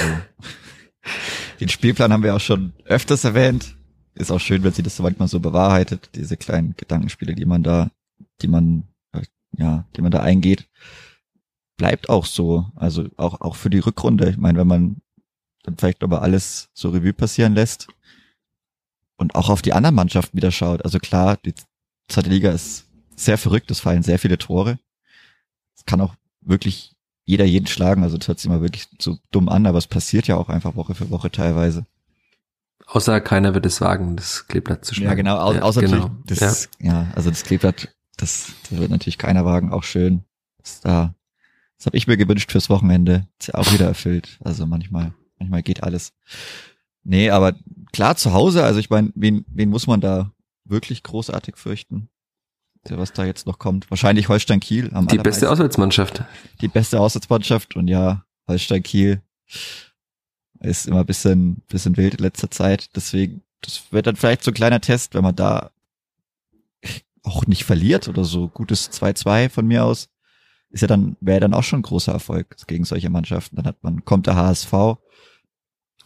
den 1.60 1.68
Spielplan 1.68 2.12
haben 2.12 2.22
wir 2.22 2.34
auch 2.34 2.40
schon 2.40 2.72
öfters 2.84 3.24
erwähnt. 3.24 3.76
Ist 4.14 4.30
auch 4.30 4.40
schön, 4.40 4.62
wenn 4.62 4.72
sie 4.72 4.82
das 4.82 4.96
so 4.96 5.02
manchmal 5.02 5.28
so 5.28 5.40
bewahrheitet, 5.40 6.10
diese 6.14 6.36
kleinen 6.36 6.74
Gedankenspiele, 6.76 7.34
die 7.34 7.44
man 7.44 7.62
da, 7.62 7.90
die 8.40 8.48
man, 8.48 8.84
ja, 9.52 9.84
die 9.96 10.02
man 10.02 10.10
da 10.10 10.20
eingeht. 10.20 10.68
Bleibt 11.76 12.08
auch 12.08 12.24
so. 12.24 12.66
Also 12.74 13.08
auch, 13.18 13.42
auch 13.42 13.56
für 13.56 13.68
die 13.68 13.78
Rückrunde. 13.78 14.30
Ich 14.30 14.38
meine, 14.38 14.58
wenn 14.58 14.66
man 14.66 14.96
dann 15.66 15.76
vielleicht 15.76 16.02
aber 16.02 16.22
alles 16.22 16.68
so 16.72 16.90
Revue 16.90 17.12
passieren 17.12 17.54
lässt 17.54 17.88
und 19.16 19.34
auch 19.34 19.48
auf 19.48 19.62
die 19.62 19.72
anderen 19.72 19.94
Mannschaften 19.94 20.36
wieder 20.36 20.50
schaut. 20.50 20.84
Also 20.84 20.98
klar, 20.98 21.38
die 21.44 21.54
zweite 22.08 22.30
Liga 22.30 22.50
ist 22.50 22.86
sehr 23.16 23.38
verrückt, 23.38 23.70
es 23.70 23.80
fallen 23.80 24.02
sehr 24.02 24.18
viele 24.18 24.38
Tore. 24.38 24.78
Es 25.76 25.84
kann 25.84 26.00
auch 26.00 26.14
wirklich 26.40 26.94
jeder 27.24 27.44
jeden 27.44 27.66
schlagen, 27.66 28.02
also 28.04 28.16
das 28.16 28.28
hört 28.28 28.38
sich 28.38 28.46
immer 28.46 28.62
wirklich 28.62 28.88
so 29.00 29.18
dumm 29.32 29.48
an, 29.48 29.66
aber 29.66 29.78
es 29.78 29.88
passiert 29.88 30.28
ja 30.28 30.36
auch 30.36 30.48
einfach 30.48 30.76
Woche 30.76 30.94
für 30.94 31.10
Woche 31.10 31.30
teilweise. 31.30 31.84
Außer 32.86 33.20
keiner 33.20 33.52
wird 33.52 33.66
es 33.66 33.80
wagen, 33.80 34.14
das 34.14 34.46
Kleeblatt 34.46 34.84
zu 34.84 34.94
schlagen. 34.94 35.08
Ja, 35.08 35.14
genau, 35.14 35.38
au 35.38 35.54
ja, 35.54 35.62
außer 35.62 35.80
genau. 35.80 36.10
das, 36.24 36.68
ja. 36.78 36.92
ja, 36.92 37.12
also 37.16 37.30
das 37.30 37.42
Kleeblatt, 37.42 37.92
das, 38.16 38.52
das 38.70 38.78
wird 38.78 38.90
natürlich 38.90 39.18
keiner 39.18 39.44
wagen, 39.44 39.72
auch 39.72 39.82
schön, 39.82 40.24
dass 40.58 40.80
da 40.82 41.14
Das 41.78 41.86
habe 41.86 41.96
ich 41.96 42.06
mir 42.06 42.16
gewünscht 42.16 42.52
fürs 42.52 42.70
Wochenende. 42.70 43.26
Ist 43.40 43.48
ja 43.48 43.54
auch 43.54 43.72
wieder 43.72 43.86
erfüllt. 43.86 44.38
Also 44.44 44.66
manchmal, 44.66 45.12
manchmal 45.38 45.62
geht 45.62 45.82
alles. 45.82 46.12
Nee, 47.04 47.30
aber 47.30 47.54
klar 47.92 48.16
zu 48.16 48.32
Hause, 48.32 48.64
also 48.64 48.80
ich 48.80 48.90
meine, 48.90 49.12
wen, 49.14 49.44
wen 49.48 49.68
muss 49.68 49.86
man 49.86 50.00
da 50.00 50.32
wirklich 50.64 51.02
großartig 51.02 51.56
fürchten? 51.56 52.08
Was 52.88 53.12
da 53.12 53.24
jetzt 53.24 53.46
noch 53.46 53.58
kommt. 53.58 53.90
Wahrscheinlich 53.90 54.28
Holstein 54.28 54.60
Kiel. 54.60 54.90
Am 54.92 55.08
die 55.08 55.18
beste 55.18 55.50
Auswärtsmannschaft. 55.50 56.22
Die 56.60 56.68
beste 56.68 57.00
Auswärtsmannschaft 57.00 57.74
und 57.74 57.88
ja, 57.88 58.24
Holstein 58.46 58.82
Kiel 58.82 59.22
ist 60.60 60.86
immer 60.86 61.00
ein 61.00 61.06
bisschen, 61.06 61.62
bisschen 61.68 61.96
wild 61.96 62.14
in 62.14 62.20
letzter 62.20 62.50
Zeit. 62.50 62.94
Deswegen, 62.94 63.42
das 63.60 63.82
wird 63.90 64.06
dann 64.06 64.16
vielleicht 64.16 64.44
so 64.44 64.50
ein 64.50 64.54
kleiner 64.54 64.80
Test, 64.80 65.14
wenn 65.14 65.22
man 65.22 65.34
da 65.34 65.70
auch 67.22 67.46
nicht 67.46 67.64
verliert 67.64 68.08
oder 68.08 68.24
so. 68.24 68.48
Gutes 68.48 68.90
2-2 68.92 69.50
von 69.50 69.66
mir 69.66 69.84
aus. 69.84 70.08
Ist 70.70 70.80
ja 70.80 70.88
dann, 70.88 71.16
wäre 71.20 71.40
dann 71.40 71.54
auch 71.54 71.62
schon 71.62 71.80
ein 71.80 71.82
großer 71.82 72.12
Erfolg 72.12 72.56
gegen 72.66 72.84
solche 72.84 73.10
Mannschaften. 73.10 73.56
Dann 73.56 73.66
hat 73.66 73.82
man, 73.82 74.04
kommt 74.04 74.26
der 74.26 74.36
HSV. 74.36 74.98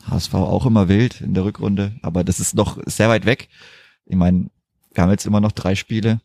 HSV 0.09 0.35
auch 0.35 0.67
immer 0.67 0.89
wild 0.89 1.21
in 1.21 1.35
der 1.35 1.45
Rückrunde, 1.45 1.99
aber 2.03 2.25
das 2.25 2.41
ist 2.41 2.55
noch 2.55 2.79
sehr 2.87 3.09
weit 3.09 3.27
weg. 3.27 3.49
Ich 4.07 4.17
meine, 4.17 4.51
wir 4.93 5.03
haben 5.03 5.11
jetzt 5.11 5.27
immer 5.27 5.41
noch 5.41 5.53
drei 5.53 5.75
Spiele, 5.75 6.21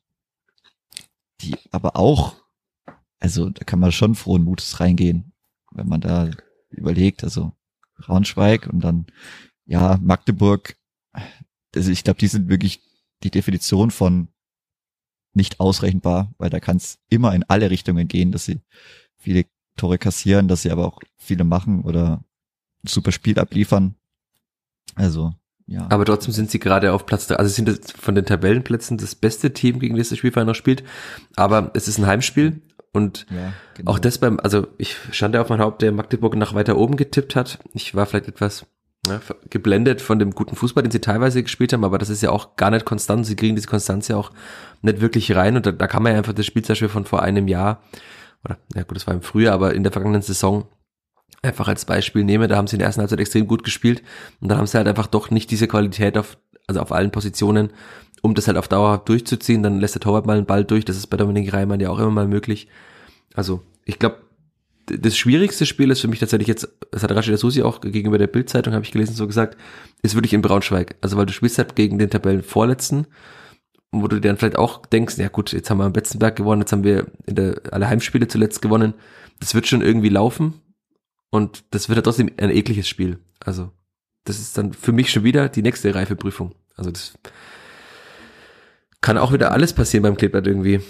die 1.42 1.56
aber 1.72 1.96
auch, 1.98 2.36
also 3.20 3.50
da 3.50 3.64
kann 3.64 3.80
man 3.80 3.92
schon 3.92 4.16
frohen 4.16 4.44
Mutes 4.44 4.80
reingehen, 4.80 5.34
wenn 5.72 5.88
man 5.88 6.02
da 6.02 6.32
überlegt, 6.70 7.24
also 7.24 7.52
Braunschweig 7.98 8.68
und 8.68 8.82
dann, 8.82 9.08
ja, 9.66 9.98
Magdeburg, 10.02 10.78
also 11.76 11.92
ich 11.92 12.04
glaube, 12.04 12.20
die 12.20 12.28
sind 12.28 12.50
wirklich 12.50 12.82
die 13.24 13.32
Definition 13.32 13.92
von 13.92 14.30
nicht 15.36 15.60
ausrechenbar, 15.60 16.32
weil 16.38 16.50
da 16.50 16.60
kann 16.60 16.78
es 16.78 17.00
immer 17.10 17.34
in 17.34 17.44
alle 17.44 17.70
Richtungen 17.70 18.08
gehen, 18.08 18.32
dass 18.32 18.46
sie 18.46 18.62
viele 19.18 19.46
Tore 19.76 19.98
kassieren, 19.98 20.48
dass 20.48 20.62
sie 20.62 20.72
aber 20.72 20.86
auch 20.86 21.02
viele 21.18 21.44
machen 21.44 21.82
oder 21.82 22.24
ein 22.84 22.88
super 22.88 23.12
Spiel 23.12 23.40
abliefern. 23.40 23.96
Also, 24.96 25.34
ja. 25.68 25.88
Aber 25.90 26.06
trotzdem 26.06 26.32
sind 26.34 26.52
sie 26.52 26.60
gerade 26.60 26.94
auf 26.94 27.06
Platz, 27.06 27.30
also 27.32 27.50
sind 27.50 27.68
das 27.68 27.92
von 27.92 28.16
den 28.16 28.26
Tabellenplätzen 28.26 28.98
das 28.98 29.16
beste 29.16 29.52
Team, 29.52 29.80
gegen 29.80 29.98
das 29.98 30.10
das 30.10 30.20
Spielverein 30.20 30.48
noch 30.48 30.56
spielt. 30.56 30.84
Aber 31.36 31.72
es 31.74 31.88
ist 31.88 31.98
ein 31.98 32.06
Heimspiel 32.06 32.62
und 32.94 33.26
ja, 33.30 33.52
genau. 33.74 33.92
auch 33.92 34.00
das 34.00 34.20
beim, 34.20 34.40
also 34.40 34.68
ich 34.78 34.96
stand 35.12 35.36
ja 35.36 35.42
auf 35.42 35.50
mein 35.50 35.60
Haupt, 35.60 35.82
der 35.82 35.92
Magdeburg 35.92 36.36
nach 36.36 36.54
weiter 36.54 36.78
oben 36.78 36.96
getippt 36.96 37.36
hat. 37.36 37.60
Ich 37.74 37.96
war 37.96 38.06
vielleicht 38.06 38.28
etwas 38.28 38.68
ja, 39.08 39.20
geblendet 39.50 40.02
von 40.02 40.20
dem 40.20 40.32
guten 40.32 40.56
Fußball, 40.56 40.84
den 40.84 40.92
sie 40.92 41.02
teilweise 41.02 41.44
gespielt 41.44 41.74
haben, 41.74 41.84
aber 41.84 41.98
das 41.98 42.10
ist 42.10 42.22
ja 42.22 42.32
auch 42.32 42.56
gar 42.56 42.72
nicht 42.72 42.86
konstant. 42.86 43.26
Sie 43.26 43.36
kriegen 43.36 43.56
diese 43.56 43.68
Konstanz 43.68 44.08
ja 44.08 44.18
auch 44.18 44.32
nicht 44.82 45.02
wirklich 45.02 45.36
rein 45.36 45.56
und 45.56 45.66
da, 45.66 45.72
da 45.72 45.88
kann 45.88 46.04
man 46.04 46.12
ja 46.12 46.18
einfach 46.18 46.34
das 46.34 46.46
Spiel 46.46 46.64
zum 46.64 46.74
Beispiel 46.74 46.90
von 46.90 47.06
vor 47.06 47.22
einem 47.22 47.48
Jahr 47.48 47.82
oder, 48.44 48.58
ja 48.76 48.84
gut, 48.84 48.96
das 48.96 49.08
war 49.08 49.14
im 49.14 49.22
Frühjahr, 49.22 49.56
aber 49.56 49.74
in 49.74 49.84
der 49.84 49.92
vergangenen 49.92 50.22
Saison 50.22 50.68
einfach 51.42 51.68
als 51.68 51.86
Beispiel 51.86 52.24
nehmen. 52.24 52.50
Da 52.50 52.58
haben 52.58 52.68
sie 52.68 52.76
in 52.76 52.80
der 52.80 52.88
ersten 52.88 53.02
Halbzeit 53.02 53.20
extrem 53.20 53.48
gut 53.48 53.64
gespielt 53.64 54.04
und 54.42 54.50
dann 54.50 54.58
haben 54.58 54.68
sie 54.68 54.78
halt 54.78 54.88
einfach 54.88 55.08
doch 55.08 55.32
nicht 55.32 55.52
diese 55.52 55.68
Qualität 55.68 56.18
auf, 56.18 56.38
also 56.68 56.80
auf 56.80 56.92
allen 56.92 57.12
Positionen, 57.12 57.72
um 58.22 58.36
das 58.36 58.48
halt 58.48 58.58
auf 58.58 58.68
Dauer 58.68 59.00
durchzuziehen. 59.04 59.64
Dann 59.64 59.80
lässt 59.80 59.96
der 59.96 60.02
Torwart 60.02 60.26
mal 60.26 60.38
einen 60.38 60.46
Ball 60.46 60.64
durch. 60.64 60.86
Das 60.86 60.98
ist 60.98 61.08
bei 61.08 61.18
Dominik 61.18 61.54
Reimann 61.54 61.80
ja 61.80 61.90
auch 61.90 62.00
immer 62.00 62.12
mal 62.12 62.28
möglich. 62.28 62.68
Also, 63.34 63.62
ich 63.86 64.00
glaube, 64.00 64.18
das 64.88 65.18
schwierigste 65.18 65.66
Spiel 65.66 65.90
ist 65.92 66.02
für 66.02 66.08
mich 66.08 66.20
tatsächlich 66.20 66.48
jetzt, 66.48 66.68
das 66.92 67.04
hat 67.04 67.12
Rashida 67.12 67.38
Susi 67.38 67.64
auch 67.64 67.82
gegenüber 67.82 68.18
der 68.18 68.28
Bildzeitung, 68.28 68.74
habe 68.74 68.86
ich 68.86 68.92
gelesen, 68.92 69.16
so 69.16 69.28
gesagt, 69.28 69.58
ist 70.04 70.16
wirklich 70.16 70.34
in 70.34 70.42
Braunschweig. 70.42 70.96
Also 71.02 71.18
weil 71.18 71.26
du 71.26 71.34
spielst 71.34 71.58
halt 71.58 71.76
gegen 71.76 71.98
den 71.98 72.10
Tabellenvorletzten, 72.10 73.08
wo 73.92 74.08
du 74.08 74.20
dir 74.20 74.30
dann 74.30 74.38
vielleicht 74.38 74.58
auch 74.58 74.86
denkst, 74.86 75.18
ja 75.18 75.30
gut, 75.30 75.54
jetzt 75.54 75.70
haben 75.70 75.80
wir 75.80 75.86
am 75.86 75.94
Betzenberg 75.94 76.36
gewonnen, 76.36 76.62
jetzt 76.62 76.72
haben 76.72 76.84
wir 76.84 77.08
in 77.26 77.36
der, 77.36 77.62
alle 77.72 77.88
Heimspiele 77.88 78.28
zuletzt 78.28 78.62
gewonnen. 78.62 78.94
Das 79.40 79.56
wird 79.56 79.68
schon 79.68 79.82
irgendwie 79.82 80.10
laufen 80.10 80.54
und 81.32 81.64
das 81.72 81.90
wird 81.90 81.98
ja 81.98 82.02
trotzdem 82.04 82.32
ein 82.38 82.52
ekliges 82.52 82.88
Spiel. 82.88 83.20
Also 83.40 83.72
das 84.24 84.40
ist 84.40 84.58
dann 84.58 84.74
für 84.74 84.92
mich 84.92 85.12
schon 85.12 85.24
wieder 85.24 85.50
die 85.50 85.62
nächste 85.62 85.94
Reifeprüfung. 85.94 86.54
Also 86.76 86.92
das 86.92 87.14
kann 89.02 89.18
auch 89.18 89.34
wieder 89.34 89.52
alles 89.52 89.74
passieren 89.74 90.04
beim 90.04 90.18
Kleeblatt 90.18 90.48
irgendwie. 90.48 90.82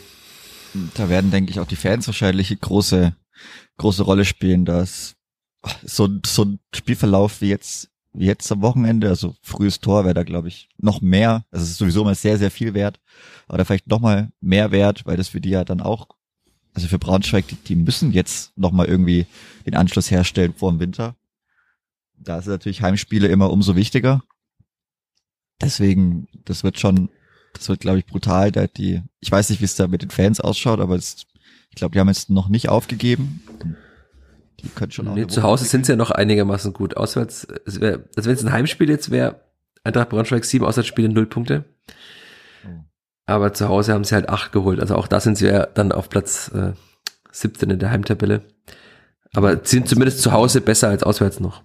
Da 0.96 1.10
werden, 1.10 1.32
denke 1.32 1.52
ich, 1.52 1.60
auch 1.60 1.68
die 1.68 1.76
Fans 1.76 2.08
wahrscheinlich 2.08 2.60
große 2.60 3.16
große 3.78 4.04
Rolle 4.04 4.26
spielen, 4.26 4.66
dass 4.66 5.16
so, 5.84 6.10
so 6.26 6.46
ein 6.46 6.60
Spielverlauf 6.74 7.42
wie 7.42 7.50
jetzt, 7.50 7.90
wie 8.14 8.26
jetzt 8.26 8.52
am 8.52 8.62
Wochenende, 8.62 9.10
also 9.10 9.36
frühes 9.42 9.80
Tor 9.80 10.06
wäre 10.06 10.14
da, 10.14 10.24
glaube 10.24 10.48
ich, 10.48 10.70
noch 10.78 11.02
mehr. 11.02 11.46
Das 11.52 11.64
ist 11.64 11.78
sowieso 11.78 12.04
mal 12.04 12.16
sehr, 12.16 12.38
sehr 12.38 12.52
viel 12.52 12.74
wert. 12.74 13.00
Oder 13.50 13.66
vielleicht 13.66 13.88
noch 13.88 14.00
mal 14.00 14.32
mehr 14.42 14.72
wert, 14.72 15.06
weil 15.06 15.18
das 15.18 15.30
für 15.30 15.42
die 15.42 15.50
ja 15.50 15.66
dann 15.66 15.82
auch, 15.82 16.08
also 16.74 16.88
für 16.88 17.00
Braunschweig, 17.00 17.48
die, 17.48 17.56
die 17.56 17.76
müssen 17.76 18.12
jetzt 18.12 18.58
noch 18.58 18.72
mal 18.72 18.86
irgendwie 18.86 19.26
den 19.66 19.76
Anschluss 19.76 20.12
herstellen 20.12 20.54
vor 20.54 20.72
dem 20.72 20.80
Winter. 20.80 21.16
Da 22.18 22.40
ist 22.40 22.48
natürlich 22.48 22.82
Heimspiele 22.82 23.28
immer 23.28 23.52
umso 23.52 23.76
wichtiger. 23.76 24.24
Deswegen, 25.62 26.28
das 26.46 26.64
wird 26.64 26.80
schon, 26.80 27.10
das 27.54 27.70
wird, 27.70 27.80
glaube 27.82 28.00
ich, 28.00 28.06
brutal. 28.06 28.52
Da 28.52 28.68
die, 28.68 29.02
ich 29.20 29.32
weiß 29.32 29.50
nicht, 29.50 29.62
wie 29.62 29.66
es 29.66 29.76
da 29.76 29.88
mit 29.88 30.02
den 30.02 30.10
Fans 30.10 30.40
ausschaut, 30.40 30.80
aber 30.80 30.96
es 30.96 31.26
ich 31.76 31.80
glaube, 31.80 31.92
die 31.92 32.00
haben 32.00 32.08
jetzt 32.08 32.30
noch 32.30 32.48
nicht 32.48 32.70
aufgegeben. 32.70 33.44
Die 34.62 34.70
können 34.70 34.94
schon 34.94 35.10
auch. 35.10 35.16
Nee, 35.16 35.28
zu 35.28 35.44
Hause 35.44 35.66
sind 35.66 35.86
sie 35.86 35.92
ja 35.92 35.98
noch 35.98 36.10
einigermaßen 36.10 36.72
gut. 36.72 36.96
Auswärts, 36.96 37.46
es 37.66 37.82
wär, 37.82 38.06
also 38.16 38.30
wenn 38.30 38.36
es 38.36 38.46
ein 38.46 38.54
Heimspiel 38.54 38.90
jetzt 38.90 39.12
wäre, 39.12 39.42
Eintracht 39.84 40.08
Braunschweig 40.08 40.46
sieben 40.46 40.64
Auswärtsspiele 40.64 41.10
null 41.10 41.26
Punkte. 41.26 41.66
Oh. 42.66 42.86
Aber 43.26 43.54
zu 43.54 43.68
Hause 43.68 43.92
haben 43.92 44.06
sie 44.06 44.16
halt 44.16 44.30
acht 44.30 44.54
geholt. 44.54 44.80
Also 44.80 44.96
auch 44.96 45.08
da 45.08 45.20
sind 45.20 45.38
sie 45.38 45.48
ja 45.48 45.66
dann 45.66 45.92
auf 45.92 46.08
Platz 46.08 46.50
äh, 46.56 46.72
17 47.34 47.70
in 47.70 47.80
der 47.80 47.92
Heimtabelle. 47.92 48.44
Aber 49.34 49.66
sind 49.66 49.90
zumindest 49.90 50.22
zu 50.22 50.32
Hause 50.32 50.62
besser 50.62 50.88
als 50.88 51.04
auswärts 51.04 51.42
noch. 51.42 51.62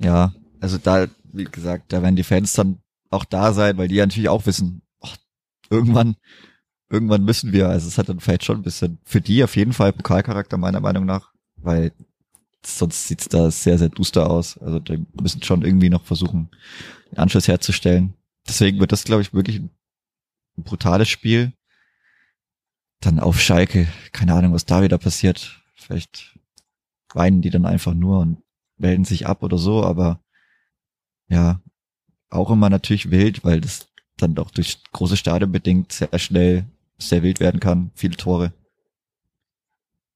Ja, 0.00 0.32
also 0.60 0.76
da, 0.76 1.06
wie 1.32 1.44
gesagt, 1.44 1.92
da 1.92 2.02
werden 2.02 2.16
die 2.16 2.24
Fans 2.24 2.52
dann 2.54 2.80
auch 3.10 3.24
da 3.24 3.52
sein, 3.52 3.78
weil 3.78 3.86
die 3.86 3.94
ja 3.94 4.04
natürlich 4.04 4.28
auch 4.28 4.44
wissen, 4.44 4.82
ach, 5.00 5.16
irgendwann 5.70 6.16
irgendwann 6.90 7.24
müssen 7.24 7.52
wir, 7.52 7.68
also 7.68 7.86
es 7.88 7.98
hat 7.98 8.08
dann 8.08 8.20
vielleicht 8.20 8.44
schon 8.44 8.56
ein 8.58 8.62
bisschen, 8.62 8.98
für 9.04 9.20
die 9.20 9.44
auf 9.44 9.56
jeden 9.56 9.72
Fall 9.72 9.92
Pokalcharakter 9.92 10.56
meiner 10.56 10.80
Meinung 10.80 11.04
nach, 11.04 11.32
weil 11.56 11.92
sonst 12.64 13.08
sieht's 13.08 13.28
da 13.28 13.50
sehr, 13.50 13.78
sehr 13.78 13.88
duster 13.88 14.30
aus. 14.30 14.58
Also 14.58 14.78
die 14.78 15.06
müssen 15.20 15.42
schon 15.42 15.62
irgendwie 15.62 15.90
noch 15.90 16.04
versuchen, 16.04 16.50
den 17.10 17.18
Anschluss 17.18 17.48
herzustellen. 17.48 18.14
Deswegen 18.46 18.80
wird 18.80 18.92
das, 18.92 19.04
glaube 19.04 19.22
ich, 19.22 19.34
wirklich 19.34 19.60
ein, 19.60 19.70
brutales 20.56 21.08
Spiel. 21.08 21.52
Dann 23.00 23.20
auf 23.20 23.40
Schalke, 23.40 23.86
keine 24.12 24.34
Ahnung, 24.34 24.54
was 24.54 24.66
da 24.66 24.82
wieder 24.82 24.98
passiert. 24.98 25.62
Vielleicht 25.76 26.36
weinen 27.14 27.42
die 27.42 27.50
dann 27.50 27.64
einfach 27.64 27.94
nur 27.94 28.18
und 28.20 28.42
melden 28.76 29.04
sich 29.04 29.26
ab 29.26 29.42
oder 29.42 29.56
so, 29.56 29.84
aber 29.84 30.20
ja, 31.28 31.60
auch 32.30 32.50
immer 32.50 32.70
natürlich 32.70 33.10
wild, 33.10 33.44
weil 33.44 33.60
das 33.60 33.88
dann 34.16 34.34
doch 34.34 34.50
durch 34.50 34.82
große 34.92 35.16
Stadion 35.16 35.52
bedingt 35.52 35.92
sehr 35.92 36.18
schnell 36.18 36.66
sehr 36.98 37.22
wild 37.22 37.40
werden 37.40 37.60
kann, 37.60 37.90
viele 37.94 38.16
Tore. 38.16 38.52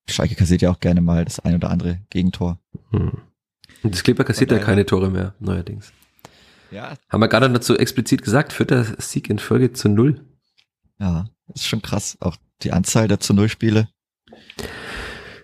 Schalke 0.09 0.35
kassiert 0.35 0.63
ja 0.63 0.71
auch 0.71 0.81
gerne 0.81 1.01
mal 1.01 1.25
das 1.25 1.41
ein 1.41 1.55
oder 1.55 1.71
andere 1.71 2.01
Gegentor. 2.11 2.59
Hm. 2.91 3.23
Und 3.83 3.95
das 3.95 4.03
Kleber 4.03 4.25
kassiert 4.25 4.51
ja 4.51 4.59
keine 4.59 4.85
Tore 4.85 5.11
mehr, 5.11 5.35
neuerdings. 5.39 5.93
Ja. 6.71 6.97
Haben 7.09 7.21
wir 7.21 7.29
gerade 7.29 7.51
dazu 7.51 7.77
explizit 7.77 8.23
gesagt, 8.23 8.53
führt 8.53 8.71
der 8.71 8.85
Sieg 8.99 9.29
in 9.29 9.39
Folge 9.39 9.73
zu 9.73 9.89
null. 9.89 10.25
Ja, 10.99 11.27
ist 11.55 11.67
schon 11.67 11.83
krass. 11.83 12.17
Auch 12.21 12.37
die 12.63 12.73
Anzahl 12.73 13.09
der 13.09 13.21
zu 13.21 13.35
null 13.35 13.49
Spiele. 13.49 13.89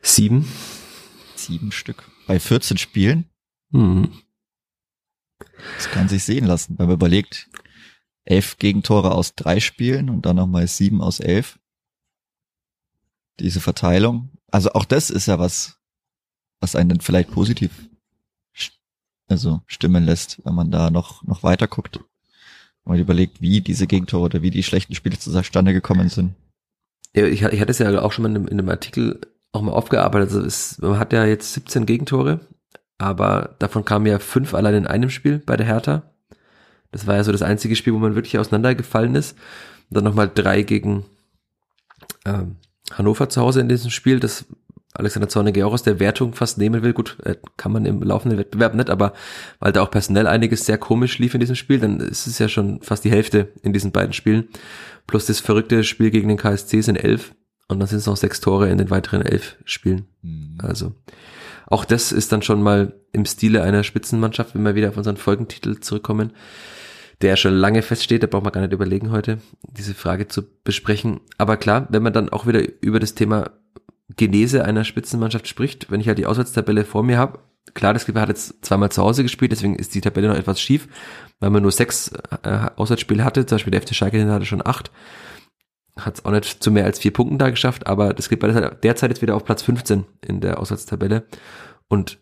Sieben. 0.02 0.50
Sieben 1.34 1.72
Stück. 1.72 2.04
Bei 2.26 2.40
14 2.40 2.78
Spielen. 2.78 3.26
Mhm. 3.70 4.12
Das 5.76 5.90
kann 5.90 6.08
sich 6.08 6.24
sehen 6.24 6.44
lassen, 6.44 6.78
wenn 6.78 6.86
man 6.86 6.94
überlegt, 6.94 7.48
elf 8.28 8.58
Gegentore 8.58 9.12
aus 9.12 9.34
drei 9.34 9.60
Spielen 9.60 10.10
und 10.10 10.26
dann 10.26 10.36
nochmal 10.36 10.66
sieben 10.66 11.00
aus 11.00 11.20
elf. 11.20 11.58
Diese 13.40 13.60
Verteilung. 13.60 14.30
Also 14.50 14.72
auch 14.72 14.84
das 14.84 15.10
ist 15.10 15.26
ja 15.26 15.38
was, 15.38 15.78
was 16.60 16.76
einen 16.76 16.90
dann 16.90 17.00
vielleicht 17.00 17.30
positiv 17.30 17.70
also 19.28 19.60
stimmen 19.66 20.04
lässt, 20.04 20.44
wenn 20.44 20.54
man 20.54 20.70
da 20.70 20.90
noch, 20.90 21.22
noch 21.22 21.42
weiter 21.42 21.68
guckt. 21.68 22.00
Man 22.84 22.98
überlegt, 22.98 23.42
wie 23.42 23.60
diese 23.60 23.86
Gegentore 23.86 24.24
oder 24.24 24.42
wie 24.42 24.50
die 24.50 24.62
schlechten 24.62 24.94
Spiele 24.94 25.18
zustande 25.18 25.74
gekommen 25.74 26.08
sind. 26.08 26.34
Ja, 27.14 27.26
ich, 27.26 27.42
ich 27.42 27.60
hatte 27.60 27.70
es 27.70 27.78
ja 27.78 28.00
auch 28.00 28.12
schon 28.12 28.22
mal 28.22 28.34
in, 28.34 28.48
in 28.48 28.58
einem 28.58 28.70
Artikel 28.70 29.20
auch 29.52 29.60
mal 29.60 29.72
aufgearbeitet. 29.72 30.30
Also 30.30 30.42
es, 30.42 30.78
man 30.78 30.98
hat 30.98 31.12
ja 31.12 31.26
jetzt 31.26 31.52
17 31.52 31.84
Gegentore, 31.84 32.40
aber 32.96 33.56
davon 33.58 33.84
kamen 33.84 34.06
ja 34.06 34.18
fünf 34.18 34.54
allein 34.54 34.74
in 34.74 34.86
einem 34.86 35.10
Spiel 35.10 35.38
bei 35.38 35.56
der 35.56 35.66
Hertha. 35.66 36.02
Das 36.90 37.06
war 37.06 37.16
ja 37.16 37.24
so 37.24 37.32
das 37.32 37.42
einzige 37.42 37.76
Spiel, 37.76 37.92
wo 37.92 37.98
man 37.98 38.14
wirklich 38.14 38.38
auseinandergefallen 38.38 39.14
ist. 39.14 39.36
Und 39.90 39.96
dann 39.96 40.04
nochmal 40.04 40.30
drei 40.32 40.62
gegen 40.62 41.04
ähm, 42.24 42.56
Hannover 42.92 43.28
zu 43.28 43.40
Hause 43.40 43.60
in 43.60 43.68
diesem 43.68 43.90
Spiel, 43.90 44.20
das 44.20 44.46
Alexander 44.94 45.28
Zornige 45.28 45.66
auch 45.66 45.72
aus 45.72 45.82
der 45.82 46.00
Wertung 46.00 46.34
fast 46.34 46.58
nehmen 46.58 46.82
will. 46.82 46.92
Gut, 46.92 47.18
äh, 47.24 47.36
kann 47.56 47.72
man 47.72 47.84
im 47.84 48.02
laufenden 48.02 48.38
Wettbewerb 48.38 48.74
nicht, 48.74 48.90
aber 48.90 49.12
weil 49.60 49.72
da 49.72 49.82
auch 49.82 49.90
personell 49.90 50.26
einiges 50.26 50.66
sehr 50.66 50.78
komisch 50.78 51.18
lief 51.18 51.34
in 51.34 51.40
diesem 51.40 51.56
Spiel, 51.56 51.78
dann 51.78 52.00
ist 52.00 52.26
es 52.26 52.38
ja 52.38 52.48
schon 52.48 52.80
fast 52.82 53.04
die 53.04 53.10
Hälfte 53.10 53.52
in 53.62 53.72
diesen 53.72 53.92
beiden 53.92 54.12
Spielen. 54.12 54.48
Plus 55.06 55.26
das 55.26 55.40
verrückte 55.40 55.84
Spiel 55.84 56.10
gegen 56.10 56.28
den 56.28 56.38
KSC 56.38 56.80
sind 56.80 56.96
elf. 56.96 57.34
und 57.68 57.80
dann 57.80 57.88
sind 57.88 57.98
es 57.98 58.06
noch 58.06 58.16
sechs 58.16 58.40
Tore 58.40 58.70
in 58.70 58.78
den 58.78 58.90
weiteren 58.90 59.22
elf 59.22 59.56
Spielen. 59.64 60.06
Mhm. 60.22 60.58
Also 60.62 60.94
auch 61.70 61.84
das 61.84 62.12
ist 62.12 62.32
dann 62.32 62.42
schon 62.42 62.62
mal 62.62 62.94
im 63.12 63.24
Stile 63.26 63.62
einer 63.62 63.84
Spitzenmannschaft, 63.84 64.54
wenn 64.54 64.64
wir 64.64 64.74
wieder 64.74 64.88
auf 64.88 64.96
unseren 64.96 65.16
Folgentitel 65.16 65.80
zurückkommen, 65.80 66.32
der 67.20 67.36
schon 67.36 67.54
lange 67.54 67.82
feststeht, 67.82 68.22
da 68.22 68.26
braucht 68.26 68.44
man 68.44 68.52
gar 68.52 68.60
nicht 68.62 68.72
überlegen 68.72 69.10
heute, 69.10 69.38
diese 69.62 69.94
Frage 69.94 70.28
zu 70.28 70.42
besprechen. 70.64 71.20
Aber 71.36 71.56
klar, 71.56 71.86
wenn 71.90 72.02
man 72.02 72.12
dann 72.12 72.28
auch 72.30 72.46
wieder 72.46 72.62
über 72.80 73.00
das 73.00 73.14
Thema 73.14 73.50
Genese 74.16 74.64
einer 74.64 74.84
Spitzenmannschaft 74.84 75.46
spricht, 75.46 75.90
wenn 75.90 76.00
ich 76.00 76.08
halt 76.08 76.18
die 76.18 76.26
Auswärtstabelle 76.26 76.84
vor 76.84 77.02
mir 77.02 77.18
habe, 77.18 77.40
klar, 77.74 77.92
das 77.92 78.04
Clipper 78.04 78.22
hat 78.22 78.28
jetzt 78.30 78.64
zweimal 78.64 78.90
zu 78.90 79.02
Hause 79.02 79.22
gespielt, 79.22 79.52
deswegen 79.52 79.76
ist 79.76 79.94
die 79.94 80.00
Tabelle 80.00 80.28
noch 80.28 80.36
etwas 80.36 80.60
schief, 80.60 80.88
weil 81.40 81.50
man 81.50 81.62
nur 81.62 81.72
sechs 81.72 82.12
äh, 82.42 82.70
Auswärtsspiele 82.76 83.24
hatte, 83.24 83.44
zum 83.44 83.56
Beispiel 83.56 83.70
der 83.72 83.82
FC 83.82 83.94
Schalke 83.94 84.24
hatte 84.30 84.46
schon 84.46 84.66
acht, 84.66 84.90
hat 85.98 86.18
es 86.18 86.24
auch 86.24 86.30
nicht 86.30 86.62
zu 86.62 86.70
mehr 86.70 86.84
als 86.84 86.98
vier 86.98 87.12
Punkten 87.12 87.38
da 87.38 87.50
geschafft, 87.50 87.86
aber 87.86 88.14
das 88.14 88.28
Clipper 88.28 88.48
ist 88.48 88.54
halt 88.54 88.84
derzeit 88.84 89.10
jetzt 89.10 89.22
wieder 89.22 89.36
auf 89.36 89.44
Platz 89.44 89.62
15 89.62 90.04
in 90.26 90.40
der 90.40 90.60
Auswärtstabelle 90.60 91.26
und 91.88 92.18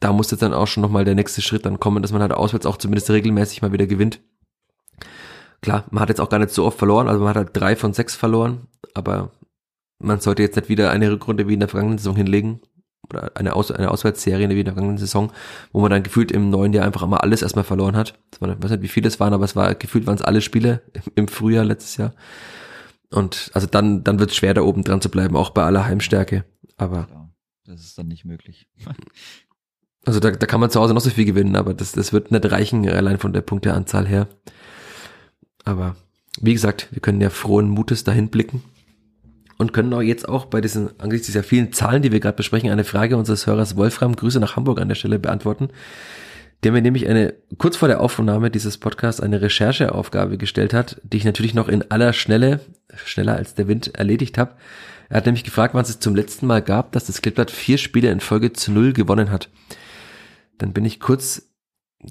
da 0.00 0.12
muss 0.12 0.30
jetzt 0.30 0.42
dann 0.42 0.54
auch 0.54 0.66
schon 0.66 0.82
nochmal 0.82 1.04
der 1.04 1.14
nächste 1.14 1.42
Schritt 1.42 1.66
dann 1.66 1.80
kommen, 1.80 2.02
dass 2.02 2.12
man 2.12 2.22
halt 2.22 2.32
auswärts 2.32 2.66
auch 2.66 2.76
zumindest 2.76 3.10
regelmäßig 3.10 3.62
mal 3.62 3.72
wieder 3.72 3.86
gewinnt. 3.86 4.20
Klar, 5.60 5.86
man 5.90 6.02
hat 6.02 6.08
jetzt 6.08 6.20
auch 6.20 6.28
gar 6.28 6.38
nicht 6.38 6.52
so 6.52 6.64
oft 6.64 6.78
verloren, 6.78 7.08
also 7.08 7.20
man 7.20 7.30
hat 7.30 7.36
halt 7.36 7.50
drei 7.52 7.74
von 7.74 7.92
sechs 7.92 8.14
verloren, 8.14 8.68
aber 8.94 9.32
man 9.98 10.20
sollte 10.20 10.42
jetzt 10.42 10.56
nicht 10.56 10.68
wieder 10.68 10.90
eine 10.90 11.10
Rückrunde 11.10 11.48
wie 11.48 11.54
in 11.54 11.60
der 11.60 11.68
vergangenen 11.68 11.98
Saison 11.98 12.14
hinlegen 12.14 12.60
oder 13.08 13.32
eine, 13.34 13.56
Aus 13.56 13.70
eine 13.72 13.90
Auswärtsserie 13.90 14.48
wie 14.50 14.60
in 14.60 14.64
der 14.64 14.74
vergangenen 14.74 14.98
Saison, 14.98 15.32
wo 15.72 15.80
man 15.80 15.90
dann 15.90 16.02
gefühlt 16.02 16.30
im 16.30 16.50
neuen 16.50 16.72
Jahr 16.72 16.84
einfach 16.84 17.02
immer 17.02 17.22
alles 17.22 17.42
erstmal 17.42 17.64
verloren 17.64 17.96
hat. 17.96 18.18
Ich 18.32 18.40
weiß 18.40 18.70
nicht, 18.70 18.82
wie 18.82 18.88
viele 18.88 19.08
es 19.08 19.18
waren, 19.18 19.32
aber 19.32 19.44
es 19.44 19.56
war 19.56 19.74
gefühlt 19.74 20.06
waren 20.06 20.16
es 20.16 20.22
alle 20.22 20.40
Spiele 20.40 20.82
im 21.16 21.26
Frühjahr 21.26 21.64
letztes 21.64 21.96
Jahr. 21.96 22.12
Und 23.10 23.50
also 23.54 23.66
dann, 23.66 24.04
dann 24.04 24.18
wird 24.18 24.30
es 24.30 24.36
schwer, 24.36 24.54
da 24.54 24.62
oben 24.62 24.84
dran 24.84 25.00
zu 25.00 25.10
bleiben, 25.10 25.36
auch 25.36 25.50
bei 25.50 25.64
aller 25.64 25.86
Heimstärke. 25.86 26.44
Aber 26.76 27.08
das 27.64 27.82
ist 27.82 27.98
dann 27.98 28.08
nicht 28.08 28.24
möglich. 28.24 28.68
Also 30.06 30.20
da, 30.20 30.30
da 30.30 30.46
kann 30.46 30.60
man 30.60 30.70
zu 30.70 30.80
Hause 30.80 30.94
noch 30.94 31.02
so 31.02 31.10
viel 31.10 31.26
gewinnen, 31.26 31.54
aber 31.54 31.74
das, 31.74 31.92
das 31.92 32.14
wird 32.14 32.30
nicht 32.30 32.50
reichen, 32.50 32.88
allein 32.88 33.18
von 33.18 33.34
der 33.34 33.42
Punkteanzahl 33.42 34.06
her. 34.06 34.26
Aber 35.64 35.96
wie 36.40 36.54
gesagt, 36.54 36.88
wir 36.92 37.02
können 37.02 37.20
ja 37.20 37.28
frohen 37.28 37.68
Mutes 37.68 38.04
dahin 38.04 38.28
blicken 38.28 38.62
und 39.58 39.74
können 39.74 39.92
auch 39.92 40.00
jetzt 40.00 40.26
auch 40.26 40.46
bei 40.46 40.62
diesen, 40.62 40.98
angesichts 40.98 41.26
dieser 41.26 41.42
vielen 41.42 41.74
Zahlen, 41.74 42.00
die 42.00 42.10
wir 42.10 42.20
gerade 42.20 42.36
besprechen, 42.36 42.70
eine 42.70 42.84
Frage 42.84 43.18
unseres 43.18 43.46
Hörers 43.46 43.76
Wolfram, 43.76 44.16
Grüße 44.16 44.40
nach 44.40 44.56
Hamburg 44.56 44.80
an 44.80 44.88
der 44.88 44.94
Stelle 44.94 45.18
beantworten. 45.18 45.68
Der 46.64 46.72
mir 46.72 46.82
nämlich 46.82 47.08
eine, 47.08 47.34
kurz 47.56 47.76
vor 47.76 47.88
der 47.88 48.00
Aufnahme 48.00 48.50
dieses 48.50 48.78
Podcasts 48.78 49.20
eine 49.20 49.40
Rechercheaufgabe 49.40 50.38
gestellt 50.38 50.74
hat, 50.74 51.00
die 51.04 51.18
ich 51.18 51.24
natürlich 51.24 51.54
noch 51.54 51.68
in 51.68 51.88
aller 51.90 52.12
Schnelle, 52.12 52.60
schneller 53.04 53.36
als 53.36 53.54
der 53.54 53.68
Wind, 53.68 53.94
erledigt 53.94 54.38
habe. 54.38 54.56
Er 55.08 55.18
hat 55.18 55.26
nämlich 55.26 55.44
gefragt, 55.44 55.74
wann 55.74 55.84
es 55.84 56.00
zum 56.00 56.16
letzten 56.16 56.46
Mal 56.46 56.60
gab, 56.60 56.92
dass 56.92 57.06
das 57.06 57.22
Klippblatt 57.22 57.50
vier 57.50 57.78
Spiele 57.78 58.10
in 58.10 58.20
Folge 58.20 58.52
zu 58.52 58.72
null 58.72 58.92
gewonnen 58.92 59.30
hat. 59.30 59.50
Dann 60.58 60.72
bin 60.72 60.84
ich 60.84 60.98
kurz 60.98 61.48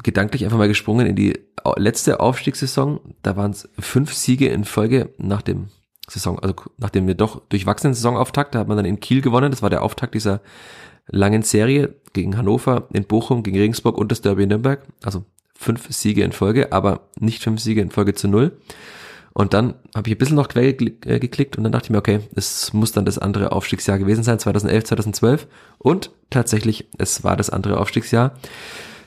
gedanklich 0.04 0.46
einfach 0.46 0.58
mal 0.58 0.68
gesprungen 0.68 1.08
in 1.08 1.16
die 1.16 1.38
letzte 1.76 2.20
Aufstiegssaison. 2.20 3.16
Da 3.22 3.36
waren 3.36 3.52
es 3.52 3.70
fünf 3.78 4.14
Siege 4.14 4.48
in 4.48 4.64
Folge 4.64 5.14
nach 5.18 5.42
dem 5.42 5.68
Saison, 6.10 6.40
also 6.40 6.56
nachdem 6.78 7.06
wir 7.06 7.16
doch 7.16 7.42
durchwachsenen 7.50 7.94
Saisonauftakt, 7.94 8.56
da 8.56 8.60
hat 8.60 8.70
man 8.70 8.78
dann 8.78 8.86
in 8.86 9.02
Kiel 9.02 9.22
gewonnen. 9.22 9.52
Das 9.52 9.62
war 9.62 9.70
der 9.70 9.82
Auftakt 9.82 10.16
dieser 10.16 10.42
langen 11.08 11.42
Serie 11.42 11.96
gegen 12.14 12.38
Hannover, 12.38 12.88
in 12.94 13.06
Bochum, 13.06 13.44
gegen 13.44 13.58
Regensburg 13.58 13.98
und 13.98 14.12
das 14.12 14.22
Derby 14.22 14.44
in 14.44 14.50
Nürnberg. 14.50 14.86
Also 15.04 15.26
fünf 15.54 15.92
Siege 15.92 16.24
in 16.24 16.32
Folge, 16.32 16.72
aber 16.72 17.08
nicht 17.20 17.44
fünf 17.44 17.62
Siege 17.62 17.82
in 17.82 17.90
Folge 17.90 18.14
zu 18.14 18.28
null. 18.28 18.58
Und 19.34 19.54
dann 19.54 19.76
habe 19.96 20.10
ich 20.10 20.16
ein 20.16 20.18
bisschen 20.18 20.36
noch 20.36 20.48
quer 20.48 20.64
äh, 20.64 20.74
geklickt 21.20 21.58
und 21.58 21.64
dann 21.64 21.72
dachte 21.72 21.86
ich 21.86 21.90
mir, 21.92 22.00
okay, 22.00 22.22
es 22.36 22.74
muss 22.74 22.92
dann 22.92 23.06
das 23.06 23.20
andere 23.20 23.52
Aufstiegsjahr 23.52 24.00
gewesen 24.00 24.24
sein, 24.24 24.40
2011, 24.40 24.86
2012. 24.86 25.48
Und 25.78 26.12
tatsächlich, 26.32 26.88
es 26.98 27.24
war 27.24 27.38
das 27.38 27.52
andere 27.52 27.80
Aufstiegsjahr. 27.80 28.34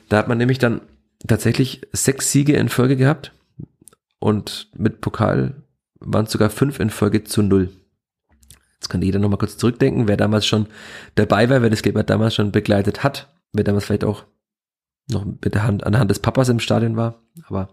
Da 0.07 0.17
hat 0.17 0.29
man 0.29 0.37
nämlich 0.37 0.57
dann 0.57 0.81
tatsächlich 1.27 1.81
sechs 1.91 2.31
Siege 2.31 2.53
in 2.53 2.69
Folge 2.69 2.95
gehabt 2.95 3.33
und 4.19 4.69
mit 4.75 5.01
Pokal 5.01 5.63
waren 5.99 6.25
es 6.25 6.31
sogar 6.31 6.49
fünf 6.49 6.79
in 6.79 6.89
Folge 6.89 7.23
zu 7.23 7.41
null. 7.41 7.69
Jetzt 8.81 8.89
kann 8.89 9.01
jeder 9.01 9.19
nochmal 9.19 9.37
kurz 9.37 9.57
zurückdenken, 9.57 10.07
wer 10.07 10.17
damals 10.17 10.45
schon 10.45 10.65
dabei 11.15 11.49
war, 11.49 11.61
wer 11.61 11.69
das 11.69 11.83
Kleber 11.83 12.03
damals 12.03 12.33
schon 12.33 12.51
begleitet 12.51 13.03
hat, 13.03 13.31
wer 13.53 13.63
damals 13.63 13.85
vielleicht 13.85 14.03
auch 14.03 14.25
noch 15.09 15.23
mit 15.23 15.53
der 15.53 15.63
Hand, 15.63 15.85
an 15.85 15.93
der 15.93 16.01
Hand 16.01 16.09
des 16.09 16.19
Papas 16.19 16.49
im 16.49 16.59
Stadion 16.59 16.97
war. 16.97 17.21
Aber 17.47 17.69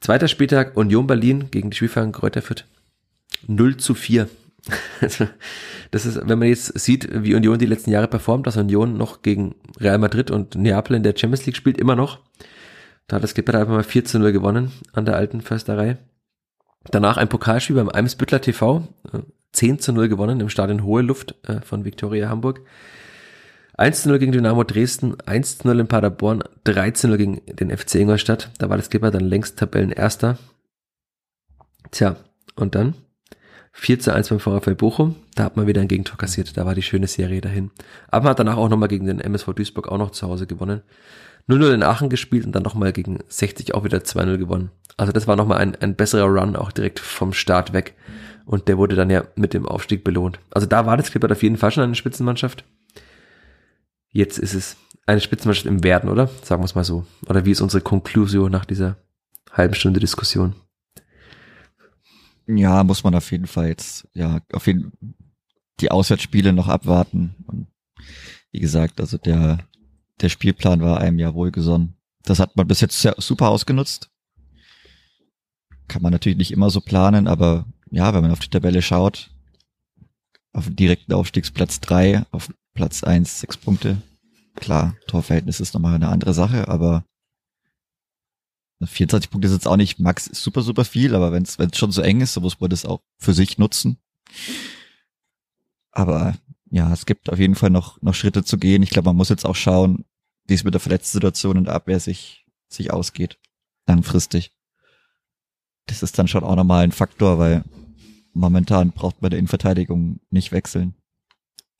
Zweiter 0.00 0.28
Spieltag 0.28 0.76
Union 0.76 1.06
Berlin 1.06 1.50
gegen 1.50 1.70
die 1.70 1.76
Spielverein 1.76 2.12
Kräuter 2.12 2.42
Fürth. 2.42 2.64
0 3.46 3.76
zu 3.76 3.94
4. 3.94 4.28
Also, 5.00 5.28
das 5.90 6.06
ist, 6.06 6.20
wenn 6.28 6.38
man 6.38 6.48
jetzt 6.48 6.78
sieht, 6.78 7.08
wie 7.12 7.34
Union 7.34 7.58
die 7.58 7.66
letzten 7.66 7.90
Jahre 7.90 8.08
performt, 8.08 8.46
dass 8.46 8.56
Union 8.56 8.96
noch 8.96 9.22
gegen 9.22 9.54
Real 9.78 9.98
Madrid 9.98 10.30
und 10.30 10.54
Neapel 10.54 10.96
in 10.96 11.02
der 11.02 11.14
Champions 11.16 11.44
League 11.46 11.56
spielt, 11.56 11.78
immer 11.78 11.94
noch. 11.94 12.20
Da 13.06 13.16
hat 13.16 13.22
das 13.22 13.34
Clipper 13.34 13.58
einfach 13.58 13.74
mal 13.74 13.84
4 13.84 14.04
zu 14.04 14.18
0 14.18 14.32
gewonnen 14.32 14.72
an 14.92 15.04
der 15.04 15.16
alten 15.16 15.40
Försterei. 15.40 15.98
Danach 16.90 17.16
ein 17.16 17.28
Pokalspiel 17.28 17.76
beim 17.76 17.88
Eimsbüttler 17.88 18.40
TV, 18.40 18.88
10 19.52 19.74
äh, 19.74 19.78
zu 19.78 19.92
0 19.92 20.08
gewonnen 20.08 20.40
im 20.40 20.48
Stadion 20.48 20.84
Hohe 20.84 21.02
Luft 21.02 21.34
äh, 21.48 21.60
von 21.60 21.84
Viktoria 21.84 22.28
Hamburg. 22.28 22.60
1 23.78 24.02
zu 24.02 24.08
0 24.08 24.18
gegen 24.18 24.32
Dynamo 24.32 24.64
Dresden, 24.64 25.16
1 25.26 25.58
zu 25.58 25.68
0 25.68 25.80
in 25.80 25.86
Paderborn, 25.86 26.42
3 26.64 26.92
zu 26.92 27.08
0 27.08 27.18
gegen 27.18 27.42
den 27.46 27.76
FC 27.76 27.96
Ingolstadt. 27.96 28.50
Da 28.58 28.70
war 28.70 28.76
das 28.76 28.88
Clipper 28.88 29.10
dann 29.10 29.24
längst 29.24 29.58
Tabellenerster. 29.58 30.38
Tja, 31.90 32.16
und 32.54 32.74
dann 32.74 32.94
4 33.72 34.00
zu 34.00 34.14
1 34.14 34.30
beim 34.30 34.40
VfL 34.40 34.74
Bochum. 34.74 35.16
Da 35.34 35.44
hat 35.44 35.56
man 35.58 35.66
wieder 35.66 35.82
ein 35.82 35.88
Gegentor 35.88 36.16
kassiert. 36.16 36.56
Da 36.56 36.64
war 36.64 36.74
die 36.74 36.82
schöne 36.82 37.06
Serie 37.06 37.42
dahin. 37.42 37.70
Aber 38.08 38.24
man 38.24 38.30
hat 38.30 38.38
danach 38.38 38.56
auch 38.56 38.70
nochmal 38.70 38.88
gegen 38.88 39.06
den 39.06 39.20
MSV 39.20 39.52
Duisburg 39.52 39.88
auch 39.88 39.98
noch 39.98 40.12
zu 40.12 40.26
Hause 40.26 40.46
gewonnen. 40.46 40.82
0-0 41.48 41.74
in 41.74 41.82
Aachen 41.82 42.08
gespielt 42.08 42.46
und 42.46 42.52
dann 42.52 42.62
nochmal 42.62 42.92
gegen 42.92 43.18
60 43.28 43.74
auch 43.74 43.84
wieder 43.84 43.98
2-0 43.98 44.38
gewonnen. 44.38 44.70
Also 44.96 45.12
das 45.12 45.28
war 45.28 45.36
nochmal 45.36 45.58
ein, 45.58 45.76
ein 45.76 45.94
besserer 45.94 46.24
Run, 46.24 46.56
auch 46.56 46.72
direkt 46.72 46.98
vom 46.98 47.34
Start 47.34 47.74
weg. 47.74 47.94
Und 48.46 48.68
der 48.68 48.78
wurde 48.78 48.94
dann 48.94 49.10
ja 49.10 49.24
mit 49.34 49.52
dem 49.54 49.66
Aufstieg 49.66 50.04
belohnt. 50.04 50.38
Also 50.50 50.66
da 50.66 50.86
war 50.86 50.96
das 50.96 51.10
Clippert 51.10 51.32
auf 51.32 51.42
jeden 51.42 51.56
Fall 51.56 51.72
schon 51.72 51.82
eine 51.82 51.96
Spitzenmannschaft. 51.96 52.64
Jetzt 54.08 54.38
ist 54.38 54.54
es 54.54 54.76
eine 55.04 55.20
Spitzenmannschaft 55.20 55.66
im 55.66 55.82
Werden, 55.82 56.08
oder? 56.08 56.28
Sagen 56.42 56.62
wir 56.62 56.66
es 56.66 56.76
mal 56.76 56.84
so. 56.84 57.04
Oder 57.26 57.44
wie 57.44 57.50
ist 57.50 57.60
unsere 57.60 57.82
Konklusion 57.82 58.50
nach 58.50 58.64
dieser 58.64 58.96
halben 59.52 59.74
Stunde 59.74 59.98
Diskussion? 59.98 60.54
Ja, 62.46 62.84
muss 62.84 63.02
man 63.02 63.16
auf 63.16 63.32
jeden 63.32 63.48
Fall 63.48 63.66
jetzt, 63.66 64.06
ja, 64.14 64.38
auf 64.52 64.68
jeden 64.68 64.92
die 65.80 65.90
Auswärtsspiele 65.90 66.52
noch 66.52 66.68
abwarten. 66.68 67.34
Und 67.46 67.66
wie 68.52 68.60
gesagt, 68.60 69.00
also 69.00 69.18
der, 69.18 69.58
der 70.20 70.28
Spielplan 70.28 70.80
war 70.80 71.00
einem 71.00 71.18
ja 71.18 71.34
wohlgesonnen. 71.34 71.96
Das 72.22 72.38
hat 72.38 72.56
man 72.56 72.66
bis 72.66 72.80
jetzt 72.80 73.00
super 73.18 73.48
ausgenutzt. 73.48 74.10
Kann 75.88 76.02
man 76.02 76.12
natürlich 76.12 76.38
nicht 76.38 76.52
immer 76.52 76.70
so 76.70 76.80
planen, 76.80 77.26
aber 77.28 77.66
ja, 77.96 78.12
wenn 78.12 78.20
man 78.20 78.30
auf 78.30 78.40
die 78.40 78.50
Tabelle 78.50 78.82
schaut, 78.82 79.30
auf 80.52 80.66
dem 80.66 80.76
direkten 80.76 81.14
Aufstiegsplatz 81.14 81.80
drei, 81.80 82.26
auf 82.30 82.52
Platz 82.74 83.02
eins 83.02 83.40
sechs 83.40 83.56
Punkte. 83.56 84.02
Klar, 84.54 84.96
Torverhältnis 85.06 85.60
ist 85.60 85.72
nochmal 85.72 85.94
eine 85.94 86.08
andere 86.08 86.34
Sache, 86.34 86.68
aber 86.68 87.04
24 88.84 89.30
Punkte 89.30 89.48
ist 89.48 89.54
jetzt 89.54 89.66
auch 89.66 89.78
nicht 89.78 89.98
max 89.98 90.26
super, 90.26 90.60
super 90.60 90.84
viel, 90.84 91.14
aber 91.14 91.32
wenn 91.32 91.44
es 91.44 91.56
schon 91.74 91.90
so 91.90 92.02
eng 92.02 92.20
ist, 92.20 92.36
dann 92.36 92.42
muss 92.42 92.60
man 92.60 92.68
das 92.68 92.84
auch 92.84 93.00
für 93.16 93.32
sich 93.32 93.56
nutzen. 93.56 93.96
Aber 95.90 96.36
ja, 96.70 96.92
es 96.92 97.06
gibt 97.06 97.32
auf 97.32 97.38
jeden 97.38 97.54
Fall 97.54 97.70
noch, 97.70 98.02
noch 98.02 98.14
Schritte 98.14 98.44
zu 98.44 98.58
gehen. 98.58 98.82
Ich 98.82 98.90
glaube, 98.90 99.08
man 99.08 99.16
muss 99.16 99.30
jetzt 99.30 99.46
auch 99.46 99.56
schauen, 99.56 100.04
wie 100.44 100.52
es 100.52 100.64
mit 100.64 100.74
der 100.74 100.80
Verletzten-Situation 100.82 101.56
in 101.56 101.64
der 101.64 101.74
Abwehr 101.74 101.98
sich, 101.98 102.44
sich 102.68 102.92
ausgeht. 102.92 103.38
Langfristig. 103.86 104.52
Das 105.86 106.02
ist 106.02 106.18
dann 106.18 106.28
schon 106.28 106.44
auch 106.44 106.56
nochmal 106.56 106.84
ein 106.84 106.92
Faktor, 106.92 107.38
weil 107.38 107.64
momentan 108.36 108.92
braucht 108.92 109.22
man 109.22 109.30
der 109.30 109.38
Innenverteidigung 109.38 110.20
nicht 110.30 110.52
wechseln. 110.52 110.94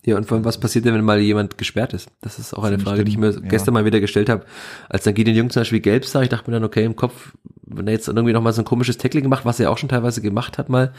Ja, 0.05 0.17
und 0.17 0.25
vor 0.25 0.37
allem, 0.37 0.45
was 0.45 0.61
passiert 0.61 0.85
denn, 0.85 0.95
wenn 0.95 1.05
mal 1.05 1.19
jemand 1.19 1.59
gesperrt 1.59 1.93
ist? 1.93 2.09
Das 2.21 2.39
ist 2.39 2.55
auch 2.55 2.63
eine 2.63 2.79
Frage, 2.79 3.05
die 3.05 3.11
ich 3.11 3.19
mir 3.19 3.33
ja. 3.33 3.41
gestern 3.41 3.75
mal 3.75 3.85
wieder 3.85 3.99
gestellt 3.99 4.29
habe. 4.29 4.45
Als 4.89 5.03
dann 5.03 5.15
Gideon 5.15 5.37
Jung 5.37 5.51
zum 5.51 5.61
Beispiel 5.61 5.81
gelb 5.81 6.05
sah, 6.05 6.23
ich 6.23 6.29
dachte 6.29 6.49
mir 6.49 6.57
dann, 6.57 6.65
okay, 6.65 6.85
im 6.85 6.95
Kopf, 6.95 7.35
wenn 7.67 7.89
er 7.89 7.95
jetzt 7.95 8.07
irgendwie 8.07 8.33
nochmal 8.33 8.53
so 8.53 8.63
ein 8.63 8.65
komisches 8.65 8.99
Tackling 8.99 9.25
gemacht, 9.25 9.45
was 9.45 9.59
er 9.59 9.71
auch 9.71 9.79
schon 9.79 9.89
teilweise 9.89 10.23
gemacht 10.23 10.59
hat 10.59 10.69
mal, 10.69 10.93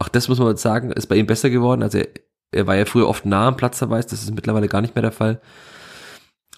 auch 0.00 0.08
das 0.08 0.28
muss 0.28 0.40
man 0.40 0.56
sagen, 0.56 0.90
ist 0.90 1.06
bei 1.06 1.14
ihm 1.14 1.26
besser 1.26 1.50
geworden. 1.50 1.84
Also 1.84 1.98
er, 1.98 2.08
er 2.50 2.66
war 2.66 2.74
ja 2.74 2.84
früher 2.84 3.08
oft 3.08 3.26
nah 3.26 3.46
am 3.46 3.56
Platzverweis, 3.56 4.08
das 4.08 4.24
ist 4.24 4.34
mittlerweile 4.34 4.66
gar 4.66 4.80
nicht 4.80 4.96
mehr 4.96 5.02
der 5.02 5.12
Fall. 5.12 5.40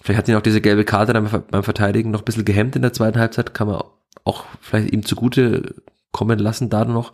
Vielleicht 0.01 0.17
hat 0.17 0.27
ihn 0.27 0.35
auch 0.35 0.41
diese 0.41 0.61
gelbe 0.61 0.85
Karte 0.85 1.13
dann 1.13 1.29
beim 1.51 1.63
Verteidigen 1.63 2.09
noch 2.09 2.21
ein 2.21 2.25
bisschen 2.25 2.45
gehemmt 2.45 2.75
in 2.75 2.81
der 2.81 2.93
zweiten 2.93 3.19
Halbzeit, 3.19 3.53
kann 3.53 3.67
man 3.67 3.83
auch 4.23 4.45
vielleicht 4.59 4.91
ihm 4.91 5.05
zugute 5.05 5.75
kommen 6.11 6.39
lassen 6.39 6.69
da 6.69 6.85
noch. 6.85 7.13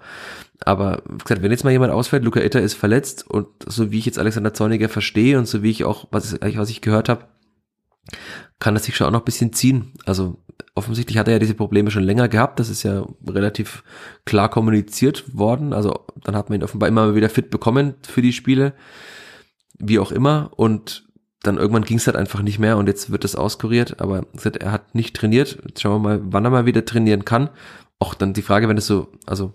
Aber 0.66 1.04
wie 1.08 1.18
gesagt, 1.18 1.42
wenn 1.42 1.52
jetzt 1.52 1.64
mal 1.64 1.72
jemand 1.72 1.94
ausfällt, 1.94 2.24
Luca 2.24 2.42
Itter 2.42 2.62
ist 2.62 2.74
verletzt 2.74 3.30
und 3.30 3.48
so 3.66 3.92
wie 3.92 4.00
ich 4.00 4.06
jetzt 4.06 4.20
Alexander 4.20 4.54
Zorniger 4.54 4.90
verstehe 4.90 5.38
und 5.38 5.48
so 5.48 5.64
wie 5.64 5.70
ich 5.70 5.84
auch, 5.84 6.08
was, 6.12 6.34
ich, 6.34 6.58
was 6.58 6.70
ich 6.70 6.82
gehört 6.82 7.10
habe, 7.10 7.26
kann 8.60 8.76
er 8.76 8.80
sich 8.80 8.96
schon 8.96 9.08
auch 9.08 9.12
noch 9.12 9.22
ein 9.22 9.26
bisschen 9.26 9.54
ziehen. 9.54 9.94
Also 10.06 10.40
offensichtlich 10.76 11.18
hat 11.18 11.28
er 11.28 11.34
ja 11.34 11.40
diese 11.40 11.54
Probleme 11.54 11.92
schon 11.92 12.04
länger 12.04 12.28
gehabt. 12.28 12.60
Das 12.60 12.70
ist 12.70 12.84
ja 12.84 13.06
relativ 13.28 13.84
klar 14.26 14.50
kommuniziert 14.50 15.38
worden. 15.38 15.74
Also 15.74 16.06
dann 16.24 16.36
hat 16.36 16.50
man 16.50 16.60
ihn 16.60 16.64
offenbar 16.64 16.90
immer 16.90 17.16
wieder 17.16 17.30
fit 17.30 17.50
bekommen 17.50 17.96
für 18.08 18.22
die 18.22 18.34
Spiele, 18.34 18.74
wie 19.78 20.00
auch 20.00 20.12
immer. 20.12 20.52
Und 20.56 21.08
dann 21.44 21.58
irgendwann 21.58 21.86
ging 21.86 21.98
es 21.98 22.08
halt 22.08 22.18
einfach 22.18 22.42
nicht 22.42 22.60
mehr 22.60 22.78
und 22.78 22.88
jetzt 22.88 23.12
wird 23.12 23.24
das 23.24 23.36
auskuriert. 23.36 24.02
Aber 24.02 24.26
er 24.60 24.72
hat 24.72 24.96
nicht 24.96 25.16
trainiert. 25.16 25.60
Jetzt 25.68 25.82
schauen 25.82 26.02
wir 26.02 26.10
mal, 26.10 26.22
wann 26.24 26.46
er 26.46 26.52
mal 26.52 26.66
wieder 26.66 26.86
trainieren 26.86 27.26
kann. 27.26 27.50
Auch 28.00 28.14
dann 28.14 28.34
die 28.34 28.42
Frage, 28.42 28.68
wenn 28.70 28.78
es 28.78 28.88
so, 28.88 29.10
also 29.26 29.54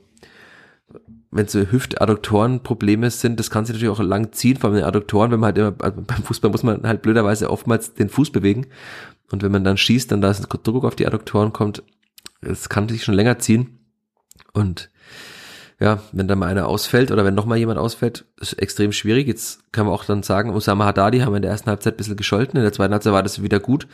wenn 1.30 1.48
so 1.48 1.60
Hüftadduktorenprobleme 1.60 3.10
sind, 3.10 3.40
das 3.40 3.50
kann 3.50 3.64
sich 3.64 3.74
natürlich 3.74 3.92
auch 3.92 4.02
lang 4.02 4.32
ziehen, 4.32 4.58
vor 4.58 4.68
allem 4.68 4.76
den 4.76 4.84
Adduktoren, 4.84 5.30
wenn 5.30 5.40
man 5.40 5.48
halt 5.48 5.58
immer, 5.58 5.74
also 5.78 6.02
beim 6.02 6.22
Fußball 6.22 6.50
muss 6.50 6.62
man 6.62 6.82
halt 6.82 7.02
blöderweise 7.02 7.50
oftmals 7.50 7.94
den 7.94 8.10
Fuß 8.10 8.30
bewegen. 8.30 8.66
Und 9.30 9.42
wenn 9.42 9.52
man 9.52 9.64
dann 9.64 9.78
schießt, 9.78 10.12
dann 10.12 10.20
da 10.20 10.30
ist 10.30 10.40
ein 10.40 10.62
Druck 10.62 10.84
auf 10.84 10.94
die 10.94 11.06
Adduktoren 11.06 11.52
kommt, 11.52 11.82
es 12.42 12.68
kann 12.68 12.88
sich 12.88 13.04
schon 13.04 13.14
länger 13.14 13.38
ziehen. 13.38 13.78
Und 14.52 14.90
ja, 15.82 15.98
wenn 16.12 16.28
da 16.28 16.36
mal 16.36 16.46
einer 16.46 16.68
ausfällt 16.68 17.10
oder 17.10 17.24
wenn 17.24 17.34
noch 17.34 17.44
mal 17.44 17.58
jemand 17.58 17.80
ausfällt, 17.80 18.24
ist 18.40 18.52
extrem 18.52 18.92
schwierig. 18.92 19.26
Jetzt 19.26 19.72
kann 19.72 19.86
man 19.86 19.92
auch 19.92 20.04
dann 20.04 20.22
sagen, 20.22 20.50
Osama 20.50 20.84
Haddadi 20.84 21.18
haben 21.18 21.32
wir 21.32 21.38
in 21.38 21.42
der 21.42 21.50
ersten 21.50 21.70
Halbzeit 21.70 21.94
ein 21.94 21.96
bisschen 21.96 22.16
gescholten, 22.16 22.56
in 22.56 22.62
der 22.62 22.72
zweiten 22.72 22.92
Halbzeit 22.92 23.12
war 23.12 23.24
das 23.24 23.42
wieder 23.42 23.58
gut, 23.58 23.88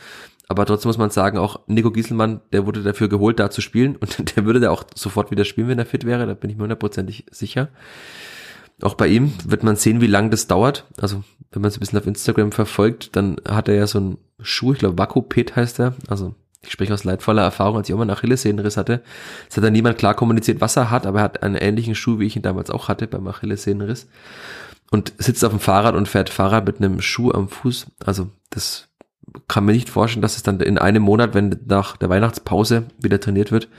aber 0.47 0.67
trotzdem 0.67 0.89
muss 0.89 0.99
man 0.99 1.09
sagen, 1.09 1.39
auch 1.39 1.61
Nico 1.65 1.89
Gieselmann, 1.89 2.41
der 2.53 2.67
wurde 2.67 2.83
dafür 2.83 3.09
geholt, 3.09 3.39
da 3.39 3.49
zu 3.49 3.61
spielen 3.61 3.95
und 3.95 4.35
der 4.35 4.45
würde 4.45 4.59
da 4.59 4.69
auch 4.69 4.83
sofort 4.93 5.31
wieder 5.31 5.45
spielen, 5.45 5.67
wenn 5.67 5.79
er 5.79 5.87
fit 5.87 6.05
wäre, 6.05 6.27
da 6.27 6.35
bin 6.35 6.51
ich 6.51 6.57
mir 6.57 6.63
hundertprozentig 6.63 7.25
sicher. 7.31 7.69
Auch 8.83 8.93
bei 8.93 9.07
ihm 9.07 9.33
wird 9.43 9.63
man 9.63 9.75
sehen, 9.75 9.99
wie 9.99 10.07
lang 10.07 10.29
das 10.29 10.45
dauert. 10.45 10.85
Also, 11.01 11.23
wenn 11.51 11.63
man 11.63 11.69
es 11.69 11.77
ein 11.77 11.79
bisschen 11.79 11.99
auf 11.99 12.07
Instagram 12.07 12.51
verfolgt, 12.51 13.15
dann 13.15 13.37
hat 13.47 13.67
er 13.67 13.75
ja 13.75 13.87
so 13.87 13.97
einen 13.97 14.17
Schuh, 14.41 14.73
ich 14.73 14.79
glaube 14.79 14.97
Vakupet 14.97 15.55
heißt 15.55 15.79
er. 15.79 15.95
Also, 16.07 16.35
ich 16.61 16.71
spreche 16.71 16.93
aus 16.93 17.05
leidvoller 17.05 17.43
Erfahrung, 17.43 17.77
als 17.77 17.87
ich 17.87 17.93
auch 17.93 17.97
mal 17.97 18.03
einen 18.03 18.11
Achillessehnenriss 18.11 18.77
hatte. 18.77 19.01
Es 19.49 19.55
hat 19.55 19.63
dann 19.63 19.73
niemand 19.73 19.97
klar 19.97 20.13
kommuniziert, 20.13 20.59
was 20.59 20.75
er 20.75 20.89
hat, 20.89 21.05
aber 21.05 21.19
er 21.19 21.23
hat 21.23 21.43
einen 21.43 21.55
ähnlichen 21.55 21.95
Schuh, 21.95 22.19
wie 22.19 22.25
ich 22.25 22.35
ihn 22.35 22.41
damals 22.41 22.69
auch 22.69 22.89
hatte 22.89 23.07
beim 23.07 23.27
Achillessehnenriss. 23.27 24.07
Und 24.91 25.13
sitzt 25.17 25.45
auf 25.45 25.51
dem 25.51 25.59
Fahrrad 25.59 25.95
und 25.95 26.07
fährt 26.07 26.29
Fahrrad 26.29 26.65
mit 26.65 26.77
einem 26.77 26.99
Schuh 26.99 27.31
am 27.31 27.47
Fuß. 27.47 27.87
Also, 28.03 28.29
das 28.49 28.89
kann 29.47 29.65
mir 29.65 29.73
nicht 29.73 29.89
vorstellen, 29.89 30.21
dass 30.21 30.35
es 30.35 30.43
dann 30.43 30.59
in 30.59 30.77
einem 30.77 31.03
Monat, 31.03 31.33
wenn 31.33 31.59
nach 31.67 31.95
der 31.95 32.09
Weihnachtspause 32.09 32.87
wieder 32.97 33.19
trainiert 33.19 33.51
wird, 33.51 33.69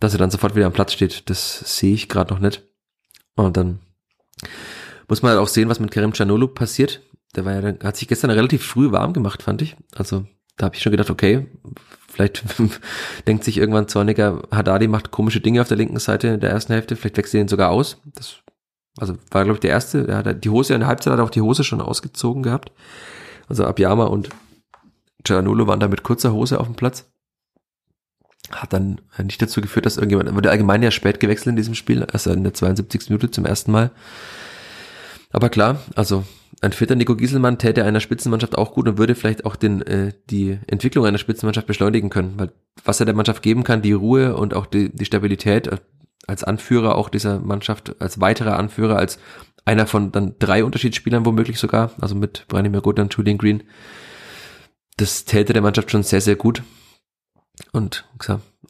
dass 0.00 0.12
er 0.12 0.18
dann 0.18 0.30
sofort 0.30 0.54
wieder 0.54 0.66
am 0.66 0.72
Platz 0.72 0.92
steht. 0.92 1.28
Das 1.28 1.78
sehe 1.78 1.94
ich 1.94 2.08
gerade 2.08 2.32
noch 2.32 2.40
nicht. 2.40 2.62
Und 3.34 3.56
dann 3.56 3.80
muss 5.08 5.22
man 5.22 5.32
halt 5.32 5.40
auch 5.40 5.48
sehen, 5.48 5.68
was 5.68 5.80
mit 5.80 5.90
Kerem 5.90 6.12
Canolo 6.12 6.48
passiert. 6.48 7.02
Der 7.36 7.44
war 7.44 7.60
ja, 7.60 7.74
hat 7.82 7.96
sich 7.96 8.08
gestern 8.08 8.30
relativ 8.30 8.64
früh 8.64 8.92
warm 8.92 9.12
gemacht, 9.12 9.42
fand 9.42 9.60
ich. 9.60 9.76
Also 9.94 10.24
da 10.56 10.66
habe 10.66 10.76
ich 10.76 10.82
schon 10.82 10.92
gedacht, 10.92 11.10
okay, 11.10 11.46
vielleicht 12.14 12.44
denkt 13.26 13.44
sich 13.44 13.58
irgendwann 13.58 13.88
Zorniger, 13.88 14.42
Haddadi 14.50 14.88
macht 14.88 15.10
komische 15.10 15.40
Dinge 15.40 15.60
auf 15.60 15.68
der 15.68 15.76
linken 15.76 15.98
Seite 15.98 16.28
in 16.28 16.40
der 16.40 16.50
ersten 16.50 16.72
Hälfte, 16.72 16.96
vielleicht 16.96 17.16
wechselt 17.16 17.34
er 17.34 17.40
ihn 17.42 17.48
sogar 17.48 17.70
aus. 17.70 17.98
Das 18.14 18.36
also 18.96 19.14
war, 19.30 19.44
glaube 19.44 19.56
ich, 19.56 19.60
der 19.60 19.70
erste. 19.70 20.04
Der 20.04 20.18
hat 20.18 20.44
die 20.44 20.50
Hose 20.50 20.74
in 20.74 20.80
der 20.80 20.88
Halbzeit 20.88 21.12
hat 21.12 21.20
auch 21.20 21.30
die 21.30 21.40
Hose 21.40 21.64
schon 21.64 21.80
ausgezogen 21.80 22.42
gehabt. 22.42 22.72
Also 23.48 23.64
Abiyama 23.64 24.04
und 24.04 24.28
Giannulo 25.24 25.66
waren 25.66 25.80
da 25.80 25.88
mit 25.88 26.02
kurzer 26.02 26.32
Hose 26.32 26.60
auf 26.60 26.66
dem 26.66 26.76
Platz. 26.76 27.10
Hat 28.50 28.72
dann 28.72 29.00
nicht 29.22 29.40
dazu 29.40 29.60
geführt, 29.60 29.86
dass 29.86 29.96
irgendjemand, 29.96 30.34
wurde 30.34 30.50
allgemein 30.50 30.82
ja 30.82 30.90
spät 30.90 31.18
gewechselt 31.18 31.48
in 31.48 31.56
diesem 31.56 31.74
Spiel, 31.74 32.04
also 32.04 32.30
in 32.30 32.44
der 32.44 32.54
72. 32.54 33.08
Minute 33.08 33.30
zum 33.30 33.46
ersten 33.46 33.72
Mal. 33.72 33.90
Aber 35.32 35.48
klar, 35.48 35.80
also 35.96 36.24
ein 36.64 36.72
fitter 36.72 36.96
Nico 36.96 37.14
Gieselmann 37.14 37.58
täte 37.58 37.84
einer 37.84 38.00
Spitzenmannschaft 38.00 38.56
auch 38.56 38.72
gut 38.72 38.88
und 38.88 38.96
würde 38.98 39.14
vielleicht 39.14 39.44
auch 39.44 39.54
den, 39.54 39.82
äh, 39.82 40.12
die 40.30 40.58
Entwicklung 40.66 41.04
einer 41.04 41.18
Spitzenmannschaft 41.18 41.66
beschleunigen 41.66 42.08
können. 42.08 42.34
Weil 42.38 42.52
was 42.84 43.00
er 43.00 43.06
der 43.06 43.14
Mannschaft 43.14 43.42
geben 43.42 43.64
kann, 43.64 43.82
die 43.82 43.92
Ruhe 43.92 44.34
und 44.34 44.54
auch 44.54 44.66
die, 44.66 44.94
die 44.94 45.04
Stabilität 45.04 45.66
äh, 45.66 45.76
als 46.26 46.42
Anführer 46.42 46.96
auch 46.96 47.10
dieser 47.10 47.38
Mannschaft, 47.38 48.00
als 48.00 48.18
weiterer 48.20 48.58
Anführer, 48.58 48.96
als 48.96 49.18
einer 49.66 49.86
von 49.86 50.10
dann 50.10 50.36
drei 50.38 50.64
Unterschiedsspielern 50.64 51.26
womöglich 51.26 51.58
sogar, 51.58 51.90
also 52.00 52.14
mit 52.14 52.46
Branimir 52.48 52.80
Gut 52.80 52.98
und 52.98 53.12
Julian 53.12 53.38
Green, 53.38 53.62
das 54.96 55.26
täte 55.26 55.52
der 55.52 55.62
Mannschaft 55.62 55.90
schon 55.90 56.02
sehr, 56.02 56.22
sehr 56.22 56.36
gut. 56.36 56.62
Und 57.72 58.06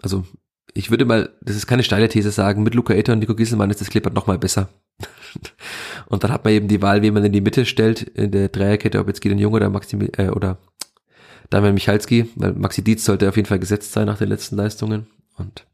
also 0.02 0.24
ich 0.72 0.90
würde 0.90 1.04
mal, 1.04 1.30
das 1.42 1.54
ist 1.54 1.68
keine 1.68 1.84
steile 1.84 2.08
These 2.08 2.32
sagen, 2.32 2.64
mit 2.64 2.74
Luca 2.74 2.92
Eter 2.92 3.12
und 3.12 3.20
Nico 3.20 3.36
Gieselmann 3.36 3.70
ist 3.70 3.80
das 3.80 3.90
Klippert 3.90 4.14
noch 4.14 4.26
mal 4.26 4.38
besser. 4.38 4.68
und 6.06 6.24
dann 6.24 6.32
hat 6.32 6.44
man 6.44 6.52
eben 6.52 6.68
die 6.68 6.82
Wahl, 6.82 7.02
wen 7.02 7.14
man 7.14 7.24
in 7.24 7.32
die 7.32 7.40
Mitte 7.40 7.66
stellt, 7.66 8.02
in 8.02 8.30
der 8.30 8.48
Dreierkette, 8.48 8.98
ob 8.98 9.08
jetzt 9.08 9.20
Gideon 9.20 9.38
Jung 9.38 9.52
oder 9.52 9.70
Maxi, 9.70 9.96
äh, 10.16 10.28
oder 10.28 10.58
Daniel 11.50 11.72
Michalski, 11.72 12.30
weil 12.36 12.52
Maxi 12.52 12.82
Dietz 12.82 13.04
sollte 13.04 13.28
auf 13.28 13.36
jeden 13.36 13.48
Fall 13.48 13.58
gesetzt 13.58 13.92
sein 13.92 14.06
nach 14.06 14.18
den 14.18 14.28
letzten 14.28 14.56
Leistungen. 14.56 15.06
Und 15.36 15.66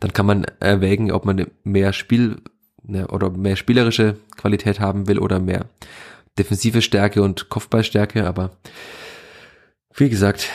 dann 0.00 0.12
kann 0.12 0.26
man 0.26 0.44
erwägen, 0.60 1.10
ob 1.10 1.24
man 1.24 1.46
mehr 1.64 1.92
Spiel 1.92 2.36
ne, 2.82 3.08
oder 3.08 3.30
mehr 3.30 3.56
spielerische 3.56 4.16
Qualität 4.36 4.80
haben 4.80 5.08
will 5.08 5.18
oder 5.18 5.40
mehr 5.40 5.66
defensive 6.38 6.82
Stärke 6.82 7.22
und 7.22 7.48
Kopfballstärke, 7.48 8.26
aber 8.26 8.52
wie 9.94 10.08
gesagt, 10.08 10.48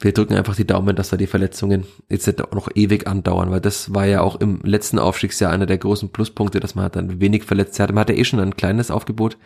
wir 0.00 0.12
drücken 0.12 0.34
einfach 0.34 0.56
die 0.56 0.66
Daumen, 0.66 0.96
dass 0.96 1.10
da 1.10 1.16
die 1.16 1.26
Verletzungen 1.26 1.84
jetzt 2.08 2.26
nicht 2.26 2.42
auch 2.42 2.52
noch 2.52 2.68
ewig 2.74 3.06
andauern, 3.06 3.50
weil 3.50 3.60
das 3.60 3.94
war 3.94 4.06
ja 4.06 4.22
auch 4.22 4.40
im 4.40 4.60
letzten 4.62 4.98
Aufstiegsjahr 4.98 5.52
einer 5.52 5.66
der 5.66 5.78
großen 5.78 6.08
Pluspunkte, 6.08 6.58
dass 6.58 6.74
man 6.74 6.84
halt 6.84 6.96
dann 6.96 7.20
wenig 7.20 7.44
Verletzte 7.44 7.82
hatte. 7.82 7.92
Man 7.92 8.00
hatte 8.00 8.14
eh 8.14 8.24
schon 8.24 8.40
ein 8.40 8.56
kleines 8.56 8.90
Aufgebot, 8.90 9.36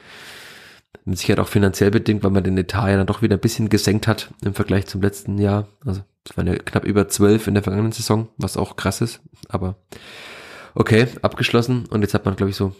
mit 1.04 1.18
Sicherheit 1.18 1.40
auch 1.40 1.48
finanziell 1.48 1.90
bedingt, 1.90 2.22
weil 2.22 2.30
man 2.30 2.44
den 2.44 2.56
Etat 2.56 2.88
ja 2.88 2.96
dann 2.96 3.06
doch 3.06 3.20
wieder 3.20 3.36
ein 3.36 3.40
bisschen 3.40 3.68
gesenkt 3.68 4.06
hat 4.06 4.32
im 4.44 4.54
Vergleich 4.54 4.86
zum 4.86 5.02
letzten 5.02 5.38
Jahr. 5.38 5.66
Also 5.84 6.02
es 6.24 6.36
waren 6.36 6.46
ja 6.46 6.54
knapp 6.54 6.84
über 6.84 7.08
zwölf 7.08 7.46
in 7.48 7.54
der 7.54 7.62
vergangenen 7.62 7.92
Saison, 7.92 8.28
was 8.36 8.56
auch 8.56 8.76
krass 8.76 9.00
ist, 9.00 9.20
aber 9.48 9.76
okay, 10.74 11.08
abgeschlossen 11.22 11.86
und 11.90 12.02
jetzt 12.02 12.14
hat 12.14 12.24
man, 12.24 12.36
glaube 12.36 12.50
ich, 12.50 12.56
so 12.56 12.72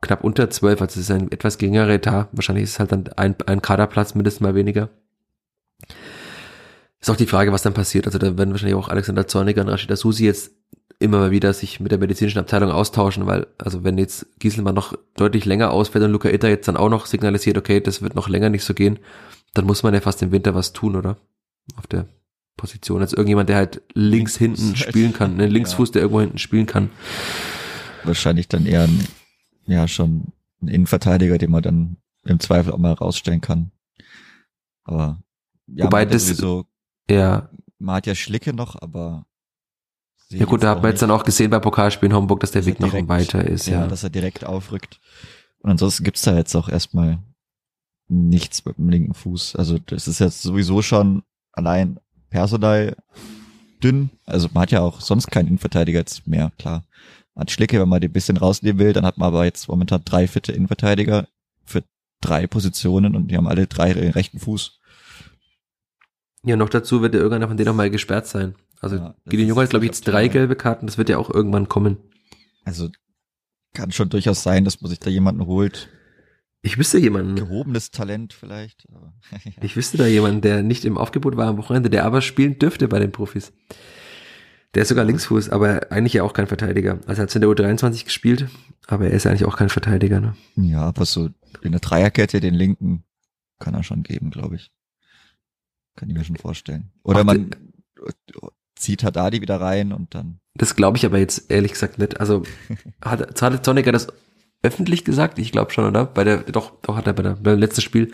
knapp 0.00 0.24
unter 0.24 0.50
zwölf, 0.50 0.80
also 0.80 1.00
es 1.00 1.08
ist 1.08 1.10
ein 1.10 1.32
etwas 1.32 1.58
geringerer 1.58 1.90
Etat. 1.90 2.28
Wahrscheinlich 2.32 2.64
ist 2.64 2.70
es 2.70 2.78
halt 2.78 2.92
dann 2.92 3.08
ein, 3.16 3.34
ein 3.46 3.60
Kaderplatz 3.60 4.14
mindestens 4.14 4.40
mal 4.40 4.54
weniger. 4.54 4.90
Ist 7.00 7.10
auch 7.10 7.16
die 7.16 7.26
Frage, 7.26 7.52
was 7.52 7.62
dann 7.62 7.74
passiert. 7.74 8.06
Also 8.06 8.18
da 8.18 8.36
werden 8.36 8.50
wahrscheinlich 8.50 8.76
auch 8.76 8.88
Alexander 8.88 9.26
Zorniger 9.26 9.62
und 9.62 9.68
Rashida 9.68 9.96
Susi 9.96 10.24
jetzt 10.24 10.52
immer 10.98 11.18
mal 11.18 11.30
wieder 11.30 11.52
sich 11.52 11.78
mit 11.78 11.92
der 11.92 11.98
medizinischen 11.98 12.38
Abteilung 12.38 12.70
austauschen, 12.70 13.26
weil, 13.26 13.46
also 13.58 13.84
wenn 13.84 13.98
jetzt 13.98 14.26
Gieselmann 14.40 14.74
noch 14.74 14.98
deutlich 15.14 15.44
länger 15.44 15.70
ausfällt 15.70 16.04
und 16.04 16.10
Luca 16.10 16.28
Itter 16.28 16.48
jetzt 16.48 16.66
dann 16.66 16.76
auch 16.76 16.88
noch 16.88 17.06
signalisiert, 17.06 17.56
okay, 17.56 17.80
das 17.80 18.02
wird 18.02 18.16
noch 18.16 18.28
länger 18.28 18.50
nicht 18.50 18.64
so 18.64 18.74
gehen, 18.74 18.98
dann 19.54 19.64
muss 19.64 19.84
man 19.84 19.94
ja 19.94 20.00
fast 20.00 20.22
im 20.22 20.32
Winter 20.32 20.54
was 20.54 20.72
tun, 20.72 20.96
oder? 20.96 21.16
Auf 21.76 21.86
der 21.86 22.08
Position. 22.56 23.00
Als 23.00 23.12
irgendjemand, 23.12 23.48
der 23.48 23.56
halt 23.56 23.82
links 23.94 24.36
hinten 24.36 24.74
spielen 24.76 25.12
kann, 25.12 25.36
ne? 25.36 25.46
Linksfuß, 25.46 25.90
ja. 25.90 25.92
der 25.94 26.02
irgendwo 26.02 26.20
hinten 26.20 26.38
spielen 26.38 26.66
kann. 26.66 26.90
Wahrscheinlich 28.02 28.48
dann 28.48 28.66
eher 28.66 28.82
ein, 28.82 29.06
ja, 29.66 29.86
schon 29.86 30.32
ein 30.60 30.68
Innenverteidiger, 30.68 31.38
den 31.38 31.52
man 31.52 31.62
dann 31.62 31.96
im 32.24 32.40
Zweifel 32.40 32.72
auch 32.72 32.78
mal 32.78 32.92
rausstellen 32.92 33.40
kann. 33.40 33.70
Aber 34.82 35.22
ja, 35.66 35.84
Wobei 35.84 36.04
das 36.04 36.26
sowieso 36.26 36.66
ja. 37.10 37.50
Man 37.78 37.96
hat 37.96 38.06
ja 38.06 38.14
Schlicke 38.14 38.52
noch, 38.52 38.80
aber. 38.80 39.26
Ja 40.30 40.44
gut, 40.44 40.62
da 40.62 40.70
hat 40.70 40.82
man 40.82 40.90
jetzt 40.90 41.00
dann 41.00 41.10
auch 41.10 41.24
gesehen 41.24 41.50
bei 41.50 41.58
Pokalspielen 41.58 42.14
Homburg, 42.14 42.40
dass 42.40 42.50
der 42.50 42.66
Weg 42.66 42.78
direkt, 42.78 43.08
noch 43.08 43.08
weiter 43.08 43.46
ist. 43.46 43.66
Ja, 43.66 43.80
ja, 43.80 43.86
dass 43.86 44.02
er 44.02 44.10
direkt 44.10 44.44
aufrückt. 44.44 45.00
Und 45.60 45.70
ansonsten 45.70 46.04
gibt's 46.04 46.22
da 46.22 46.36
jetzt 46.36 46.54
auch 46.54 46.68
erstmal 46.68 47.18
nichts 48.08 48.64
mit 48.64 48.76
dem 48.78 48.88
linken 48.88 49.14
Fuß. 49.14 49.56
Also 49.56 49.78
das 49.78 50.08
ist 50.08 50.18
jetzt 50.18 50.42
sowieso 50.42 50.82
schon 50.82 51.22
allein 51.52 51.98
personal 52.30 52.96
dünn. 53.82 54.10
Also 54.24 54.48
man 54.52 54.62
hat 54.62 54.70
ja 54.70 54.80
auch 54.80 55.00
sonst 55.00 55.30
keinen 55.30 55.48
Innenverteidiger 55.48 56.00
jetzt 56.00 56.26
mehr, 56.26 56.52
klar. 56.58 56.84
Man 57.34 57.42
hat 57.42 57.50
Schlicke, 57.50 57.80
wenn 57.80 57.88
man 57.88 58.00
die 58.00 58.08
ein 58.08 58.12
bisschen 58.12 58.36
rausnehmen 58.36 58.78
will, 58.78 58.92
dann 58.92 59.06
hat 59.06 59.18
man 59.18 59.28
aber 59.28 59.44
jetzt 59.44 59.68
momentan 59.68 60.02
drei 60.04 60.26
fitte 60.26 60.52
Innenverteidiger 60.52 61.28
für 61.64 61.84
drei 62.20 62.46
Positionen 62.46 63.14
und 63.14 63.28
die 63.28 63.36
haben 63.36 63.46
alle 63.46 63.66
drei 63.66 63.92
den 63.94 64.10
rechten 64.10 64.40
Fuß. 64.40 64.77
Ja, 66.44 66.56
noch 66.56 66.68
dazu 66.68 67.02
wird 67.02 67.14
ja 67.14 67.20
irgendeiner 67.20 67.48
von 67.48 67.56
denen 67.56 67.68
noch 67.68 67.74
mal 67.74 67.90
gesperrt 67.90 68.26
sein. 68.26 68.54
Also 68.80 68.96
ja, 68.96 69.14
Gideon 69.26 69.48
Jung 69.48 69.58
hat, 69.58 69.70
glaube 69.70 69.84
ich, 69.84 69.88
jetzt 69.88 70.06
drei 70.06 70.28
gelbe 70.28 70.54
Karten, 70.54 70.86
das 70.86 70.98
wird 70.98 71.08
ja 71.08 71.18
auch 71.18 71.30
irgendwann 71.30 71.68
kommen. 71.68 71.96
Also 72.64 72.88
kann 73.74 73.92
schon 73.92 74.08
durchaus 74.08 74.42
sein, 74.42 74.64
dass 74.64 74.80
man 74.80 74.90
sich 74.90 75.00
da 75.00 75.10
jemanden 75.10 75.46
holt. 75.46 75.88
Ich 76.62 76.78
wüsste 76.78 76.98
jemanden. 76.98 77.36
Gehobenes 77.36 77.90
Talent 77.90 78.32
vielleicht. 78.32 78.86
Ich 79.60 79.76
wüsste 79.76 79.98
da 79.98 80.06
jemanden, 80.06 80.40
der 80.40 80.62
nicht 80.62 80.84
im 80.84 80.98
Aufgebot 80.98 81.36
war 81.36 81.48
am 81.48 81.58
Wochenende, 81.58 81.90
der 81.90 82.04
aber 82.04 82.20
spielen 82.20 82.58
dürfte 82.58 82.88
bei 82.88 82.98
den 82.98 83.12
Profis. 83.12 83.52
Der 84.74 84.82
ist 84.82 84.88
sogar 84.88 85.04
Linksfuß, 85.04 85.48
aber 85.48 85.90
eigentlich 85.90 86.14
ja 86.14 86.22
auch 86.22 86.32
kein 86.32 86.46
Verteidiger. 86.46 86.98
Also 87.06 87.22
er 87.22 87.26
hat 87.26 87.34
in 87.34 87.40
der 87.40 87.50
U23 87.50 88.04
gespielt, 88.04 88.48
aber 88.86 89.06
er 89.06 89.12
ist 89.12 89.26
eigentlich 89.26 89.44
auch 89.44 89.56
kein 89.56 89.68
Verteidiger. 89.70 90.20
Ne? 90.20 90.34
Ja, 90.56 90.82
aber 90.82 91.04
so 91.06 91.30
in 91.62 91.72
der 91.72 91.80
Dreierkette 91.80 92.40
den 92.40 92.54
linken 92.54 93.04
kann 93.58 93.74
er 93.74 93.82
schon 93.82 94.02
geben, 94.02 94.30
glaube 94.30 94.56
ich. 94.56 94.70
Kann 95.98 96.08
ich 96.08 96.16
mir 96.16 96.24
schon 96.24 96.36
vorstellen. 96.36 96.92
Oder 97.02 97.20
Ach, 97.20 97.24
man 97.24 97.50
zieht 98.76 99.02
Haddadi 99.02 99.40
wieder 99.40 99.60
rein 99.60 99.92
und 99.92 100.14
dann. 100.14 100.38
Das 100.54 100.76
glaube 100.76 100.96
ich 100.96 101.04
aber 101.04 101.18
jetzt 101.18 101.50
ehrlich 101.50 101.72
gesagt 101.72 101.98
nicht. 101.98 102.20
Also 102.20 102.44
hat, 103.04 103.42
hat 103.42 103.64
Zonecker 103.64 103.90
das 103.90 104.06
öffentlich 104.62 105.04
gesagt? 105.04 105.40
Ich 105.40 105.50
glaube 105.50 105.72
schon, 105.72 105.86
oder? 105.86 106.06
Bei 106.06 106.22
der, 106.22 106.44
doch, 106.44 106.72
doch 106.82 106.96
hat 106.96 107.08
er 107.08 107.14
bei 107.14 107.24
der, 107.24 107.34
beim 107.34 107.58
letzten 107.58 107.80
Spiel 107.80 108.12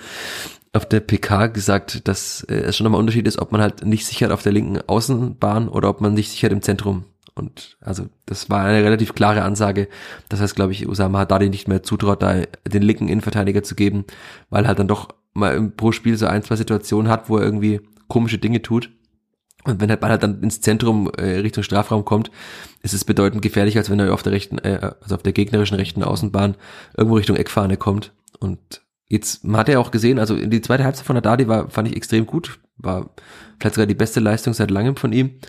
auf 0.73 0.87
der 0.87 1.01
PK 1.01 1.49
gesagt, 1.49 2.09
dass 2.09 2.43
äh, 2.45 2.55
es 2.55 2.77
schon 2.77 2.85
nochmal 2.85 3.01
ein 3.01 3.03
Unterschied 3.03 3.29
ist, 3.29 3.39
ob 3.39 3.53
man 3.53 3.61
halt 3.61 3.85
nicht 3.85 4.07
sichert 4.07 4.33
auf 4.33 4.43
der 4.43 4.53
linken 4.53 4.81
Außenbahn 4.81 5.69
oder 5.69 5.91
ob 5.91 6.01
man 6.01 6.15
nicht 6.15 6.31
sichert 6.31 6.53
im 6.53 6.63
Zentrum. 6.63 7.05
Und 7.35 7.77
also 7.83 8.07
das 8.25 8.49
war 8.49 8.65
eine 8.65 8.83
relativ 8.83 9.15
klare 9.15 9.43
Ansage. 9.43 9.89
Das 10.31 10.41
heißt, 10.41 10.57
glaube 10.57 10.73
ich, 10.73 10.89
Usama 10.89 11.19
Haddadi 11.19 11.51
nicht 11.51 11.69
mehr 11.69 11.83
zutraut, 11.83 12.23
da 12.23 12.45
den 12.67 12.83
linken 12.83 13.09
Innenverteidiger 13.09 13.63
zu 13.63 13.75
geben, 13.75 14.07
weil 14.49 14.67
halt 14.67 14.79
dann 14.79 14.89
doch 14.89 15.09
mal 15.35 15.71
pro 15.71 15.93
Spiel 15.93 16.17
so 16.17 16.27
ein, 16.27 16.43
zwei 16.43 16.57
Situationen 16.57 17.11
hat, 17.11 17.29
wo 17.29 17.37
er 17.37 17.45
irgendwie 17.45 17.81
komische 18.09 18.39
Dinge 18.39 18.63
tut. 18.63 18.91
Und 19.65 19.81
wenn 19.81 19.89
der 19.89 19.97
Ball 19.97 20.11
halt 20.11 20.23
dann 20.23 20.43
ins 20.43 20.61
Zentrum 20.61 21.11
äh, 21.17 21.39
Richtung 21.39 21.65
Strafraum 21.65 22.05
kommt, 22.05 22.31
ist 22.83 22.93
es 22.93 23.05
bedeutend 23.05 23.43
gefährlicher, 23.43 23.81
als 23.81 23.91
wenn 23.91 23.99
er 23.99 24.13
auf 24.13 24.23
der 24.23 24.33
rechten, 24.33 24.59
äh, 24.59 24.93
also 25.01 25.15
auf 25.15 25.23
der 25.23 25.33
gegnerischen 25.33 25.77
rechten 25.77 26.03
Außenbahn 26.03 26.57
irgendwo 26.97 27.17
Richtung 27.17 27.37
Eckfahne 27.37 27.77
kommt. 27.77 28.13
Und 28.39 28.83
jetzt 29.09 29.43
man 29.45 29.59
hat 29.59 29.69
er 29.71 29.81
auch 29.81 29.91
gesehen, 29.91 30.19
also 30.19 30.37
in 30.37 30.51
die 30.51 30.61
zweite 30.61 30.85
Halbzeit 30.85 31.07
von 31.07 31.17
Haddadi 31.17 31.49
war, 31.49 31.71
fand 31.71 31.89
ich 31.89 31.97
extrem 31.97 32.27
gut, 32.27 32.59
war 32.77 33.15
vielleicht 33.59 33.77
sogar 33.77 33.87
die 33.87 33.95
beste 33.95 34.21
Leistung 34.21 34.53
seit 34.53 34.71
langem 34.71 34.97
von 34.97 35.13
ihm. 35.13 35.41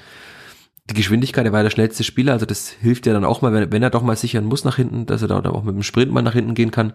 Die 0.90 0.94
Geschwindigkeit, 0.94 1.46
er 1.46 1.52
war 1.52 1.64
der 1.64 1.72
schnellste 1.72 2.04
Spieler, 2.04 2.34
also 2.34 2.46
das 2.46 2.70
hilft 2.70 3.06
ja 3.08 3.14
dann 3.14 3.26
auch 3.26 3.42
mal, 3.42 3.52
wenn, 3.52 3.72
wenn 3.72 3.84
er 3.84 3.90
doch 3.90 4.04
mal 4.04 4.16
sichern 4.16 4.46
muss 4.46 4.64
nach 4.64 4.78
hinten, 4.78 5.08
dass 5.08 5.24
er 5.24 5.28
da 5.28 5.42
auch 5.50 5.64
mit 5.64 5.76
dem 5.76 5.84
Sprint 5.84 6.12
mal 6.12 6.22
nach 6.22 6.34
hinten 6.34 6.54
gehen 6.54 6.72
kann. 6.72 6.94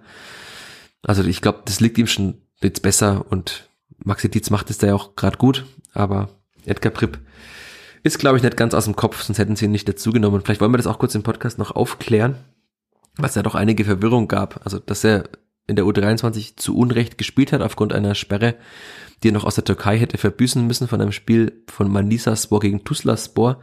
Also 1.03 1.23
ich 1.25 1.43
glaube, 1.43 1.63
das 1.65 1.81
liegt 1.81 1.99
ihm 1.99 2.07
schon 2.07 2.41
jetzt 2.63 2.83
besser 2.83 3.27
und 3.31 3.69
Maxi 4.05 4.31
Dietz 4.31 4.51
macht 4.51 4.71
es 4.71 4.79
da 4.79 4.89
ja 4.89 4.95
auch 4.95 5.17
gerade 5.17 5.37
gut, 5.37 5.67
aber 5.93 6.29
Edgar 6.65 6.93
Pripp 6.93 7.19
ist, 8.03 8.19
glaube 8.19 8.37
ich, 8.37 8.43
nicht 8.43 8.57
ganz 8.57 8.75
aus 8.75 8.85
dem 8.85 8.97
Kopf, 8.97 9.23
sonst 9.23 9.39
hätten 9.39 9.57
sie 9.57 9.67
ihn 9.67 9.71
nicht 9.71 9.89
dazugenommen. 9.89 10.41
Vielleicht 10.41 10.61
wollen 10.61 10.73
wir 10.73 10.79
das 10.79 10.87
auch 10.87 10.99
kurz 10.99 11.15
im 11.15 11.23
Podcast 11.23 11.59
noch 11.59 11.73
aufklären, 11.73 12.37
was 13.17 13.35
ja 13.35 13.43
doch 13.43 13.55
einige 13.55 13.85
Verwirrung 13.85 14.27
gab. 14.27 14.65
Also, 14.65 14.79
dass 14.79 15.05
er 15.05 15.25
in 15.67 15.77
der 15.77 15.85
U23 15.85 16.57
zu 16.57 16.77
Unrecht 16.77 17.19
gespielt 17.19 17.53
hat 17.53 17.63
aufgrund 17.63 17.93
einer 17.93 18.15
Sperre, 18.15 18.57
die 19.23 19.29
er 19.29 19.33
noch 19.33 19.45
aus 19.45 19.55
der 19.55 19.65
Türkei 19.65 19.99
hätte 19.99 20.19
verbüßen 20.19 20.67
müssen 20.67 20.89
von 20.89 21.01
einem 21.01 21.13
Spiel 21.13 21.63
von 21.69 21.91
Manisa 21.91 22.35
Spor 22.37 22.61
gegen 22.61 22.85
Tuzla 22.85 23.17
Spor 23.17 23.61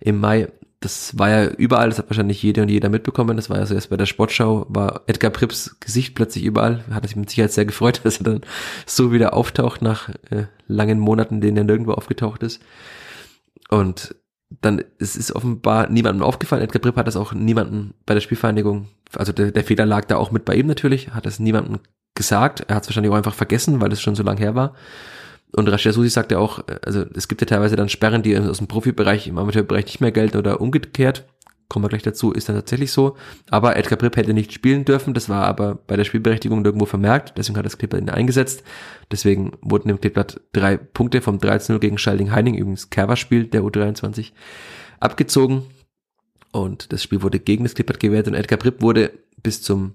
im 0.00 0.18
Mai. 0.20 0.50
Das 0.82 1.16
war 1.16 1.30
ja 1.30 1.46
überall, 1.46 1.88
das 1.88 1.98
hat 1.98 2.10
wahrscheinlich 2.10 2.42
jede 2.42 2.62
und 2.62 2.68
jeder 2.68 2.88
mitbekommen. 2.88 3.36
Das 3.36 3.48
war 3.48 3.58
ja 3.58 3.66
so 3.66 3.74
erst 3.74 3.90
bei 3.90 3.96
der 3.96 4.06
Sportschau, 4.06 4.66
war 4.68 5.02
Edgar 5.06 5.30
Pripps 5.30 5.76
Gesicht 5.78 6.14
plötzlich 6.14 6.44
überall. 6.44 6.84
Hat 6.90 7.06
sich 7.06 7.16
mit 7.16 7.30
Sicherheit 7.30 7.52
sehr 7.52 7.64
gefreut, 7.64 8.00
dass 8.04 8.18
er 8.18 8.24
dann 8.24 8.40
so 8.84 9.12
wieder 9.12 9.32
auftaucht 9.32 9.80
nach 9.80 10.08
äh, 10.30 10.46
langen 10.66 10.98
Monaten, 10.98 11.40
denen 11.40 11.56
er 11.56 11.64
nirgendwo 11.64 11.92
aufgetaucht 11.92 12.42
ist. 12.42 12.60
Und 13.70 14.14
dann 14.60 14.82
es 14.98 15.16
ist 15.16 15.32
offenbar 15.32 15.88
niemandem 15.88 16.22
aufgefallen. 16.22 16.62
Edgar 16.62 16.82
Pripp 16.82 16.96
hat 16.96 17.06
das 17.06 17.16
auch 17.16 17.32
niemanden 17.32 17.94
bei 18.04 18.14
der 18.14 18.20
Spielvereinigung, 18.20 18.88
also 19.14 19.32
der, 19.32 19.52
der 19.52 19.64
Fehler 19.64 19.86
lag 19.86 20.04
da 20.06 20.16
auch 20.16 20.30
mit 20.30 20.44
bei 20.44 20.56
ihm 20.56 20.66
natürlich, 20.66 21.10
hat 21.14 21.26
das 21.26 21.38
niemandem 21.38 21.78
gesagt. 22.14 22.64
Er 22.68 22.76
hat 22.76 22.82
es 22.82 22.88
wahrscheinlich 22.88 23.12
auch 23.12 23.16
einfach 23.16 23.34
vergessen, 23.34 23.80
weil 23.80 23.92
es 23.92 24.02
schon 24.02 24.14
so 24.14 24.22
lange 24.22 24.40
her 24.40 24.54
war. 24.54 24.74
Und 25.54 25.68
Rashida 25.68 25.92
Susi 25.92 26.08
sagt 26.08 26.32
ja 26.32 26.38
auch, 26.38 26.64
also 26.84 27.04
es 27.14 27.28
gibt 27.28 27.40
ja 27.42 27.46
teilweise 27.46 27.76
dann 27.76 27.88
Sperren, 27.88 28.22
die 28.22 28.36
aus 28.36 28.58
dem 28.58 28.68
Profibereich 28.68 29.26
im 29.28 29.38
Amateurbereich 29.38 29.84
nicht 29.84 30.00
mehr 30.00 30.12
gelten 30.12 30.38
oder 30.38 30.60
umgekehrt. 30.60 31.24
Kommen 31.68 31.84
wir 31.84 31.88
gleich 31.88 32.02
dazu, 32.02 32.32
ist 32.32 32.48
dann 32.48 32.56
tatsächlich 32.56 32.92
so. 32.92 33.16
Aber 33.50 33.76
Edgar 33.76 33.98
Pripp 33.98 34.16
hätte 34.16 34.34
nicht 34.34 34.52
spielen 34.52 34.84
dürfen, 34.84 35.14
das 35.14 35.28
war 35.28 35.46
aber 35.46 35.74
bei 35.74 35.96
der 35.96 36.04
Spielberechtigung 36.04 36.64
irgendwo 36.64 36.86
vermerkt, 36.86 37.34
deswegen 37.36 37.56
hat 37.56 37.64
das 37.64 37.78
Kleeblatt 37.78 38.02
ihn 38.02 38.10
eingesetzt. 38.10 38.62
Deswegen 39.10 39.52
wurden 39.62 39.88
im 39.88 40.00
Kleeblatt 40.00 40.40
drei 40.52 40.76
Punkte 40.76 41.20
vom 41.22 41.38
13-0 41.38 41.78
gegen 41.78 41.98
Schalding-Heining, 41.98 42.54
übrigens 42.54 42.90
Kerber-Spiel 42.90 43.46
der 43.46 43.62
U23, 43.62 44.32
abgezogen. 45.00 45.62
Und 46.52 46.92
das 46.92 47.02
Spiel 47.02 47.22
wurde 47.22 47.40
gegen 47.40 47.64
das 47.64 47.74
Kleeblatt 47.74 48.00
gewählt 48.00 48.28
und 48.28 48.34
Edgar 48.34 48.58
Pripp 48.58 48.82
wurde 48.82 49.12
bis 49.42 49.62
zum 49.62 49.94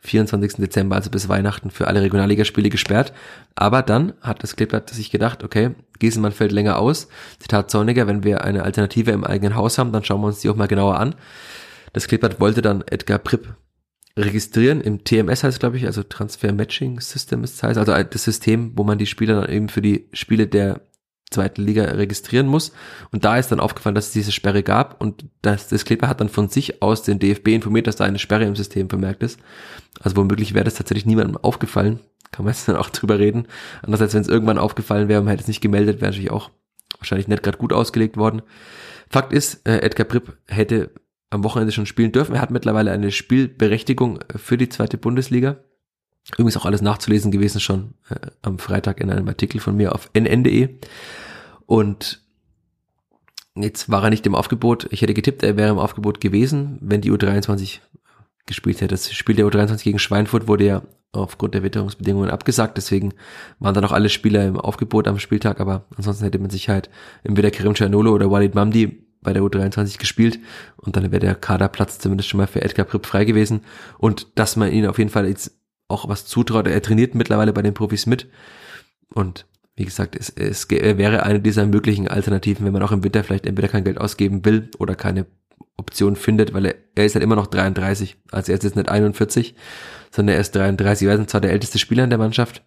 24. 0.00 0.54
Dezember, 0.56 0.96
also 0.96 1.10
bis 1.10 1.28
Weihnachten, 1.28 1.70
für 1.70 1.88
alle 1.88 2.02
Regionalligaspiele 2.02 2.70
gesperrt. 2.70 3.12
Aber 3.54 3.82
dann 3.82 4.12
hat 4.20 4.42
das 4.42 4.56
Kleeblatt 4.56 4.90
sich 4.90 5.10
gedacht, 5.10 5.42
okay, 5.42 5.70
Gieselmann 5.98 6.32
fällt 6.32 6.52
länger 6.52 6.78
aus. 6.78 7.08
Zitat 7.38 7.70
Zorniger, 7.70 8.06
wenn 8.06 8.24
wir 8.24 8.44
eine 8.44 8.62
Alternative 8.62 9.10
im 9.10 9.24
eigenen 9.24 9.56
Haus 9.56 9.78
haben, 9.78 9.92
dann 9.92 10.04
schauen 10.04 10.20
wir 10.20 10.28
uns 10.28 10.40
die 10.40 10.48
auch 10.48 10.56
mal 10.56 10.68
genauer 10.68 10.98
an. 10.98 11.14
Das 11.92 12.08
Kleeblatt 12.08 12.40
wollte 12.40 12.62
dann 12.62 12.84
Edgar 12.86 13.18
Pripp 13.18 13.54
registrieren. 14.18 14.80
Im 14.80 15.04
TMS 15.04 15.44
heißt 15.44 15.60
glaube 15.60 15.76
ich, 15.76 15.86
also 15.86 16.02
Transfer 16.02 16.52
Matching 16.52 17.00
System 17.00 17.44
ist 17.44 17.62
heißt, 17.62 17.78
also 17.78 17.92
das 17.92 18.24
System, 18.24 18.72
wo 18.74 18.84
man 18.84 18.98
die 18.98 19.06
Spieler 19.06 19.40
dann 19.40 19.50
eben 19.50 19.68
für 19.68 19.82
die 19.82 20.08
Spiele 20.12 20.46
der 20.46 20.80
zweiten 21.30 21.62
Liga 21.62 21.84
registrieren 21.84 22.46
muss. 22.46 22.72
Und 23.10 23.24
da 23.24 23.36
ist 23.36 23.50
dann 23.50 23.60
aufgefallen, 23.60 23.94
dass 23.94 24.08
es 24.08 24.12
diese 24.12 24.32
Sperre 24.32 24.62
gab 24.62 25.00
und 25.00 25.24
das, 25.42 25.68
das 25.68 25.84
Kleber 25.84 26.08
hat 26.08 26.20
dann 26.20 26.28
von 26.28 26.48
sich 26.48 26.82
aus 26.82 27.02
den 27.02 27.18
DFB 27.18 27.48
informiert, 27.48 27.86
dass 27.86 27.96
da 27.96 28.04
eine 28.04 28.18
Sperre 28.18 28.44
im 28.44 28.56
System 28.56 28.88
vermerkt 28.88 29.22
ist. 29.22 29.40
Also 30.00 30.16
womöglich 30.16 30.54
wäre 30.54 30.64
das 30.64 30.74
tatsächlich 30.74 31.06
niemandem 31.06 31.36
aufgefallen. 31.36 32.00
Kann 32.32 32.44
man 32.44 32.54
jetzt 32.54 32.68
dann 32.68 32.76
auch 32.76 32.90
drüber 32.90 33.18
reden. 33.18 33.46
Andererseits, 33.82 34.14
wenn 34.14 34.22
es 34.22 34.28
irgendwann 34.28 34.58
aufgefallen 34.58 35.08
wäre, 35.08 35.22
man 35.22 35.30
hätte 35.30 35.42
es 35.42 35.48
nicht 35.48 35.60
gemeldet, 35.60 36.00
wäre 36.00 36.10
natürlich 36.10 36.30
auch 36.30 36.50
wahrscheinlich 36.98 37.28
nicht 37.28 37.42
gerade 37.42 37.58
gut 37.58 37.72
ausgelegt 37.72 38.16
worden. 38.16 38.42
Fakt 39.08 39.32
ist, 39.32 39.66
äh, 39.66 39.78
Edgar 39.78 40.06
Pripp 40.06 40.36
hätte 40.46 40.90
am 41.30 41.44
Wochenende 41.44 41.72
schon 41.72 41.86
spielen 41.86 42.12
dürfen. 42.12 42.34
Er 42.34 42.40
hat 42.40 42.50
mittlerweile 42.50 42.92
eine 42.92 43.10
Spielberechtigung 43.10 44.20
für 44.36 44.56
die 44.56 44.68
zweite 44.68 44.96
Bundesliga. 44.96 45.58
Übrigens 46.32 46.56
auch 46.56 46.66
alles 46.66 46.82
nachzulesen 46.82 47.30
gewesen 47.30 47.60
schon 47.60 47.94
äh, 48.10 48.16
am 48.42 48.58
Freitag 48.58 49.00
in 49.00 49.10
einem 49.10 49.28
Artikel 49.28 49.60
von 49.60 49.76
mir 49.76 49.94
auf 49.94 50.10
nn.de. 50.12 50.76
Und 51.66 52.22
jetzt 53.54 53.90
war 53.90 54.04
er 54.04 54.10
nicht 54.10 54.26
im 54.26 54.34
Aufgebot. 54.34 54.88
Ich 54.90 55.02
hätte 55.02 55.14
getippt, 55.14 55.42
er 55.42 55.56
wäre 55.56 55.70
im 55.70 55.78
Aufgebot 55.78 56.20
gewesen, 56.20 56.78
wenn 56.80 57.00
die 57.00 57.12
U23 57.12 57.80
gespielt 58.46 58.80
hätte. 58.80 58.94
Das 58.94 59.12
Spiel 59.12 59.36
der 59.36 59.46
U23 59.46 59.84
gegen 59.84 59.98
Schweinfurt 59.98 60.48
wurde 60.48 60.66
ja 60.66 60.82
aufgrund 61.12 61.54
der 61.54 61.62
Witterungsbedingungen 61.62 62.30
abgesagt. 62.30 62.76
Deswegen 62.76 63.14
waren 63.58 63.74
dann 63.74 63.84
auch 63.84 63.92
alle 63.92 64.08
Spieler 64.08 64.46
im 64.46 64.58
Aufgebot 64.58 65.08
am 65.08 65.18
Spieltag. 65.18 65.60
Aber 65.60 65.86
ansonsten 65.96 66.24
hätte 66.24 66.38
man 66.38 66.50
Sicherheit 66.50 66.90
entweder 67.22 67.50
Kerem 67.50 67.74
Cianolo 67.74 68.12
oder 68.12 68.30
Walid 68.30 68.54
Mamdi 68.54 69.06
bei 69.22 69.32
der 69.32 69.42
U23 69.42 69.98
gespielt 69.98 70.38
und 70.76 70.96
dann 70.96 71.10
wäre 71.10 71.18
der 71.18 71.34
Kaderplatz 71.34 71.98
zumindest 71.98 72.28
schon 72.28 72.38
mal 72.38 72.46
für 72.46 72.62
Edgar 72.62 72.86
Pripp 72.86 73.06
frei 73.06 73.24
gewesen 73.24 73.62
und 73.98 74.28
dass 74.36 74.54
man 74.54 74.70
ihn 74.70 74.86
auf 74.86 74.98
jeden 74.98 75.10
Fall 75.10 75.26
jetzt 75.26 75.58
auch 75.88 76.08
was 76.08 76.26
zutraut. 76.26 76.66
Er 76.66 76.82
trainiert 76.82 77.14
mittlerweile 77.14 77.52
bei 77.52 77.62
den 77.62 77.74
Profis 77.74 78.06
mit. 78.06 78.28
Und 79.08 79.46
wie 79.76 79.84
gesagt, 79.84 80.16
es, 80.16 80.30
es 80.30 80.68
wäre 80.70 81.22
eine 81.22 81.40
dieser 81.40 81.66
möglichen 81.66 82.08
Alternativen, 82.08 82.64
wenn 82.64 82.72
man 82.72 82.82
auch 82.82 82.92
im 82.92 83.04
Winter 83.04 83.22
vielleicht 83.22 83.46
entweder 83.46 83.68
kein 83.68 83.84
Geld 83.84 83.98
ausgeben 83.98 84.44
will 84.44 84.70
oder 84.78 84.94
keine 84.94 85.26
Option 85.76 86.16
findet, 86.16 86.54
weil 86.54 86.66
er, 86.66 86.74
er 86.94 87.04
ist 87.04 87.14
halt 87.14 87.22
immer 87.22 87.36
noch 87.36 87.46
33. 87.46 88.16
Also 88.32 88.52
er 88.52 88.56
ist 88.56 88.64
jetzt 88.64 88.76
nicht 88.76 88.88
41, 88.88 89.54
sondern 90.10 90.34
er 90.34 90.40
ist 90.40 90.54
33. 90.54 91.06
Er 91.06 91.14
ist 91.20 91.30
zwar 91.30 91.40
der 91.40 91.52
älteste 91.52 91.78
Spieler 91.78 92.04
in 92.04 92.10
der 92.10 92.18
Mannschaft, 92.18 92.64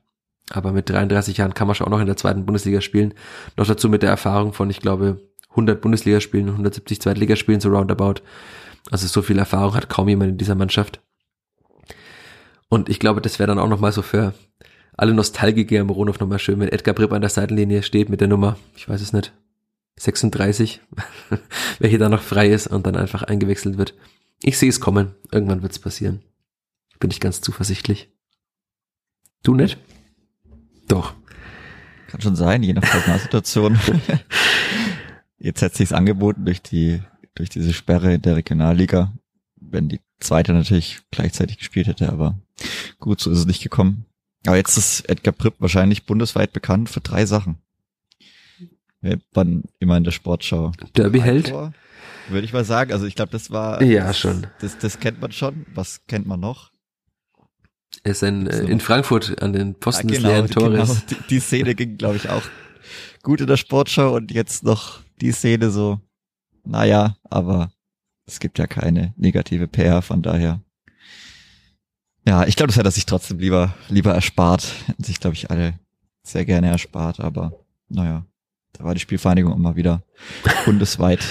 aber 0.52 0.72
mit 0.72 0.90
33 0.90 1.38
Jahren 1.38 1.54
kann 1.56 1.68
man 1.68 1.76
schon 1.76 1.88
auch 1.88 1.92
noch 1.92 2.00
in 2.00 2.06
der 2.06 2.18
zweiten 2.18 2.46
Bundesliga 2.46 2.82
spielen. 2.82 3.16
Noch 3.58 3.68
dazu 3.68 3.90
mit 3.90 4.04
der 4.04 4.12
Erfahrung 4.12 4.54
von, 4.54 4.70
ich 4.70 4.80
glaube, 4.80 5.28
100 5.50 5.82
Bundesligaspielen 5.82 6.48
und 6.48 6.54
170 6.54 7.02
Zweitligaspielen 7.02 7.60
so 7.60 7.70
roundabout. 7.70 8.22
Also 8.92 9.08
so 9.08 9.24
viel 9.24 9.40
Erfahrung 9.40 9.74
hat 9.74 9.90
kaum 9.90 10.08
jemand 10.08 10.32
in 10.32 10.38
dieser 10.38 10.56
Mannschaft. 10.56 11.02
Und 12.70 12.88
ich 12.88 13.00
glaube, 13.00 13.22
das 13.22 13.40
wäre 13.40 13.48
dann 13.48 13.60
auch 13.60 13.68
nochmal 13.68 13.92
so 13.92 14.02
für 14.02 14.34
alle 14.96 15.14
Nostalgiker 15.14 15.80
im 15.80 15.90
Ronhof 15.90 16.20
nochmal 16.20 16.40
schön, 16.40 16.60
wenn 16.60 16.70
Edgar 16.70 16.94
Bripp 16.94 17.12
an 17.12 17.22
der 17.22 17.30
Seitenlinie 17.30 17.84
steht 17.84 18.10
mit 18.10 18.22
der 18.22 18.28
Nummer, 18.28 18.58
ich 18.76 18.88
weiß 18.88 19.02
es 19.02 19.14
nicht, 19.14 19.34
36, 19.98 20.82
welche 21.80 21.98
da 21.98 22.10
noch 22.10 22.22
frei 22.22 22.50
ist 22.50 22.68
und 22.68 22.86
dann 22.86 22.96
einfach 22.96 23.24
eingewechselt 23.24 23.78
wird. 23.78 23.96
Ich 24.42 24.58
sehe 24.58 24.70
es 24.70 24.80
kommen. 24.80 25.16
Irgendwann 25.32 25.62
wird 25.62 25.74
es 25.74 25.80
passieren. 25.80 26.22
Bin 27.00 27.12
ich 27.12 27.20
ganz 27.20 27.42
zuversichtlich. 27.42 28.10
Du 29.44 29.56
nicht? 29.56 29.78
Doch. 30.88 31.14
Kann 32.08 32.22
schon 32.22 32.36
sein, 32.36 32.64
je 32.64 32.74
nach 32.74 32.82
Personalsituation. 32.82 33.78
Jetzt 35.38 35.62
hat 35.62 35.76
sich's 35.76 35.94
angeboten 35.94 36.46
durch 36.46 36.62
die, 36.62 37.02
durch 37.36 37.50
diese 37.50 37.74
Sperre 37.74 38.20
der 38.20 38.36
Regionalliga 38.36 39.14
wenn 39.62 39.90
die 39.90 40.00
zweite 40.20 40.54
natürlich 40.54 41.00
gleichzeitig 41.12 41.58
gespielt 41.58 41.88
hätte, 41.88 42.12
aber 42.12 42.38
gut, 43.00 43.20
so 43.22 43.32
ist 43.32 43.40
es 43.40 43.46
nicht 43.46 43.64
gekommen. 43.64 44.06
Aber 44.46 44.58
jetzt 44.58 44.78
ist 44.78 45.10
Edgar 45.10 45.34
Pripp 45.34 45.56
wahrscheinlich 45.60 46.06
bundesweit 46.06 46.54
bekannt 46.54 46.90
für 46.90 47.02
drei 47.02 47.26
Sachen. 47.26 47.58
Wann 49.34 49.64
immer 49.80 49.98
in 49.98 50.04
der 50.04 50.12
Sportschau. 50.12 50.72
Derby 50.96 51.22
hält. 51.22 51.54
Würde 52.30 52.46
ich 52.46 52.54
mal 52.54 52.66
sagen. 52.66 52.92
Also 52.92 53.06
ich 53.06 53.16
glaube, 53.16 53.32
das 53.32 53.52
war. 53.52 53.82
Ja, 53.82 54.08
das, 54.08 54.20
schon. 54.20 54.48
Das, 54.60 54.78
das 54.78 55.00
kennt 55.00 55.22
man 55.22 55.32
schon. 55.32 55.66
Was 55.74 56.06
kennt 56.08 56.28
man 56.28 56.40
noch? 56.40 56.72
Er 58.04 58.12
ist 58.12 58.24
ein, 58.24 58.48
äh, 58.48 58.62
in 58.64 58.80
Frankfurt 58.80 59.42
an 59.42 59.54
den 59.54 59.76
Posten 59.76 60.10
ja, 60.10 60.18
genau, 60.18 60.30
des 60.30 60.34
leeren 60.34 60.50
Tores. 60.50 60.90
Genau. 60.90 61.22
Die, 61.22 61.28
die 61.28 61.40
Szene 61.40 61.76
ging, 61.76 61.98
glaube 61.98 62.18
ich, 62.18 62.30
auch 62.30 62.44
gut 63.24 63.42
in 63.42 63.48
der 63.48 63.58
Sportschau 63.58 64.16
und 64.16 64.32
jetzt 64.32 64.64
noch 64.64 65.02
die 65.22 65.32
Szene 65.32 65.70
so, 65.70 66.00
naja, 66.64 67.18
aber 67.24 67.72
es 68.26 68.40
gibt 68.40 68.60
ja 68.60 68.68
keine 68.68 69.14
negative 69.18 69.68
PR, 69.68 70.02
von 70.02 70.22
daher. 70.22 70.62
Ja, 72.26 72.46
ich 72.46 72.56
glaube, 72.56 72.68
das 72.68 72.78
hätte 72.78 72.90
er 72.90 72.92
sich 72.92 73.06
trotzdem 73.06 73.40
lieber, 73.40 73.74
lieber 73.88 74.14
erspart. 74.14 74.74
Hätten 74.88 75.04
sich, 75.04 75.20
glaube 75.20 75.36
ich, 75.36 75.50
alle 75.50 75.80
sehr 76.24 76.46
gerne 76.46 76.68
erspart, 76.68 77.20
aber 77.20 77.54
naja, 77.88 78.26
da 78.74 78.84
war 78.84 78.94
die 78.94 79.00
Spielvereinigung 79.00 79.54
immer 79.54 79.76
wieder 79.76 80.04
bundesweit 80.66 81.26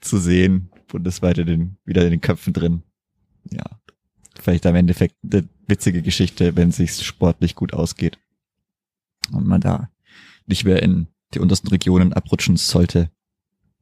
zu 0.00 0.18
sehen, 0.18 0.70
bundesweit 0.88 1.38
in 1.38 1.46
den, 1.46 1.76
wieder 1.84 2.04
in 2.04 2.10
den 2.10 2.20
Köpfen 2.20 2.52
drin. 2.52 2.82
Ja, 3.50 3.64
vielleicht 4.38 4.66
am 4.66 4.74
Endeffekt 4.74 5.16
eine 5.22 5.48
witzige 5.66 6.02
Geschichte, 6.02 6.56
wenn 6.56 6.72
sich's 6.72 7.02
sportlich 7.02 7.54
gut 7.54 7.72
ausgeht. 7.72 8.18
Und 9.32 9.46
man 9.46 9.60
da 9.60 9.90
nicht 10.46 10.64
mehr 10.64 10.82
in 10.82 11.06
die 11.34 11.38
untersten 11.38 11.68
Regionen 11.68 12.12
abrutschen 12.12 12.56
sollte, 12.56 13.10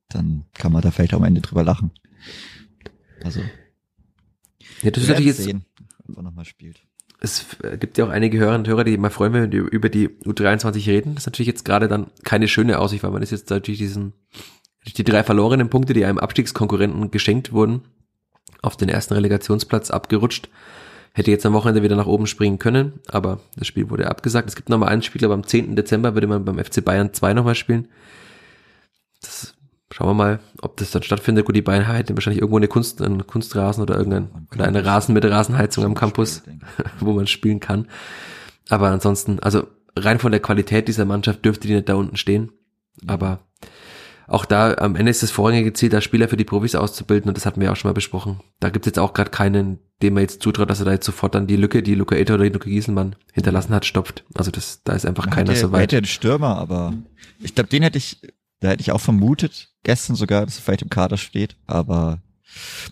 dann 0.09 0.45
kann 0.55 0.73
man 0.73 0.83
da 0.83 0.91
vielleicht 0.91 1.15
am 1.15 1.25
Ende 1.25 1.41
drüber 1.41 1.65
lachen. 1.65 1.91
Also. 3.25 3.41
Ja, 4.83 4.91
das 4.91 5.03
ist 5.03 5.09
natürlich 5.09 5.27
jetzt, 5.27 5.43
sehen, 5.43 5.65
ob 6.09 6.17
er 6.17 6.23
nochmal 6.23 6.45
spielt. 6.45 6.81
es 7.21 7.45
gibt 7.79 7.99
ja 7.99 8.05
auch 8.05 8.11
einige 8.11 8.39
Hörer 8.39 8.55
und 8.55 8.69
Hörer, 8.69 8.85
die 8.85 8.97
mal 8.97 9.11
freuen, 9.11 9.33
wenn 9.33 9.53
wir 9.53 9.63
über 9.63 9.89
die 9.89 10.09
U23 10.09 10.87
reden. 10.87 11.15
Das 11.15 11.23
ist 11.23 11.27
natürlich 11.27 11.49
jetzt 11.49 11.65
gerade 11.65 11.89
dann 11.89 12.09
keine 12.25 12.49
schöne 12.49 12.79
Aussicht, 12.79 13.03
weil 13.03 13.11
man 13.11 13.23
ist 13.23 13.33
jetzt 13.33 13.51
natürlich 13.51 13.79
diesen, 13.79 14.13
die 14.97 15.05
drei 15.05 15.25
verlorenen 15.25 15.71
Punkte, 15.71 15.93
die 15.93 16.05
einem 16.05 16.19
Abstiegskonkurrenten 16.19 17.11
geschenkt 17.11 17.53
wurden, 17.53 17.83
auf 18.63 18.77
den 18.77 18.89
ersten 18.89 19.15
Relegationsplatz 19.15 19.91
abgerutscht. 19.91 20.49
Hätte 21.13 21.31
jetzt 21.31 21.47
am 21.47 21.55
Wochenende 21.55 21.83
wieder 21.83 21.97
nach 21.97 22.07
oben 22.07 22.27
springen 22.27 22.59
können, 22.59 23.01
aber 23.09 23.41
das 23.57 23.67
Spiel 23.67 23.91
wurde 23.91 24.09
abgesagt. 24.09 24.49
Es 24.49 24.55
gibt 24.55 24.69
nochmal 24.69 24.91
ein 24.91 25.03
Spiel, 25.03 25.25
aber 25.25 25.35
am 25.35 25.45
10. 25.45 25.75
Dezember 25.75 26.15
würde 26.15 26.29
man 26.29 26.45
beim 26.45 26.63
FC 26.63 26.85
Bayern 26.85 27.13
2 27.13 27.35
nochmal 27.35 27.57
spielen. 27.57 27.89
Das 29.21 29.58
schauen 29.93 30.09
wir 30.09 30.15
mal, 30.15 30.41
ob 30.61 30.77
das 30.77 30.91
dann 30.91 31.03
stattfindet. 31.03 31.45
Gut, 31.45 31.57
die 31.57 31.63
Bayern 31.63 31.87
hätten 31.87 32.17
wahrscheinlich 32.17 32.41
irgendwo 32.41 32.59
eine 32.59 32.69
Kunst, 32.69 33.03
einen 33.03 33.27
Kunstrasen 33.27 33.83
oder 33.83 33.97
irgendein, 33.97 34.47
oder 34.55 34.67
eine 34.67 34.85
Rasen 34.85 35.15
mit 35.15 35.25
Rasenheizung 35.25 35.85
am 35.85 35.95
Campus, 35.95 36.43
wo 37.01 37.13
man 37.13 37.27
spielen 37.27 37.61
kann. 37.61 37.89
Aber 38.69 38.89
ansonsten, 38.89 39.39
also 39.41 39.67
rein 39.97 40.19
von 40.19 40.33
der 40.33 40.41
Qualität 40.41 40.89
dieser 40.89 41.05
Mannschaft 41.05 41.45
dürfte 41.45 41.69
die 41.69 41.75
nicht 41.75 41.89
da 41.89 41.95
unten 41.95 42.17
stehen. 42.17 42.53
Aber 43.07 43.41
auch 44.29 44.45
da 44.45 44.75
am 44.75 44.95
Ende 44.95 45.11
ist 45.11 45.23
das 45.23 45.31
vorrangige 45.31 45.73
Ziel, 45.73 45.89
da 45.89 46.03
Spieler 46.03 46.29
für 46.29 46.37
die 46.37 46.45
Profis 46.45 46.75
auszubilden 46.75 47.29
und 47.29 47.37
das 47.37 47.47
hatten 47.47 47.63
wir 47.63 47.73
auch 47.73 47.77
schon 47.77 47.89
mal 47.89 47.95
besprochen. 47.95 48.41
Da 48.61 48.69
gibt 48.69 48.85
es 48.85 48.91
jetzt 48.91 48.99
auch 48.99 49.15
gerade 49.15 49.31
keinen, 49.31 49.79
dem 50.03 50.15
man 50.15 50.23
jetzt 50.23 50.43
zutraut, 50.43 50.69
dass 50.69 50.81
er 50.81 50.85
da 50.85 50.93
jetzt 50.93 51.07
sofort 51.07 51.35
dann 51.35 51.47
die 51.47 51.57
Lücke, 51.57 51.83
die 51.83 51.95
Luca 51.95 52.15
Eter 52.15 52.35
oder 52.35 52.45
die 52.45 52.51
Luca 52.51 52.69
Gieselmann 52.69 53.17
hinterlassen 53.33 53.75
hat, 53.75 53.87
stopft. 53.87 54.25
Also 54.35 54.51
das, 54.51 54.83
da 54.85 54.93
ist 54.93 55.07
einfach 55.07 55.25
Man 55.25 55.35
keiner 55.35 55.53
hätte, 55.53 55.61
so 55.61 55.73
weit. 55.73 55.85
Hätte 55.85 55.97
einen 55.97 56.07
Stürmer, 56.07 56.59
aber 56.59 56.93
ich 57.41 57.55
glaube, 57.55 57.71
den 57.71 57.83
hätte 57.83 57.97
ich, 57.97 58.21
da 58.61 58.69
hätte 58.69 58.81
ich 58.83 58.93
auch 58.93 59.01
vermutet, 59.01 59.71
gestern 59.85 60.17
sogar, 60.17 60.45
dass 60.45 60.57
er 60.57 60.63
vielleicht 60.63 60.83
im 60.83 60.91
Kader 60.91 61.17
steht, 61.17 61.57
aber 61.67 62.21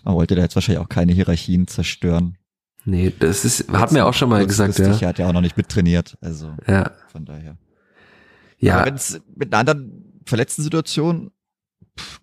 man 0.03 0.13
wollte 0.15 0.35
da 0.35 0.41
jetzt 0.41 0.55
wahrscheinlich 0.55 0.83
auch 0.83 0.89
keine 0.89 1.13
Hierarchien 1.13 1.67
zerstören. 1.67 2.37
Nee, 2.85 3.11
das 3.19 3.43
ist, 3.43 3.69
hat 3.73 3.91
mir 3.91 4.05
auch 4.05 4.13
schon 4.13 4.29
mal 4.29 4.45
gesagt, 4.47 4.79
ja. 4.79 4.97
Er 4.97 5.09
hat 5.09 5.19
ja 5.19 5.27
auch 5.27 5.33
noch 5.33 5.41
nicht 5.41 5.57
mittrainiert, 5.57 6.17
also 6.21 6.55
Ja, 6.67 6.91
von 7.11 7.25
daher. 7.25 7.57
ja, 8.59 8.85
wenn 8.85 8.95
es 8.95 9.19
mit 9.35 9.53
einer 9.53 9.59
anderen 9.59 10.21
verletzten 10.25 10.63
Situation 10.63 11.31
pff, 11.99 12.21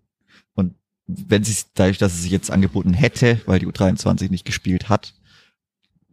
und 0.55 0.74
wenn 1.07 1.45
sie 1.45 1.55
dadurch, 1.74 1.99
dass 1.99 2.14
es 2.14 2.22
sich 2.22 2.30
jetzt 2.30 2.51
angeboten 2.51 2.95
hätte, 2.95 3.40
weil 3.45 3.59
die 3.59 3.66
U23 3.66 4.30
nicht 4.30 4.47
gespielt 4.47 4.88
hat, 4.88 5.14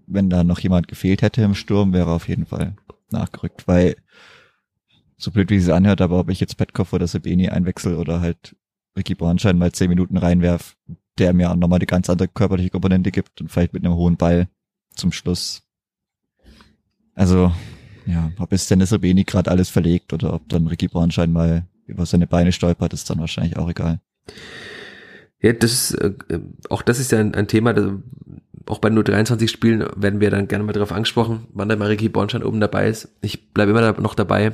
wenn 0.05 0.29
da 0.29 0.43
noch 0.43 0.59
jemand 0.59 0.89
gefehlt 0.89 1.21
hätte 1.21 1.41
im 1.43 1.55
Sturm, 1.55 1.93
wäre 1.93 2.11
auf 2.11 2.27
jeden 2.27 2.45
Fall 2.45 2.75
nachgerückt, 3.09 3.67
weil 3.69 3.95
so 5.21 5.31
blöd 5.31 5.49
wie 5.49 5.59
sie 5.59 5.73
anhört, 5.73 6.01
aber 6.01 6.19
ob 6.19 6.29
ich 6.29 6.39
jetzt 6.39 6.57
Petkov 6.57 6.93
oder 6.93 7.07
Sabeni 7.07 7.49
einwechsel 7.49 7.95
oder 7.95 8.21
halt 8.21 8.55
Ricky 8.97 9.15
Bornschein 9.15 9.57
mal 9.57 9.71
zehn 9.71 9.89
Minuten 9.89 10.17
reinwerf, 10.17 10.75
der 11.17 11.33
mir 11.33 11.51
auch 11.51 11.55
nochmal 11.55 11.77
eine 11.77 11.85
ganz 11.85 12.09
andere 12.09 12.27
körperliche 12.27 12.69
Komponente 12.69 13.11
gibt 13.11 13.41
und 13.41 13.49
vielleicht 13.49 13.73
mit 13.73 13.85
einem 13.85 13.95
hohen 13.95 14.17
Ball 14.17 14.47
zum 14.95 15.11
Schluss. 15.11 15.63
Also, 17.13 17.51
ja, 18.05 18.31
ob 18.39 18.51
es 18.53 18.67
Dennis 18.67 18.89
Sabeni 18.89 19.23
gerade 19.23 19.51
alles 19.51 19.69
verlegt 19.69 20.13
oder 20.13 20.33
ob 20.33 20.47
dann 20.49 20.67
Ricky 20.67 20.87
Bornschein 20.87 21.31
mal 21.31 21.65
über 21.85 22.05
seine 22.05 22.27
Beine 22.27 22.51
stolpert, 22.51 22.93
ist 22.93 23.09
dann 23.09 23.19
wahrscheinlich 23.19 23.57
auch 23.57 23.69
egal. 23.69 23.99
Ja, 25.41 25.53
das 25.53 25.91
ist, 25.91 25.95
äh, 25.95 26.13
auch 26.69 26.81
das 26.81 26.99
ist 26.99 27.11
ja 27.11 27.19
ein, 27.19 27.33
ein 27.33 27.47
Thema, 27.47 27.73
das, 27.73 27.91
auch 28.67 28.79
bei 28.79 28.89
nur 28.89 29.03
23 29.03 29.49
Spielen 29.49 29.85
werden 29.95 30.19
wir 30.19 30.29
dann 30.29 30.47
gerne 30.47 30.63
mal 30.63 30.73
darauf 30.73 30.91
angesprochen, 30.91 31.47
wann 31.53 31.67
der 31.67 31.77
Mariki 31.77 32.09
Bornstein 32.09 32.43
oben 32.43 32.59
dabei 32.59 32.87
ist. 32.87 33.09
Ich 33.21 33.51
bleibe 33.53 33.71
immer 33.71 33.81
da, 33.81 33.99
noch 33.99 34.15
dabei. 34.15 34.53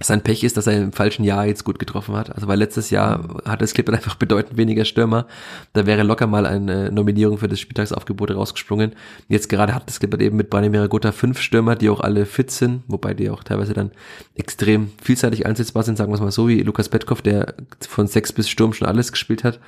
Sein 0.00 0.22
Pech 0.22 0.44
ist, 0.44 0.56
dass 0.56 0.68
er 0.68 0.80
im 0.80 0.92
falschen 0.92 1.24
Jahr 1.24 1.44
jetzt 1.46 1.64
gut 1.64 1.80
getroffen 1.80 2.14
hat. 2.14 2.32
Also 2.32 2.46
weil 2.46 2.58
letztes 2.58 2.90
Jahr 2.90 3.20
hatte 3.44 3.58
das 3.64 3.74
Clipper 3.74 3.92
einfach 3.92 4.14
bedeutend 4.14 4.56
weniger 4.56 4.84
Stürmer. 4.84 5.26
Da 5.72 5.86
wäre 5.86 6.04
locker 6.04 6.28
mal 6.28 6.46
eine 6.46 6.92
Nominierung 6.92 7.38
für 7.38 7.48
das 7.48 7.58
Spieltagsaufgebot 7.58 8.30
rausgesprungen. 8.30 8.92
Jetzt 9.28 9.48
gerade 9.48 9.74
hat 9.74 9.88
das 9.88 9.98
Clipper 9.98 10.20
eben 10.20 10.36
mit 10.36 10.50
Branimir 10.50 10.86
Gutta 10.86 11.10
fünf 11.10 11.40
Stürmer, 11.40 11.74
die 11.74 11.90
auch 11.90 11.98
alle 11.98 12.26
fit 12.26 12.52
sind, 12.52 12.84
wobei 12.86 13.12
die 13.12 13.28
auch 13.28 13.42
teilweise 13.42 13.74
dann 13.74 13.90
extrem 14.36 14.92
vielseitig 15.02 15.46
einsetzbar 15.46 15.82
sind, 15.82 15.98
sagen 15.98 16.12
wir 16.12 16.14
es 16.14 16.20
mal 16.20 16.30
so, 16.30 16.46
wie 16.46 16.62
Lukas 16.62 16.88
Petkov, 16.88 17.20
der 17.20 17.54
von 17.80 18.06
sechs 18.06 18.32
bis 18.32 18.48
Sturm 18.48 18.72
schon 18.74 18.86
alles 18.86 19.10
gespielt 19.10 19.42
hat. 19.42 19.58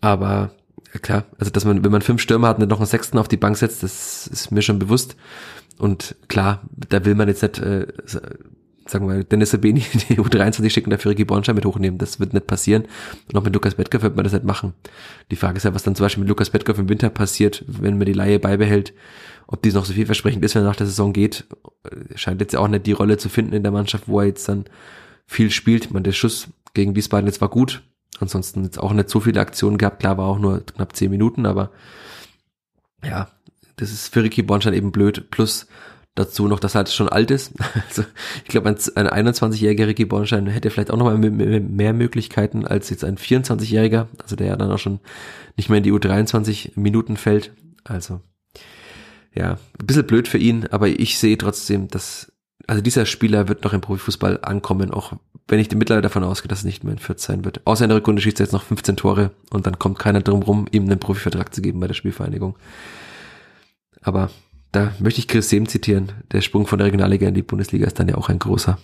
Aber 0.00 0.50
klar, 1.02 1.26
also 1.38 1.52
dass 1.52 1.64
man, 1.64 1.84
wenn 1.84 1.92
man 1.92 2.02
fünf 2.02 2.20
Stürmer 2.20 2.48
hat 2.48 2.58
und 2.58 2.68
noch 2.68 2.78
einen 2.78 2.86
sechsten 2.86 3.18
auf 3.18 3.28
die 3.28 3.36
Bank 3.36 3.56
setzt, 3.56 3.84
das 3.84 4.26
ist 4.26 4.50
mir 4.50 4.62
schon 4.62 4.80
bewusst. 4.80 5.14
Und 5.78 6.16
klar, 6.26 6.62
da 6.74 7.04
will 7.04 7.14
man 7.14 7.28
jetzt 7.28 7.42
nicht, 7.42 7.60
äh, 7.60 7.86
sagen 8.90 9.06
wir 9.06 9.14
mal, 9.14 9.24
Dennis 9.24 9.50
Sabeni 9.50 9.80
die 10.08 10.16
U23 10.18 10.70
schicken, 10.70 10.90
dafür 10.90 11.10
Ricky 11.12 11.24
Bornstein 11.24 11.54
mit 11.54 11.64
hochnehmen. 11.64 11.98
Das 11.98 12.20
wird 12.20 12.32
nicht 12.32 12.46
passieren. 12.46 12.84
Und 13.28 13.38
auch 13.38 13.44
mit 13.44 13.54
Lukas 13.54 13.74
Bettkoff 13.74 14.02
wird 14.02 14.16
man 14.16 14.24
das 14.24 14.32
nicht 14.32 14.44
machen. 14.44 14.74
Die 15.30 15.36
Frage 15.36 15.56
ist 15.56 15.64
ja, 15.64 15.74
was 15.74 15.82
dann 15.82 15.94
zum 15.94 16.04
Beispiel 16.04 16.22
mit 16.22 16.28
Lukas 16.28 16.50
Bettkoff 16.50 16.78
im 16.78 16.88
Winter 16.88 17.10
passiert, 17.10 17.64
wenn 17.66 17.98
man 17.98 18.06
die 18.06 18.12
Laie 18.12 18.38
beibehält. 18.38 18.92
Ob 19.46 19.62
dies 19.62 19.74
noch 19.74 19.84
so 19.84 19.92
vielversprechend 19.92 20.44
ist, 20.44 20.54
wenn 20.54 20.62
er 20.62 20.68
nach 20.68 20.76
der 20.76 20.86
Saison 20.86 21.12
geht, 21.12 21.44
scheint 22.14 22.40
jetzt 22.40 22.56
auch 22.56 22.68
nicht 22.68 22.86
die 22.86 22.92
Rolle 22.92 23.16
zu 23.16 23.28
finden 23.28 23.54
in 23.54 23.62
der 23.62 23.72
Mannschaft, 23.72 24.08
wo 24.08 24.20
er 24.20 24.26
jetzt 24.26 24.48
dann 24.48 24.64
viel 25.26 25.50
spielt. 25.50 25.90
Man, 25.90 26.02
der 26.02 26.12
Schuss 26.12 26.48
gegen 26.74 26.94
Wiesbaden 26.94 27.26
jetzt 27.26 27.40
war 27.40 27.48
gut. 27.48 27.82
Ansonsten 28.20 28.64
jetzt 28.64 28.78
auch 28.78 28.92
nicht 28.92 29.08
so 29.08 29.20
viele 29.20 29.40
Aktionen 29.40 29.78
gehabt. 29.78 30.00
Klar, 30.00 30.18
war 30.18 30.26
auch 30.26 30.38
nur 30.38 30.64
knapp 30.64 30.96
zehn 30.96 31.10
Minuten, 31.10 31.46
aber 31.46 31.70
ja, 33.04 33.28
das 33.76 33.92
ist 33.92 34.12
für 34.12 34.24
Ricky 34.24 34.42
Bornstein 34.42 34.74
eben 34.74 34.90
blöd. 34.92 35.30
Plus 35.30 35.66
dazu 36.14 36.48
noch, 36.48 36.60
dass 36.60 36.74
er 36.74 36.78
halt 36.78 36.90
schon 36.90 37.08
alt 37.08 37.30
ist. 37.30 37.52
Also 37.88 38.04
ich 38.44 38.48
glaube, 38.48 38.68
ein, 38.68 38.76
ein 39.08 39.26
21-jähriger 39.26 39.86
Ricky 39.86 40.04
Bornstein 40.04 40.46
hätte 40.46 40.70
vielleicht 40.70 40.90
auch 40.90 40.96
noch 40.96 41.06
mal 41.06 41.18
mehr 41.18 41.92
Möglichkeiten 41.92 42.66
als 42.66 42.90
jetzt 42.90 43.04
ein 43.04 43.16
24-jähriger, 43.16 44.06
also 44.22 44.36
der 44.36 44.48
ja 44.48 44.56
dann 44.56 44.70
auch 44.70 44.78
schon 44.78 45.00
nicht 45.56 45.68
mehr 45.68 45.78
in 45.78 45.84
die 45.84 45.92
U23 45.92 46.72
Minuten 46.78 47.16
fällt. 47.16 47.52
Also 47.84 48.20
ja, 49.34 49.52
ein 49.52 49.86
bisschen 49.86 50.06
blöd 50.06 50.28
für 50.28 50.38
ihn, 50.38 50.66
aber 50.70 50.88
ich 50.88 51.18
sehe 51.18 51.38
trotzdem, 51.38 51.88
dass 51.88 52.32
also 52.66 52.82
dieser 52.82 53.06
Spieler 53.06 53.48
wird 53.48 53.64
noch 53.64 53.72
im 53.72 53.80
Profifußball 53.80 54.40
ankommen, 54.42 54.90
auch 54.90 55.14
wenn 55.48 55.58
ich 55.58 55.70
mittlerweile 55.74 56.02
davon 56.02 56.22
ausgehe, 56.22 56.48
dass 56.48 56.60
es 56.60 56.64
nicht 56.66 56.84
mehr 56.84 56.92
in 56.92 56.98
Fürth 56.98 57.20
sein 57.20 57.44
wird. 57.44 57.66
Außer 57.66 57.84
in 57.84 57.88
der 57.88 57.96
Rückrunde 57.96 58.20
schießt 58.20 58.38
er 58.40 58.44
jetzt 58.44 58.52
noch 58.52 58.64
15 58.64 58.96
Tore 58.96 59.30
und 59.50 59.66
dann 59.66 59.78
kommt 59.78 59.98
keiner 59.98 60.20
drum 60.20 60.42
rum, 60.42 60.66
ihm 60.70 60.84
einen 60.84 60.98
Profivertrag 60.98 61.54
zu 61.54 61.62
geben 61.62 61.80
bei 61.80 61.86
der 61.86 61.94
Spielvereinigung. 61.94 62.56
Aber 64.02 64.30
da 64.78 64.92
möchte 65.00 65.18
ich 65.20 65.26
Chris 65.26 65.48
Sehm 65.48 65.68
zitieren. 65.68 66.12
Der 66.30 66.40
Sprung 66.40 66.66
von 66.66 66.78
der 66.78 66.86
Regionalliga 66.86 67.26
in 67.26 67.34
die 67.34 67.42
Bundesliga 67.42 67.86
ist 67.86 67.98
dann 67.98 68.08
ja 68.08 68.14
auch 68.14 68.28
ein 68.28 68.38
großer. 68.38 68.78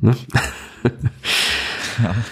Ne? 0.00 0.14
ja. 2.02 2.14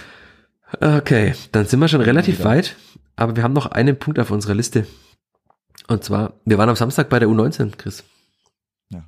Okay, 0.80 1.34
dann 1.52 1.66
sind 1.66 1.80
wir 1.80 1.88
schon 1.88 2.00
relativ 2.00 2.38
ja. 2.38 2.44
weit, 2.46 2.76
aber 3.14 3.36
wir 3.36 3.42
haben 3.42 3.52
noch 3.52 3.66
einen 3.66 3.98
Punkt 3.98 4.18
auf 4.18 4.30
unserer 4.30 4.54
Liste. 4.54 4.86
Und 5.86 6.02
zwar, 6.02 6.32
wir 6.46 6.56
waren 6.56 6.70
am 6.70 6.76
Samstag 6.76 7.10
bei 7.10 7.18
der 7.18 7.28
U19, 7.28 7.76
Chris. 7.76 8.04
Ja, 8.88 9.04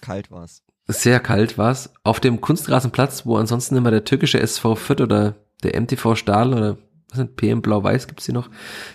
kalt 0.00 0.30
war's. 0.30 0.62
Sehr 0.86 1.18
kalt 1.18 1.58
war's. 1.58 1.92
Auf 2.04 2.20
dem 2.20 2.40
Kunstrasenplatz, 2.40 3.26
wo 3.26 3.36
ansonsten 3.38 3.74
immer 3.74 3.90
der 3.90 4.04
türkische 4.04 4.38
SV 4.38 4.76
Fürth 4.76 5.00
oder 5.00 5.34
der 5.64 5.80
MTV 5.80 6.14
Stahl 6.14 6.54
oder 6.54 6.78
was 7.10 7.18
sind 7.18 7.36
PM 7.36 7.60
Blau-Weiß 7.60 8.06
gibt's 8.06 8.26
die 8.26 8.32
noch? 8.32 8.48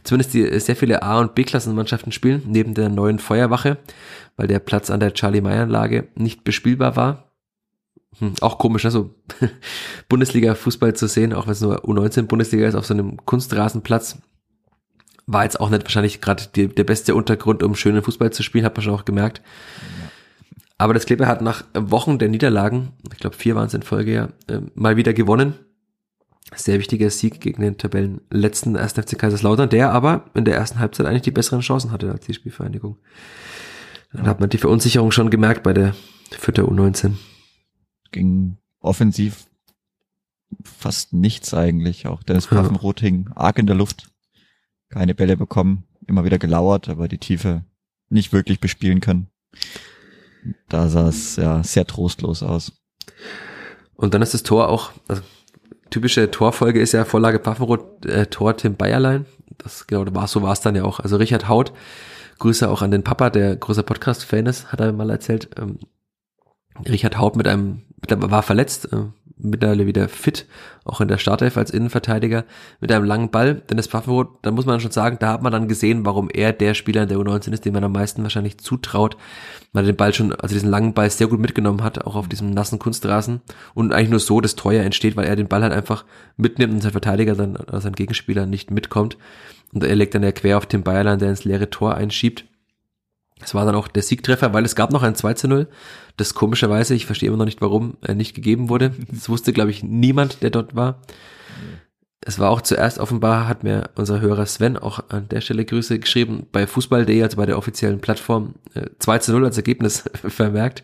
Zumindest 0.04 0.34
die 0.34 0.60
sehr 0.60 0.76
viele 0.76 1.04
A- 1.04 1.20
und 1.20 1.36
B-Klassenmannschaften 1.36 2.12
spielen, 2.12 2.44
neben 2.48 2.74
der 2.74 2.90
neuen 2.90 3.20
Feuerwache, 3.20 3.78
weil 4.38 4.48
der 4.48 4.60
Platz 4.60 4.90
an 4.90 5.02
der 5.02 5.14
Charlie-May-Anlage 5.14 6.08
nicht 6.16 6.44
bespielbar 6.44 6.96
war. 6.96 7.32
Hm, 8.20 8.34
auch 8.40 8.58
komisch, 8.58 8.86
also 8.86 9.14
Bundesliga-Fußball 10.10 10.96
zu 10.96 11.08
sehen, 11.08 11.34
auch 11.34 11.46
wenn 11.46 11.54
es 11.54 11.62
nur 11.62 11.84
U19-Bundesliga 11.84 12.68
ist, 12.68 12.76
auf 12.76 12.86
so 12.86 12.94
einem 12.94 13.24
Kunstrasenplatz. 13.26 14.18
War 15.28 15.44
jetzt 15.44 15.60
auch 15.60 15.70
nicht 15.70 15.84
wahrscheinlich 15.84 16.22
gerade 16.22 16.44
der 16.54 16.84
beste 16.84 17.16
Untergrund, 17.16 17.64
um 17.64 17.76
schönen 17.76 18.04
Fußball 18.04 18.32
zu 18.32 18.44
spielen, 18.44 18.64
hat 18.64 18.78
man 18.78 18.84
schon 18.84 18.94
auch 18.94 19.06
gemerkt. 19.06 19.42
Aber 20.78 20.94
das 20.94 21.06
Kleber 21.06 21.28
hat 21.28 21.42
nach 21.42 21.66
Wochen 21.74 22.20
der 22.20 22.30
Niederlagen, 22.30 22.94
ich 23.12 23.20
glaube 23.20 23.36
vier 23.36 23.56
waren 23.56 23.68
es 23.68 23.74
in 23.74 23.82
Folge 23.82 24.14
ja, 24.14 24.30
mal 24.76 24.98
wieder 24.98 25.14
gewonnen 25.14 25.56
sehr 26.54 26.80
wichtiger 26.80 27.10
Sieg 27.10 27.42
gegen 27.42 27.62
den 27.62 27.78
Tabellenletzten 27.78 28.78
1. 28.78 28.94
FC 28.94 29.18
Kaiserslautern, 29.18 29.70
der 29.70 29.92
aber 29.92 30.30
in 30.36 30.46
der 30.46 30.56
ersten 30.56 30.80
Halbzeit 30.80 31.08
eigentlich 31.08 31.24
die 31.24 31.32
besseren 31.32 31.62
Chancen 31.62 31.92
hatte 31.92 32.12
als 32.12 32.26
die 32.26 32.34
Spielvereinigung. 32.34 32.98
Dann 34.14 34.28
hat 34.28 34.40
man 34.40 34.50
die 34.50 34.58
Verunsicherung 34.58 35.12
schon 35.12 35.30
gemerkt 35.30 35.64
bei 35.64 35.74
der 35.74 35.96
Fürther 36.32 36.64
U19. 36.64 37.16
Ging 38.12 38.58
offensiv 38.80 39.48
fast 40.64 41.14
nichts 41.14 41.54
eigentlich. 41.54 42.08
Auch 42.08 42.24
Dennis 42.24 42.46
Pfaffenroth 42.48 43.02
ja. 43.02 43.08
hing 43.08 43.30
arg 43.36 43.58
in 43.58 43.68
der 43.68 43.76
Luft. 43.76 44.10
Keine 44.90 45.16
Bälle 45.16 45.36
bekommen, 45.36 45.84
immer 46.06 46.24
wieder 46.24 46.38
gelauert, 46.38 46.88
aber 46.90 47.08
die 47.08 47.18
Tiefe 47.18 47.66
nicht 48.10 48.32
wirklich 48.32 48.60
bespielen 48.60 49.02
können. 49.02 49.28
Da 50.70 50.90
sah 50.90 51.10
es 51.10 51.38
ja 51.38 51.64
sehr 51.64 51.88
trostlos 51.88 52.44
aus. 52.44 52.74
Und 53.96 54.14
dann 54.14 54.22
ist 54.22 54.34
das 54.34 54.44
Tor 54.44 54.70
auch, 54.70 54.92
also 55.08 55.24
typische 55.90 56.32
Torfolge 56.32 56.80
ist 56.80 56.94
ja 56.94 57.06
Vorlage 57.06 57.40
Pfaffenroth, 57.40 58.06
äh, 58.06 58.26
Tor 58.28 58.58
Tim 58.58 58.76
Bayerlein. 58.76 59.26
Das 59.58 59.88
genau, 59.88 60.06
war 60.14 60.28
so 60.28 60.42
war 60.42 60.54
es 60.54 60.62
dann 60.62 60.76
ja 60.76 60.84
auch. 60.84 61.00
Also 61.00 61.18
Richard 61.18 61.48
Haut 61.48 61.72
Grüße 62.40 62.70
auch 62.70 62.82
an 62.82 62.92
den 62.92 63.04
Papa, 63.04 63.30
der 63.30 63.56
großer 63.56 63.84
Podcast-Fan 63.84 64.46
ist, 64.46 64.72
hat 64.72 64.82
er 64.82 64.92
mal 64.92 65.10
erzählt. 65.10 65.50
Ähm, 65.58 65.80
Richard 66.88 67.18
Haut 67.18 67.36
mit 67.36 67.48
einem, 67.48 67.82
war 68.10 68.44
verletzt, 68.44 68.92
äh, 68.92 68.98
mittlerweile 69.38 69.86
wieder 69.86 70.08
fit, 70.08 70.46
auch 70.86 71.02
in 71.02 71.08
der 71.08 71.18
Startelf 71.18 71.58
als 71.58 71.72
Innenverteidiger, 71.72 72.46
mit 72.80 72.92
einem 72.92 73.06
langen 73.06 73.32
Ball. 73.32 73.56
Dennis 73.56 73.88
Pfaffenroth, 73.88 74.30
da 74.42 74.52
muss 74.52 74.66
man 74.66 74.80
schon 74.80 74.92
sagen, 74.92 75.18
da 75.20 75.34
hat 75.34 75.42
man 75.42 75.52
dann 75.52 75.68
gesehen, 75.68 76.06
warum 76.06 76.30
er 76.30 76.54
der 76.54 76.74
Spieler 76.74 77.04
in 77.04 77.10
der 77.10 77.18
U19 77.18 77.52
ist, 77.52 77.66
dem 77.66 77.74
man 77.74 77.84
am 77.84 77.92
meisten 77.92 78.24
wahrscheinlich 78.24 78.58
zutraut, 78.60 79.18
weil 79.74 79.84
er 79.84 79.92
den 79.92 79.98
Ball 79.98 80.14
schon, 80.14 80.34
also 80.34 80.54
diesen 80.54 80.70
langen 80.70 80.94
Ball 80.94 81.10
sehr 81.10 81.28
gut 81.28 81.40
mitgenommen 81.40 81.84
hat, 81.84 82.06
auch 82.06 82.16
auf 82.16 82.30
diesem 82.30 82.52
nassen 82.52 82.80
Kunstrasen 82.80 83.42
und 83.74 83.94
eigentlich 83.94 84.10
nur 84.10 84.20
so 84.20 84.40
das 84.40 84.56
Teuer 84.56 84.84
entsteht, 84.84 85.18
weil 85.18 85.26
er 85.26 85.36
den 85.36 85.48
Ball 85.48 85.64
halt 85.64 85.74
einfach 85.74 86.06
mitnimmt 86.38 86.74
und 86.74 86.82
sein 86.82 86.92
Verteidiger 86.92 87.32
also 87.34 87.80
sein 87.80 87.94
Gegenspieler 87.94 88.46
nicht 88.46 88.72
mitkommt 88.72 89.18
und 89.74 89.84
er 89.84 89.96
legt 89.96 90.16
dann 90.16 90.24
ja 90.24 90.32
quer 90.32 90.58
auf 90.58 90.66
Tim 90.66 90.84
Bayerland, 90.84 91.22
der 91.22 91.30
ins 91.30 91.44
leere 91.44 91.70
Tor 91.70 91.96
einschiebt. 91.96 92.46
Es 93.42 93.54
war 93.54 93.66
dann 93.66 93.76
auch 93.76 93.88
der 93.88 94.04
Siegtreffer, 94.04 94.54
weil 94.54 94.66
es 94.66 94.76
gab 94.76 94.92
noch 94.92 95.04
ein 95.04 95.16
2 95.16 95.34
zu 95.34 95.48
0, 95.48 95.68
das 96.18 96.34
komischerweise, 96.34 96.96
ich 96.96 97.06
verstehe 97.06 97.28
immer 97.28 97.38
noch 97.38 97.46
nicht, 97.46 97.62
warum, 97.62 97.98
äh, 98.02 98.16
nicht 98.16 98.34
gegeben 98.34 98.70
wurde. 98.70 98.94
Das 99.10 99.30
wusste, 99.30 99.54
glaube 99.54 99.72
ich, 99.72 99.84
niemand, 99.84 100.42
der 100.42 100.50
dort 100.50 100.76
war. 100.76 101.02
Es 102.28 102.40
war 102.40 102.50
auch 102.50 102.62
zuerst 102.62 102.98
offenbar, 102.98 103.48
hat 103.48 103.64
mir 103.64 103.92
unser 103.96 104.20
Hörer 104.20 104.48
Sven 104.48 104.78
auch 104.78 105.00
an 105.10 105.30
der 105.30 105.42
Stelle 105.42 105.64
Grüße 105.64 106.00
geschrieben, 106.00 106.48
bei 106.52 106.66
Fußball.de, 106.66 107.22
also 107.22 107.38
bei 107.38 107.46
der 107.46 107.58
offiziellen 107.58 108.00
Plattform, 108.00 108.56
äh, 108.74 108.90
2 108.98 109.20
zu 109.20 109.32
0 109.34 109.46
als 109.46 109.58
Ergebnis 109.58 110.06
vermerkt, 110.28 110.82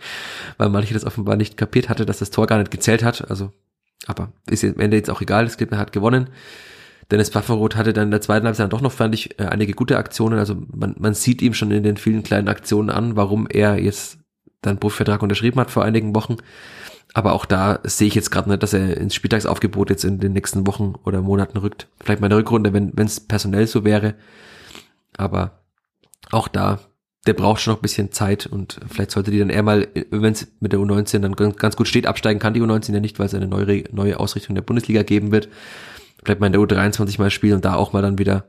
weil 0.58 0.70
manche 0.70 0.94
das 0.94 1.06
offenbar 1.06 1.38
nicht 1.38 1.58
kapiert 1.58 1.90
hatte, 1.90 2.06
dass 2.06 2.20
das 2.20 2.32
Tor 2.32 2.48
gar 2.48 2.60
nicht 2.60 2.70
gezählt 2.70 3.04
hat. 3.04 3.30
Also, 3.30 3.52
aber 4.06 4.34
ist 4.50 4.64
am 4.64 4.80
Ende 4.80 4.98
jetzt 4.98 5.10
auch 5.10 5.22
egal, 5.22 5.46
das 5.46 5.58
Gegner 5.58 5.78
hat 5.78 5.94
gewonnen. 5.94 6.30
Dennis 7.12 7.30
Pfafferoth 7.30 7.76
hatte 7.76 7.92
dann 7.92 8.06
in 8.06 8.12
der 8.12 8.22
zweiten 8.22 8.46
Halbzeit 8.46 8.72
doch 8.72 8.82
noch, 8.82 8.94
fand 8.94 9.14
ich, 9.14 9.38
äh, 9.40 9.46
einige 9.46 9.74
gute 9.74 9.98
Aktionen. 9.98 10.40
Also 10.40 10.56
man, 10.74 10.96
man 10.98 11.14
sieht 11.14 11.42
ihm 11.42 11.54
schon 11.54 11.72
in 11.72 11.84
den 11.84 11.98
vielen 11.98 12.24
kleinen 12.24 12.48
Aktionen 12.48 12.90
an, 12.90 13.18
warum 13.18 13.48
er 13.50 13.78
jetzt 13.80 14.18
dann 14.62 14.78
Buchvertrag 14.78 15.22
unterschrieben 15.22 15.60
hat 15.60 15.72
vor 15.72 15.84
einigen 15.84 16.16
Wochen. 16.16 16.38
Aber 17.14 17.34
auch 17.34 17.46
da 17.46 17.80
sehe 17.84 18.08
ich 18.08 18.16
jetzt 18.16 18.32
gerade 18.32 18.50
nicht, 18.50 18.64
dass 18.64 18.72
er 18.72 18.96
ins 18.96 19.14
Spieltagsaufgebot 19.16 19.90
jetzt 19.90 20.06
in 20.06 20.20
den 20.20 20.32
nächsten 20.32 20.66
Wochen 20.66 20.94
oder 21.04 21.22
Monaten 21.22 21.58
rückt. 21.58 21.90
Vielleicht 22.02 22.22
mal 22.22 22.28
eine 22.28 22.38
Rückrunde, 22.38 22.72
wenn 22.74 22.94
es 22.98 23.20
personell 23.20 23.68
so 23.68 23.84
wäre. 23.84 24.16
Aber 25.18 25.60
auch 26.32 26.48
da, 26.48 26.80
der 27.28 27.34
braucht 27.34 27.60
schon 27.60 27.74
noch 27.74 27.80
ein 27.80 27.82
bisschen 27.84 28.14
Zeit 28.14 28.46
und 28.46 28.80
vielleicht 28.88 29.12
sollte 29.12 29.32
die 29.32 29.40
dann 29.40 29.50
eher 29.50 29.64
mal, 29.64 29.90
wenn 30.10 30.32
es 30.32 30.48
mit 30.62 30.72
der 30.72 30.80
U19 30.80 31.20
dann 31.20 31.36
ganz 31.36 31.76
gut 31.76 31.90
steht, 31.90 32.08
absteigen 32.08 32.40
kann 32.40 32.54
die 32.54 32.62
U19 32.62 32.94
ja 32.94 33.02
nicht, 33.02 33.20
weil 33.20 33.26
es 33.26 33.34
eine 33.34 33.48
neue, 33.48 33.84
neue 33.92 34.18
Ausrichtung 34.18 34.56
der 34.56 34.62
Bundesliga 34.62 35.04
geben 35.04 35.34
wird 35.34 35.50
vielleicht 36.24 36.40
mal 36.40 36.48
in 36.48 36.54
der 36.54 36.62
U23 36.62 37.20
mal 37.20 37.32
spielen 37.32 37.56
und 37.56 37.66
da 37.66 37.76
auch 37.76 37.94
mal 37.94 38.02
dann 38.02 38.18
wieder 38.18 38.46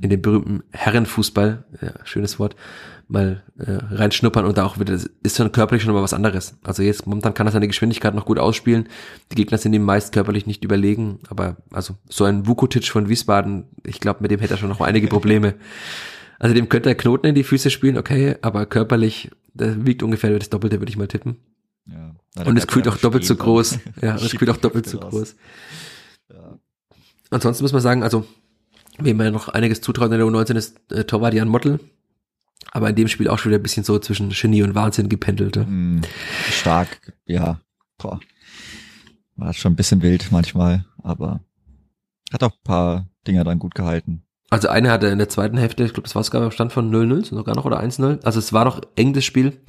in 0.00 0.10
den 0.10 0.22
berühmten 0.22 0.62
Herrenfußball, 0.70 1.64
ja, 1.80 1.92
schönes 2.04 2.38
Wort, 2.38 2.56
mal 3.08 3.42
äh, 3.58 3.94
reinschnuppern 3.94 4.46
und 4.46 4.56
da 4.56 4.64
auch 4.64 4.78
wieder, 4.78 4.94
ist 4.94 5.36
schon 5.36 5.52
körperlich 5.52 5.82
schon 5.82 5.92
mal 5.92 6.02
was 6.02 6.14
anderes. 6.14 6.56
Also 6.64 6.82
jetzt 6.82 7.06
momentan 7.06 7.34
kann 7.34 7.46
er 7.46 7.52
seine 7.52 7.68
Geschwindigkeit 7.68 8.14
noch 8.14 8.24
gut 8.24 8.38
ausspielen. 8.38 8.88
Die 9.30 9.36
Gegner 9.36 9.58
sind 9.58 9.74
ihm 9.74 9.82
meist 9.82 10.12
körperlich 10.12 10.46
nicht 10.46 10.64
überlegen, 10.64 11.18
aber 11.28 11.58
also 11.70 11.94
so 12.08 12.24
ein 12.24 12.46
Vukotic 12.46 12.88
von 12.88 13.08
Wiesbaden, 13.08 13.66
ich 13.84 14.00
glaube, 14.00 14.22
mit 14.22 14.30
dem 14.30 14.40
hätte 14.40 14.54
er 14.54 14.58
schon 14.58 14.70
noch 14.70 14.80
einige 14.80 15.08
Probleme. 15.08 15.54
Also 16.38 16.56
dem 16.56 16.68
könnte 16.68 16.88
er 16.88 16.96
Knoten 16.96 17.28
in 17.28 17.36
die 17.36 17.44
Füße 17.44 17.70
spielen, 17.70 17.96
okay, 17.96 18.34
aber 18.42 18.66
körperlich, 18.66 19.30
der 19.54 19.86
wiegt 19.86 20.02
ungefähr 20.02 20.36
das 20.36 20.50
Doppelte, 20.50 20.80
würde 20.80 20.90
ich 20.90 20.96
mal 20.96 21.06
tippen. 21.06 21.36
Ja, 21.86 22.16
und 22.44 22.58
es 22.58 22.66
kühlt 22.66 22.88
auch 22.88 22.96
doppelt 22.96 23.24
so 23.24 23.36
groß. 23.36 23.78
Ja, 24.00 24.16
es 24.16 24.32
kühlt 24.32 24.50
auch 24.50 24.56
doppelt 24.56 24.88
so 24.88 24.98
groß. 24.98 25.36
Ansonsten 27.32 27.64
muss 27.64 27.72
man 27.72 27.82
sagen, 27.82 28.02
also, 28.02 28.26
wem 28.98 29.16
man 29.16 29.26
ja 29.26 29.32
noch 29.32 29.48
einiges 29.48 29.80
zutraut 29.80 30.12
in 30.12 30.18
der 30.18 30.26
U19 30.26 30.56
ist 30.56 30.92
äh, 30.92 31.04
Torwart 31.04 31.34
Mottel. 31.46 31.80
Aber 32.70 32.88
in 32.88 32.96
dem 32.96 33.08
Spiel 33.08 33.28
auch 33.28 33.38
schon 33.38 33.50
wieder 33.50 33.58
ein 33.58 33.62
bisschen 33.62 33.84
so 33.84 33.98
zwischen 33.98 34.30
Genie 34.30 34.62
und 34.62 34.74
Wahnsinn 34.74 35.08
gependelt. 35.08 35.56
Mm, 35.56 36.00
stark, 36.50 37.12
ja. 37.26 37.60
Boah. 37.98 38.20
War 39.36 39.52
schon 39.52 39.72
ein 39.72 39.76
bisschen 39.76 40.02
wild 40.02 40.30
manchmal, 40.30 40.84
aber 41.02 41.40
hat 42.32 42.42
auch 42.42 42.52
ein 42.52 42.64
paar 42.64 43.06
Dinger 43.26 43.44
dann 43.44 43.58
gut 43.58 43.74
gehalten. 43.74 44.22
Also 44.50 44.68
eine 44.68 44.90
hatte 44.90 45.06
in 45.06 45.18
der 45.18 45.28
zweiten 45.28 45.56
Hälfte, 45.56 45.84
ich 45.84 45.94
glaube, 45.94 46.06
das 46.06 46.14
war 46.14 46.22
sogar 46.22 46.42
beim 46.42 46.50
Stand 46.50 46.72
von 46.72 46.90
0-0, 46.90 47.24
sogar 47.24 47.54
noch 47.54 47.64
oder 47.64 47.82
1-0. 47.82 48.22
Also 48.22 48.38
es 48.38 48.52
war 48.52 48.64
noch 48.64 48.82
eng 48.96 49.14
das 49.14 49.24
Spiel. 49.24 49.60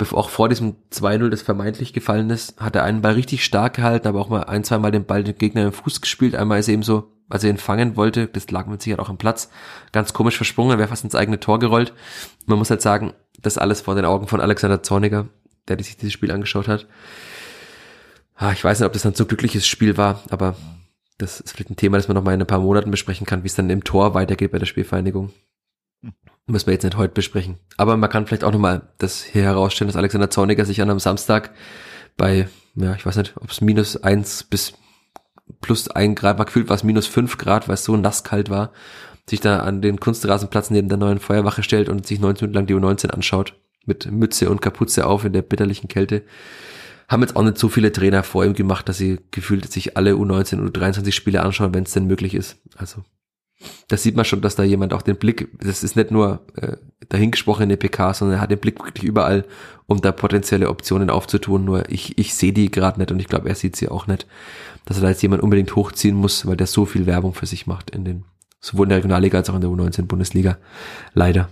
Bevor, 0.00 0.18
auch 0.18 0.30
vor 0.30 0.48
diesem 0.48 0.76
2-0, 0.90 1.28
das 1.28 1.42
vermeintlich 1.42 1.92
gefallen 1.92 2.30
ist, 2.30 2.58
hat 2.58 2.74
er 2.74 2.84
einen 2.84 3.02
Ball 3.02 3.12
richtig 3.12 3.44
stark 3.44 3.74
gehalten, 3.74 4.08
aber 4.08 4.18
auch 4.18 4.30
mal 4.30 4.44
ein, 4.44 4.64
zwei 4.64 4.78
Mal 4.78 4.92
den 4.92 5.04
Ball 5.04 5.22
den 5.22 5.36
Gegner 5.36 5.66
im 5.66 5.72
Fuß 5.74 6.00
gespielt. 6.00 6.34
Einmal 6.34 6.58
ist 6.58 6.68
er 6.68 6.72
eben 6.72 6.82
so, 6.82 7.12
als 7.28 7.44
er 7.44 7.50
ihn 7.50 7.58
fangen 7.58 7.96
wollte, 7.96 8.26
das 8.26 8.50
lag 8.50 8.66
mit 8.66 8.80
Sicherheit 8.80 9.00
auch 9.00 9.10
im 9.10 9.18
Platz, 9.18 9.50
ganz 9.92 10.14
komisch 10.14 10.38
versprungen, 10.38 10.78
wäre 10.78 10.88
fast 10.88 11.04
ins 11.04 11.14
eigene 11.14 11.38
Tor 11.38 11.58
gerollt. 11.58 11.92
Man 12.46 12.56
muss 12.56 12.70
halt 12.70 12.80
sagen, 12.80 13.12
das 13.42 13.58
alles 13.58 13.82
vor 13.82 13.94
den 13.94 14.06
Augen 14.06 14.26
von 14.26 14.40
Alexander 14.40 14.82
Zorniger, 14.82 15.28
der 15.68 15.76
sich 15.76 15.98
dieses 15.98 16.14
Spiel 16.14 16.32
angeschaut 16.32 16.66
hat. 16.66 16.86
Ah, 18.36 18.52
ich 18.52 18.64
weiß 18.64 18.80
nicht, 18.80 18.86
ob 18.86 18.94
das 18.94 19.02
dann 19.02 19.14
so 19.14 19.26
glückliches 19.26 19.66
Spiel 19.66 19.98
war, 19.98 20.22
aber 20.30 20.56
das 21.18 21.40
ist 21.40 21.52
vielleicht 21.52 21.68
ein 21.68 21.76
Thema, 21.76 21.98
das 21.98 22.08
man 22.08 22.14
noch 22.14 22.24
mal 22.24 22.32
in 22.32 22.40
ein 22.40 22.46
paar 22.46 22.60
Monaten 22.60 22.90
besprechen 22.90 23.26
kann, 23.26 23.42
wie 23.42 23.48
es 23.48 23.54
dann 23.54 23.68
im 23.68 23.84
Tor 23.84 24.14
weitergeht 24.14 24.50
bei 24.50 24.58
der 24.58 24.64
Spielvereinigung. 24.64 25.30
Müssen 26.50 26.66
wir 26.66 26.74
jetzt 26.74 26.82
nicht 26.82 26.96
heute 26.96 27.14
besprechen. 27.14 27.58
Aber 27.76 27.96
man 27.96 28.10
kann 28.10 28.26
vielleicht 28.26 28.42
auch 28.42 28.50
nochmal 28.50 28.82
das 28.98 29.22
hier 29.22 29.42
herausstellen, 29.42 29.86
dass 29.86 29.96
Alexander 29.96 30.30
Zorniger 30.30 30.64
sich 30.64 30.82
an 30.82 30.90
einem 30.90 30.98
Samstag 30.98 31.52
bei, 32.16 32.48
ja, 32.74 32.94
ich 32.94 33.06
weiß 33.06 33.16
nicht, 33.16 33.34
ob 33.36 33.50
es 33.50 33.60
minus 33.60 33.96
eins 34.02 34.42
bis 34.42 34.72
plus 35.60 35.88
ein 35.88 36.16
Grad 36.16 36.38
war, 36.38 36.46
gefühlt 36.46 36.68
war 36.68 36.74
es 36.74 36.82
minus 36.82 37.06
fünf 37.06 37.38
Grad, 37.38 37.68
weil 37.68 37.74
es 37.74 37.84
so 37.84 37.96
nasskalt 37.96 38.50
war, 38.50 38.72
sich 39.28 39.40
da 39.40 39.60
an 39.60 39.80
den 39.80 40.00
Kunstrasenplatz 40.00 40.70
neben 40.70 40.88
der 40.88 40.98
neuen 40.98 41.20
Feuerwache 41.20 41.62
stellt 41.62 41.88
und 41.88 42.04
sich 42.04 42.18
19 42.18 42.46
Minuten 42.46 42.56
lang 42.56 42.66
die 42.66 42.74
U19 42.74 43.10
anschaut, 43.10 43.54
mit 43.86 44.10
Mütze 44.10 44.50
und 44.50 44.60
Kapuze 44.60 45.06
auf 45.06 45.24
in 45.24 45.32
der 45.32 45.42
bitterlichen 45.42 45.86
Kälte. 45.86 46.24
Haben 47.08 47.22
jetzt 47.22 47.36
auch 47.36 47.44
nicht 47.44 47.58
so 47.58 47.68
viele 47.68 47.92
Trainer 47.92 48.24
vor 48.24 48.44
ihm 48.44 48.54
gemacht, 48.54 48.88
dass 48.88 48.98
sie 48.98 49.20
gefühlt 49.30 49.70
sich 49.70 49.96
alle 49.96 50.14
U19 50.14 50.60
oder 50.60 50.80
U23 50.80 51.12
Spiele 51.12 51.42
anschauen, 51.42 51.74
wenn 51.74 51.84
es 51.84 51.92
denn 51.92 52.06
möglich 52.06 52.34
ist. 52.34 52.56
Also 52.76 53.04
das 53.88 54.02
sieht 54.02 54.16
man 54.16 54.24
schon, 54.24 54.40
dass 54.40 54.56
da 54.56 54.62
jemand 54.62 54.92
auch 54.92 55.02
den 55.02 55.16
Blick, 55.16 55.48
das 55.58 55.82
ist 55.82 55.96
nicht 55.96 56.10
nur 56.10 56.46
äh, 56.56 56.76
dahingesprochene 57.08 57.76
PK, 57.76 58.14
sondern 58.14 58.38
er 58.38 58.40
hat 58.40 58.50
den 58.50 58.58
Blick 58.58 58.82
wirklich 58.82 59.04
überall, 59.04 59.44
um 59.86 60.00
da 60.00 60.12
potenzielle 60.12 60.68
Optionen 60.68 61.10
aufzutun. 61.10 61.64
Nur 61.64 61.90
ich, 61.90 62.16
ich 62.18 62.34
sehe 62.34 62.52
die 62.52 62.70
gerade 62.70 62.98
nicht 62.98 63.10
und 63.10 63.20
ich 63.20 63.28
glaube, 63.28 63.48
er 63.48 63.54
sieht 63.54 63.76
sie 63.76 63.88
auch 63.88 64.06
nicht, 64.06 64.26
dass 64.86 64.96
er 64.96 65.02
da 65.02 65.08
jetzt 65.10 65.22
jemand 65.22 65.42
unbedingt 65.42 65.76
hochziehen 65.76 66.16
muss, 66.16 66.46
weil 66.46 66.56
der 66.56 66.66
so 66.66 66.86
viel 66.86 67.06
Werbung 67.06 67.34
für 67.34 67.46
sich 67.46 67.66
macht 67.66 67.90
in 67.90 68.04
den, 68.04 68.24
sowohl 68.60 68.86
in 68.86 68.90
der 68.90 68.98
Regionalliga 68.98 69.38
als 69.38 69.50
auch 69.50 69.56
in 69.56 69.60
der 69.60 69.70
U19-Bundesliga. 69.70 70.58
Leider. 71.12 71.50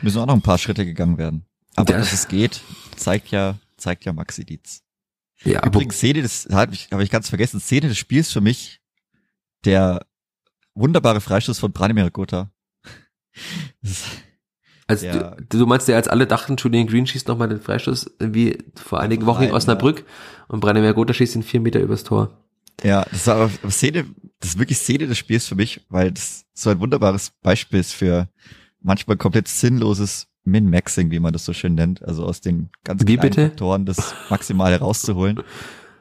Müssen 0.00 0.18
auch 0.18 0.26
noch 0.26 0.34
ein 0.34 0.42
paar 0.42 0.58
Schritte 0.58 0.86
gegangen 0.86 1.18
werden. 1.18 1.44
Aber 1.76 1.92
ja. 1.92 1.98
dass 1.98 2.12
es 2.12 2.28
geht, 2.28 2.62
zeigt 2.96 3.28
ja, 3.30 3.56
zeigt 3.76 4.04
ja 4.04 4.12
Maxi 4.12 4.44
Dietz. 4.44 4.82
Ja, 5.44 5.64
Übrigens, 5.66 5.96
Szene 5.96 6.22
des, 6.22 6.48
habe 6.52 6.74
ich, 6.74 6.88
hab 6.92 7.00
ich 7.00 7.10
ganz 7.10 7.28
vergessen, 7.28 7.60
Szene 7.60 7.88
des 7.88 7.98
Spiels 7.98 8.30
für 8.30 8.40
mich 8.40 8.81
der 9.64 10.06
wunderbare 10.74 11.20
Freistoß 11.20 11.58
von 11.58 11.72
Branimir 11.72 12.10
Gotha. 12.10 12.50
Also 14.86 15.06
du, 15.06 15.36
du, 15.48 15.66
meinst, 15.66 15.88
der 15.88 15.96
als 15.96 16.08
alle 16.08 16.26
dachten, 16.26 16.56
Julian 16.56 16.86
Green 16.86 17.06
schießt 17.06 17.28
nochmal 17.28 17.48
den 17.48 17.60
Freistoß 17.60 18.10
wie 18.20 18.58
vor 18.74 19.00
einigen 19.00 19.26
Wochen 19.26 19.44
in 19.44 19.52
Osnabrück 19.52 20.00
ja. 20.00 20.04
und 20.48 20.60
Branimir 20.60 20.92
Gotha 20.92 21.14
schießt 21.14 21.36
ihn 21.36 21.42
vier 21.42 21.60
Meter 21.60 21.80
übers 21.80 22.04
Tor. 22.04 22.38
Ja, 22.82 23.06
das 23.10 23.26
war 23.26 23.36
aber 23.36 23.70
Szene, 23.70 24.06
das 24.40 24.50
ist 24.50 24.58
wirklich 24.58 24.78
Szene 24.78 25.06
des 25.06 25.18
Spiels 25.18 25.46
für 25.46 25.54
mich, 25.54 25.86
weil 25.88 26.12
das 26.12 26.44
so 26.52 26.70
ein 26.70 26.80
wunderbares 26.80 27.32
Beispiel 27.42 27.80
ist 27.80 27.92
für 27.92 28.28
manchmal 28.80 29.16
komplett 29.16 29.48
sinnloses 29.48 30.26
Min-Maxing, 30.44 31.10
wie 31.10 31.20
man 31.20 31.32
das 31.32 31.44
so 31.44 31.52
schön 31.52 31.74
nennt, 31.74 32.02
also 32.02 32.24
aus 32.24 32.40
den 32.40 32.70
ganz 32.82 33.06
wie 33.06 33.16
kleinen 33.16 33.50
Faktoren 33.50 33.86
das 33.86 34.14
Maximale 34.28 34.78
rauszuholen, 34.80 35.40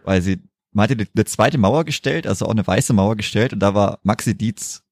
weil 0.04 0.22
sie 0.22 0.40
man 0.72 0.84
hatte 0.84 1.08
eine 1.16 1.26
zweite 1.26 1.58
Mauer 1.58 1.84
gestellt, 1.84 2.26
also 2.28 2.46
auch 2.46 2.52
eine 2.52 2.66
weiße 2.66 2.94
Mauer 2.94 3.16
gestellt 3.16 3.54
und 3.54 3.60
da 3.60 3.74
war 3.74 4.00
Maxi 4.04 4.38
Dietz, 4.38 4.84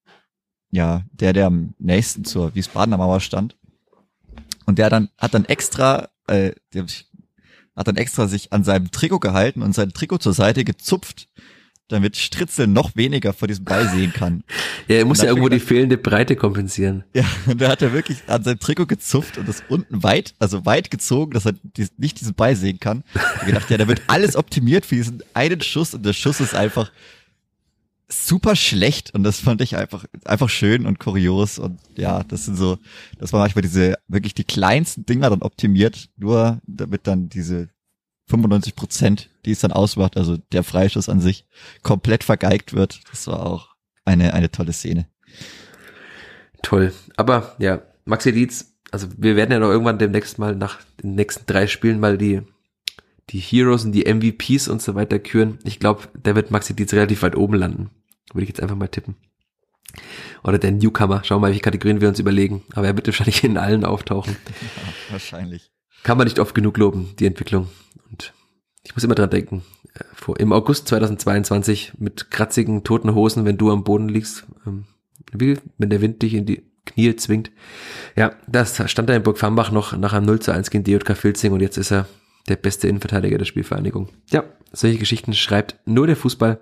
ja, 0.72 1.04
der, 1.12 1.34
der 1.34 1.48
am 1.48 1.74
nächsten 1.80 2.26
zur 2.26 2.54
Wiesbadener 2.56 2.98
Mauer 2.98 3.20
stand. 3.20 3.58
Und 4.66 4.78
der 4.78 4.90
dann, 4.90 5.10
hat 5.18 5.34
dann 5.34 5.46
extra, 5.46 6.10
äh, 6.28 6.52
hat 7.76 7.88
dann 7.88 7.96
extra 7.96 8.28
sich 8.28 8.54
an 8.54 8.64
seinem 8.64 8.92
Trikot 8.92 9.20
gehalten 9.20 9.64
und 9.64 9.74
sein 9.74 9.94
Trikot 9.94 10.20
zur 10.20 10.34
Seite 10.34 10.64
gezupft, 10.64 11.28
damit 11.90 12.16
Stritzel 12.16 12.68
noch 12.68 12.96
weniger 12.96 13.34
vor 13.34 13.48
diesem 13.48 13.66
Ball 13.66 13.90
sehen 13.90 14.14
kann. 14.14 14.44
Ja, 14.88 14.96
er 14.96 15.06
muss 15.06 15.20
ja 15.20 15.26
irgendwo 15.26 15.50
die 15.50 15.60
fehlende 15.60 15.98
Breite 15.98 16.36
kompensieren. 16.36 17.04
Ja, 17.14 17.24
und 17.46 17.62
da 17.62 17.70
hat 17.70 17.84
er 17.84 17.94
wirklich 17.94 18.24
an 18.26 18.44
seinem 18.44 18.58
Trikot 18.58 18.88
gezupft 18.88 19.38
und 19.38 19.48
das 19.48 19.62
unten 19.70 20.02
weit, 20.02 20.34
also 20.40 20.66
weit 20.66 20.90
gezogen, 20.90 21.34
dass 21.34 21.46
er 21.46 21.54
nicht 21.98 22.20
diesen 22.20 22.34
Ball 22.34 22.56
sehen 22.56 22.80
kann. 22.80 23.04
Ich 23.42 23.46
gedacht, 23.46 23.70
ja, 23.70 23.78
da 23.78 23.88
wird 23.88 24.02
alles 24.08 24.36
optimiert 24.36 24.88
für 24.88 24.96
diesen 24.96 25.22
einen 25.36 25.62
Schuss 25.62 25.94
und 25.94 26.04
der 26.04 26.14
Schuss 26.14 26.40
ist 26.40 26.56
einfach 26.56 26.92
super 28.08 28.56
schlecht 28.56 29.14
und 29.14 29.24
das 29.24 29.40
fand 29.40 29.62
ich 29.62 29.76
einfach 29.78 30.06
einfach 30.26 30.50
schön 30.50 30.88
und 30.88 31.00
kurios 31.00 31.60
und 31.60 31.80
ja, 31.96 32.24
das 32.24 32.46
sind 32.46 32.56
so, 32.56 32.80
das 33.20 33.32
war 33.32 33.42
manchmal 33.42 33.62
diese 33.62 33.96
wirklich 34.08 34.34
die 34.34 34.44
kleinsten 34.44 35.06
Dinger 35.06 35.30
dann 35.30 35.44
optimiert, 35.44 36.10
nur 36.18 36.60
damit 36.66 37.06
dann 37.06 37.30
diese 37.30 37.70
95 38.30 38.76
Prozent, 38.76 39.30
die 39.46 39.52
es 39.52 39.60
dann 39.60 39.72
ausmacht, 39.72 40.18
also 40.18 40.38
der 40.38 40.64
Freischuss 40.64 41.10
an 41.10 41.20
sich 41.20 41.46
komplett 41.82 42.24
vergeigt 42.24 42.74
wird. 42.74 43.02
Das 43.10 43.28
war 43.28 43.46
auch 43.46 43.76
eine, 44.06 44.34
eine 44.34 44.52
tolle 44.52 44.74
Szene. 44.74 45.08
Toll. 46.62 46.94
Aber 47.16 47.56
ja, 47.60 47.82
Maxi 48.06 48.32
Dietz, 48.32 48.74
also 48.92 49.08
wir 49.18 49.36
werden 49.36 49.52
ja 49.52 49.60
noch 49.60 49.70
irgendwann 49.70 50.00
demnächst 50.00 50.40
mal 50.40 50.56
nach 50.56 50.80
den 51.02 51.16
nächsten 51.16 51.46
drei 51.46 51.68
Spielen 51.68 52.00
mal 52.00 52.18
die, 52.18 52.42
die 53.30 53.40
Heroes 53.40 53.86
und 53.86 53.94
die 53.94 54.12
MVPs 54.12 54.68
und 54.68 54.82
so 54.82 54.96
weiter 54.96 55.20
küren. 55.20 55.60
Ich 55.64 55.80
glaube, 55.80 56.04
der 56.14 56.36
wird 56.36 56.52
Maxi 56.52 56.76
Dietz 56.76 56.94
relativ 56.94 57.24
weit 57.24 57.36
oben 57.36 57.56
landen. 57.56 57.90
Würde 58.34 58.44
ich 58.44 58.50
jetzt 58.50 58.62
einfach 58.62 58.76
mal 58.76 58.88
tippen. 58.88 59.16
Oder 60.44 60.60
der 60.60 60.72
Newcomer. 60.72 61.24
Schauen 61.24 61.38
wir 61.38 61.42
mal, 61.42 61.48
welche 61.48 61.62
Kategorien 61.62 62.02
wir 62.02 62.10
uns 62.10 62.20
überlegen. 62.20 62.64
Aber 62.74 62.86
er 62.86 62.96
wird 62.96 63.08
wahrscheinlich 63.08 63.44
in 63.44 63.58
allen 63.58 63.84
auftauchen. 63.86 64.36
Ja, 64.62 65.14
wahrscheinlich. 65.14 65.72
Kann 66.04 66.18
man 66.18 66.26
nicht 66.26 66.40
oft 66.40 66.56
genug 66.56 66.78
loben, 66.78 67.10
die 67.20 67.26
Entwicklung. 67.26 67.68
Und 68.10 68.34
ich 68.84 68.96
muss 68.96 69.04
immer 69.04 69.16
dran 69.16 69.30
denken. 69.30 69.64
äh, 69.96 70.04
Vor, 70.14 70.40
Im 70.40 70.54
August 70.54 70.88
2022 70.88 71.94
mit 71.98 72.32
kratzigen, 72.32 72.84
toten 72.84 73.14
Hosen, 73.16 73.46
wenn 73.46 73.58
du 73.58 73.72
am 73.72 73.84
Boden 73.84 74.10
liegst, 74.10 74.46
ähm, 74.66 74.86
wie 75.34 75.58
wenn 75.78 75.90
der 75.90 76.02
Wind 76.02 76.22
dich 76.22 76.34
in 76.34 76.46
die 76.46 76.64
Knie 76.86 77.16
zwingt. 77.18 77.52
Ja, 78.16 78.32
das 78.48 78.82
stand 78.90 79.10
er 79.10 79.16
in 79.18 79.24
Burg 79.24 79.38
Fambach 79.38 79.72
noch 79.72 79.96
nach 79.98 80.14
einem 80.14 80.26
0 80.26 80.40
zu 80.40 80.52
1 80.54 80.70
gegen 80.72 80.84
DJK 80.84 81.16
Filzing 81.16 81.52
und 81.52 81.60
jetzt 81.62 81.78
ist 81.78 81.92
er 81.92 82.08
der 82.48 82.56
beste 82.56 82.88
Innenverteidiger 82.88 83.38
der 83.38 83.46
Spielvereinigung. 83.46 84.10
Ja, 84.32 84.44
solche 84.72 84.98
Geschichten 84.98 85.34
schreibt 85.34 85.76
nur 85.86 86.08
der 86.08 86.16
Fußball. 86.16 86.60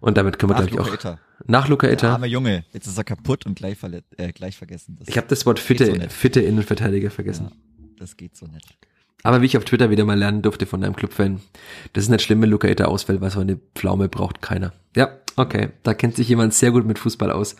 Und 0.00 0.16
damit 0.18 0.38
können 0.38 0.50
wir, 0.52 0.56
Ach, 0.56 0.66
glaube 0.66 0.82
ich, 0.82 0.90
auch 0.90 0.94
Itter. 0.94 1.20
nach 1.46 1.68
Luca 1.68 1.86
Der 1.86 1.94
Itter. 1.94 2.10
arme 2.10 2.26
Junge. 2.26 2.64
Jetzt 2.72 2.86
ist 2.86 2.96
er 2.98 3.04
kaputt 3.04 3.44
und 3.46 3.54
gleich, 3.54 3.76
äh, 4.16 4.32
gleich 4.32 4.56
vergessen. 4.56 4.96
Das, 4.98 5.08
Ich 5.08 5.16
habe 5.18 5.26
das 5.28 5.44
Wort 5.46 5.58
fitte, 5.58 5.86
so 5.86 5.94
fitte 6.08 6.40
Innenverteidiger 6.40 7.10
vergessen. 7.10 7.48
Ja, 7.50 7.56
das 8.00 8.16
geht 8.16 8.36
so 8.36 8.46
nicht. 8.46 8.76
Aber 9.22 9.42
wie 9.42 9.46
ich 9.46 9.56
auf 9.56 9.64
Twitter 9.64 9.90
wieder 9.90 10.04
mal 10.04 10.18
lernen 10.18 10.42
durfte 10.42 10.64
von 10.64 10.82
einem 10.82 10.96
Clubfan, 10.96 11.40
das 11.92 12.04
ist 12.04 12.10
nicht 12.10 12.22
schlimm, 12.22 12.40
wenn 12.40 12.50
Luca 12.50 12.68
Itter 12.68 12.88
ausfällt, 12.88 13.20
weil 13.20 13.30
so 13.30 13.40
eine 13.40 13.60
Pflaume 13.74 14.08
braucht 14.08 14.40
keiner. 14.40 14.72
Ja, 14.96 15.18
okay, 15.36 15.70
da 15.82 15.92
kennt 15.92 16.16
sich 16.16 16.28
jemand 16.28 16.54
sehr 16.54 16.70
gut 16.70 16.86
mit 16.86 16.98
Fußball 16.98 17.30
aus. 17.30 17.56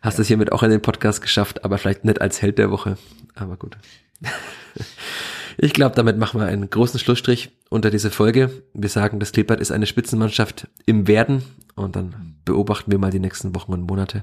Hast 0.00 0.18
es 0.18 0.28
hiermit 0.28 0.52
auch 0.52 0.62
in 0.62 0.70
den 0.70 0.80
Podcast 0.80 1.20
geschafft, 1.20 1.64
aber 1.64 1.76
vielleicht 1.76 2.04
nicht 2.04 2.20
als 2.20 2.40
Held 2.40 2.58
der 2.58 2.70
Woche. 2.70 2.96
Aber 3.34 3.56
gut. 3.56 3.76
Ich 5.60 5.72
glaube, 5.72 5.96
damit 5.96 6.18
machen 6.18 6.40
wir 6.40 6.46
einen 6.46 6.70
großen 6.70 7.00
Schlussstrich 7.00 7.50
unter 7.68 7.90
diese 7.90 8.12
Folge. 8.12 8.62
Wir 8.74 8.88
sagen, 8.88 9.18
das 9.18 9.32
Klippert 9.32 9.60
ist 9.60 9.72
eine 9.72 9.86
Spitzenmannschaft 9.86 10.68
im 10.86 11.08
Werden 11.08 11.42
und 11.74 11.96
dann 11.96 12.36
beobachten 12.44 12.92
wir 12.92 12.98
mal 13.00 13.10
die 13.10 13.18
nächsten 13.18 13.56
Wochen 13.56 13.72
und 13.72 13.82
Monate. 13.82 14.22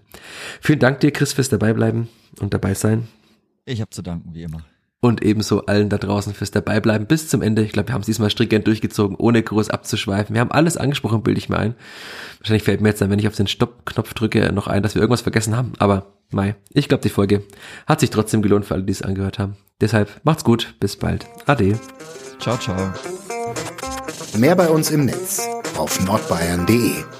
Vielen 0.61 0.79
Dank 0.79 1.01
dir, 1.01 1.11
Chris, 1.11 1.33
fürs 1.33 1.49
Dabeibleiben 1.49 2.07
und 2.39 2.53
dabei 2.53 2.73
sein. 2.73 3.09
Ich 3.65 3.81
habe 3.81 3.89
zu 3.89 4.01
danken, 4.01 4.33
wie 4.33 4.43
immer. 4.43 4.63
Und 5.05 5.23
ebenso 5.23 5.67
allen 5.67 5.89
da 5.89 5.99
draußen 5.99 6.33
fürs 6.33 6.49
Dabeibleiben 6.49 7.05
bis 7.05 7.27
zum 7.27 7.43
Ende. 7.43 7.61
Ich 7.61 7.73
glaube, 7.73 7.89
wir 7.89 7.93
haben 7.93 8.01
es 8.01 8.07
diesmal 8.07 8.31
stringent 8.31 8.65
durchgezogen, 8.65 9.15
ohne 9.15 9.43
groß 9.43 9.69
abzuschweifen. 9.69 10.33
Wir 10.33 10.41
haben 10.41 10.51
alles 10.51 10.77
angesprochen, 10.77 11.21
bilde 11.21 11.37
ich 11.37 11.47
mir 11.47 11.59
ein. 11.59 11.75
Wahrscheinlich 12.39 12.63
fällt 12.63 12.81
mir 12.81 12.89
jetzt 12.89 13.01
dann, 13.01 13.11
wenn 13.11 13.19
ich 13.19 13.27
auf 13.27 13.35
den 13.35 13.45
Stopp-Knopf 13.45 14.15
drücke, 14.15 14.51
noch 14.51 14.65
ein, 14.65 14.81
dass 14.81 14.95
wir 14.95 15.03
irgendwas 15.03 15.21
vergessen 15.21 15.55
haben. 15.55 15.73
Aber 15.77 16.07
Mai, 16.31 16.55
ich 16.73 16.87
glaube, 16.87 17.03
die 17.03 17.09
Folge 17.09 17.43
hat 17.85 17.99
sich 17.99 18.09
trotzdem 18.09 18.41
gelohnt 18.41 18.65
für 18.65 18.73
alle, 18.73 18.81
die 18.83 18.93
es 18.93 19.03
angehört 19.03 19.37
haben. 19.37 19.57
Deshalb 19.79 20.09
macht's 20.23 20.43
gut, 20.43 20.73
bis 20.79 20.97
bald. 20.97 21.27
Ade. 21.45 21.77
Ciao, 22.39 22.57
ciao. 22.57 22.91
Mehr 24.35 24.55
bei 24.55 24.69
uns 24.69 24.89
im 24.89 25.05
Netz 25.05 25.47
auf 25.77 26.03
nordbayern.de 26.03 27.14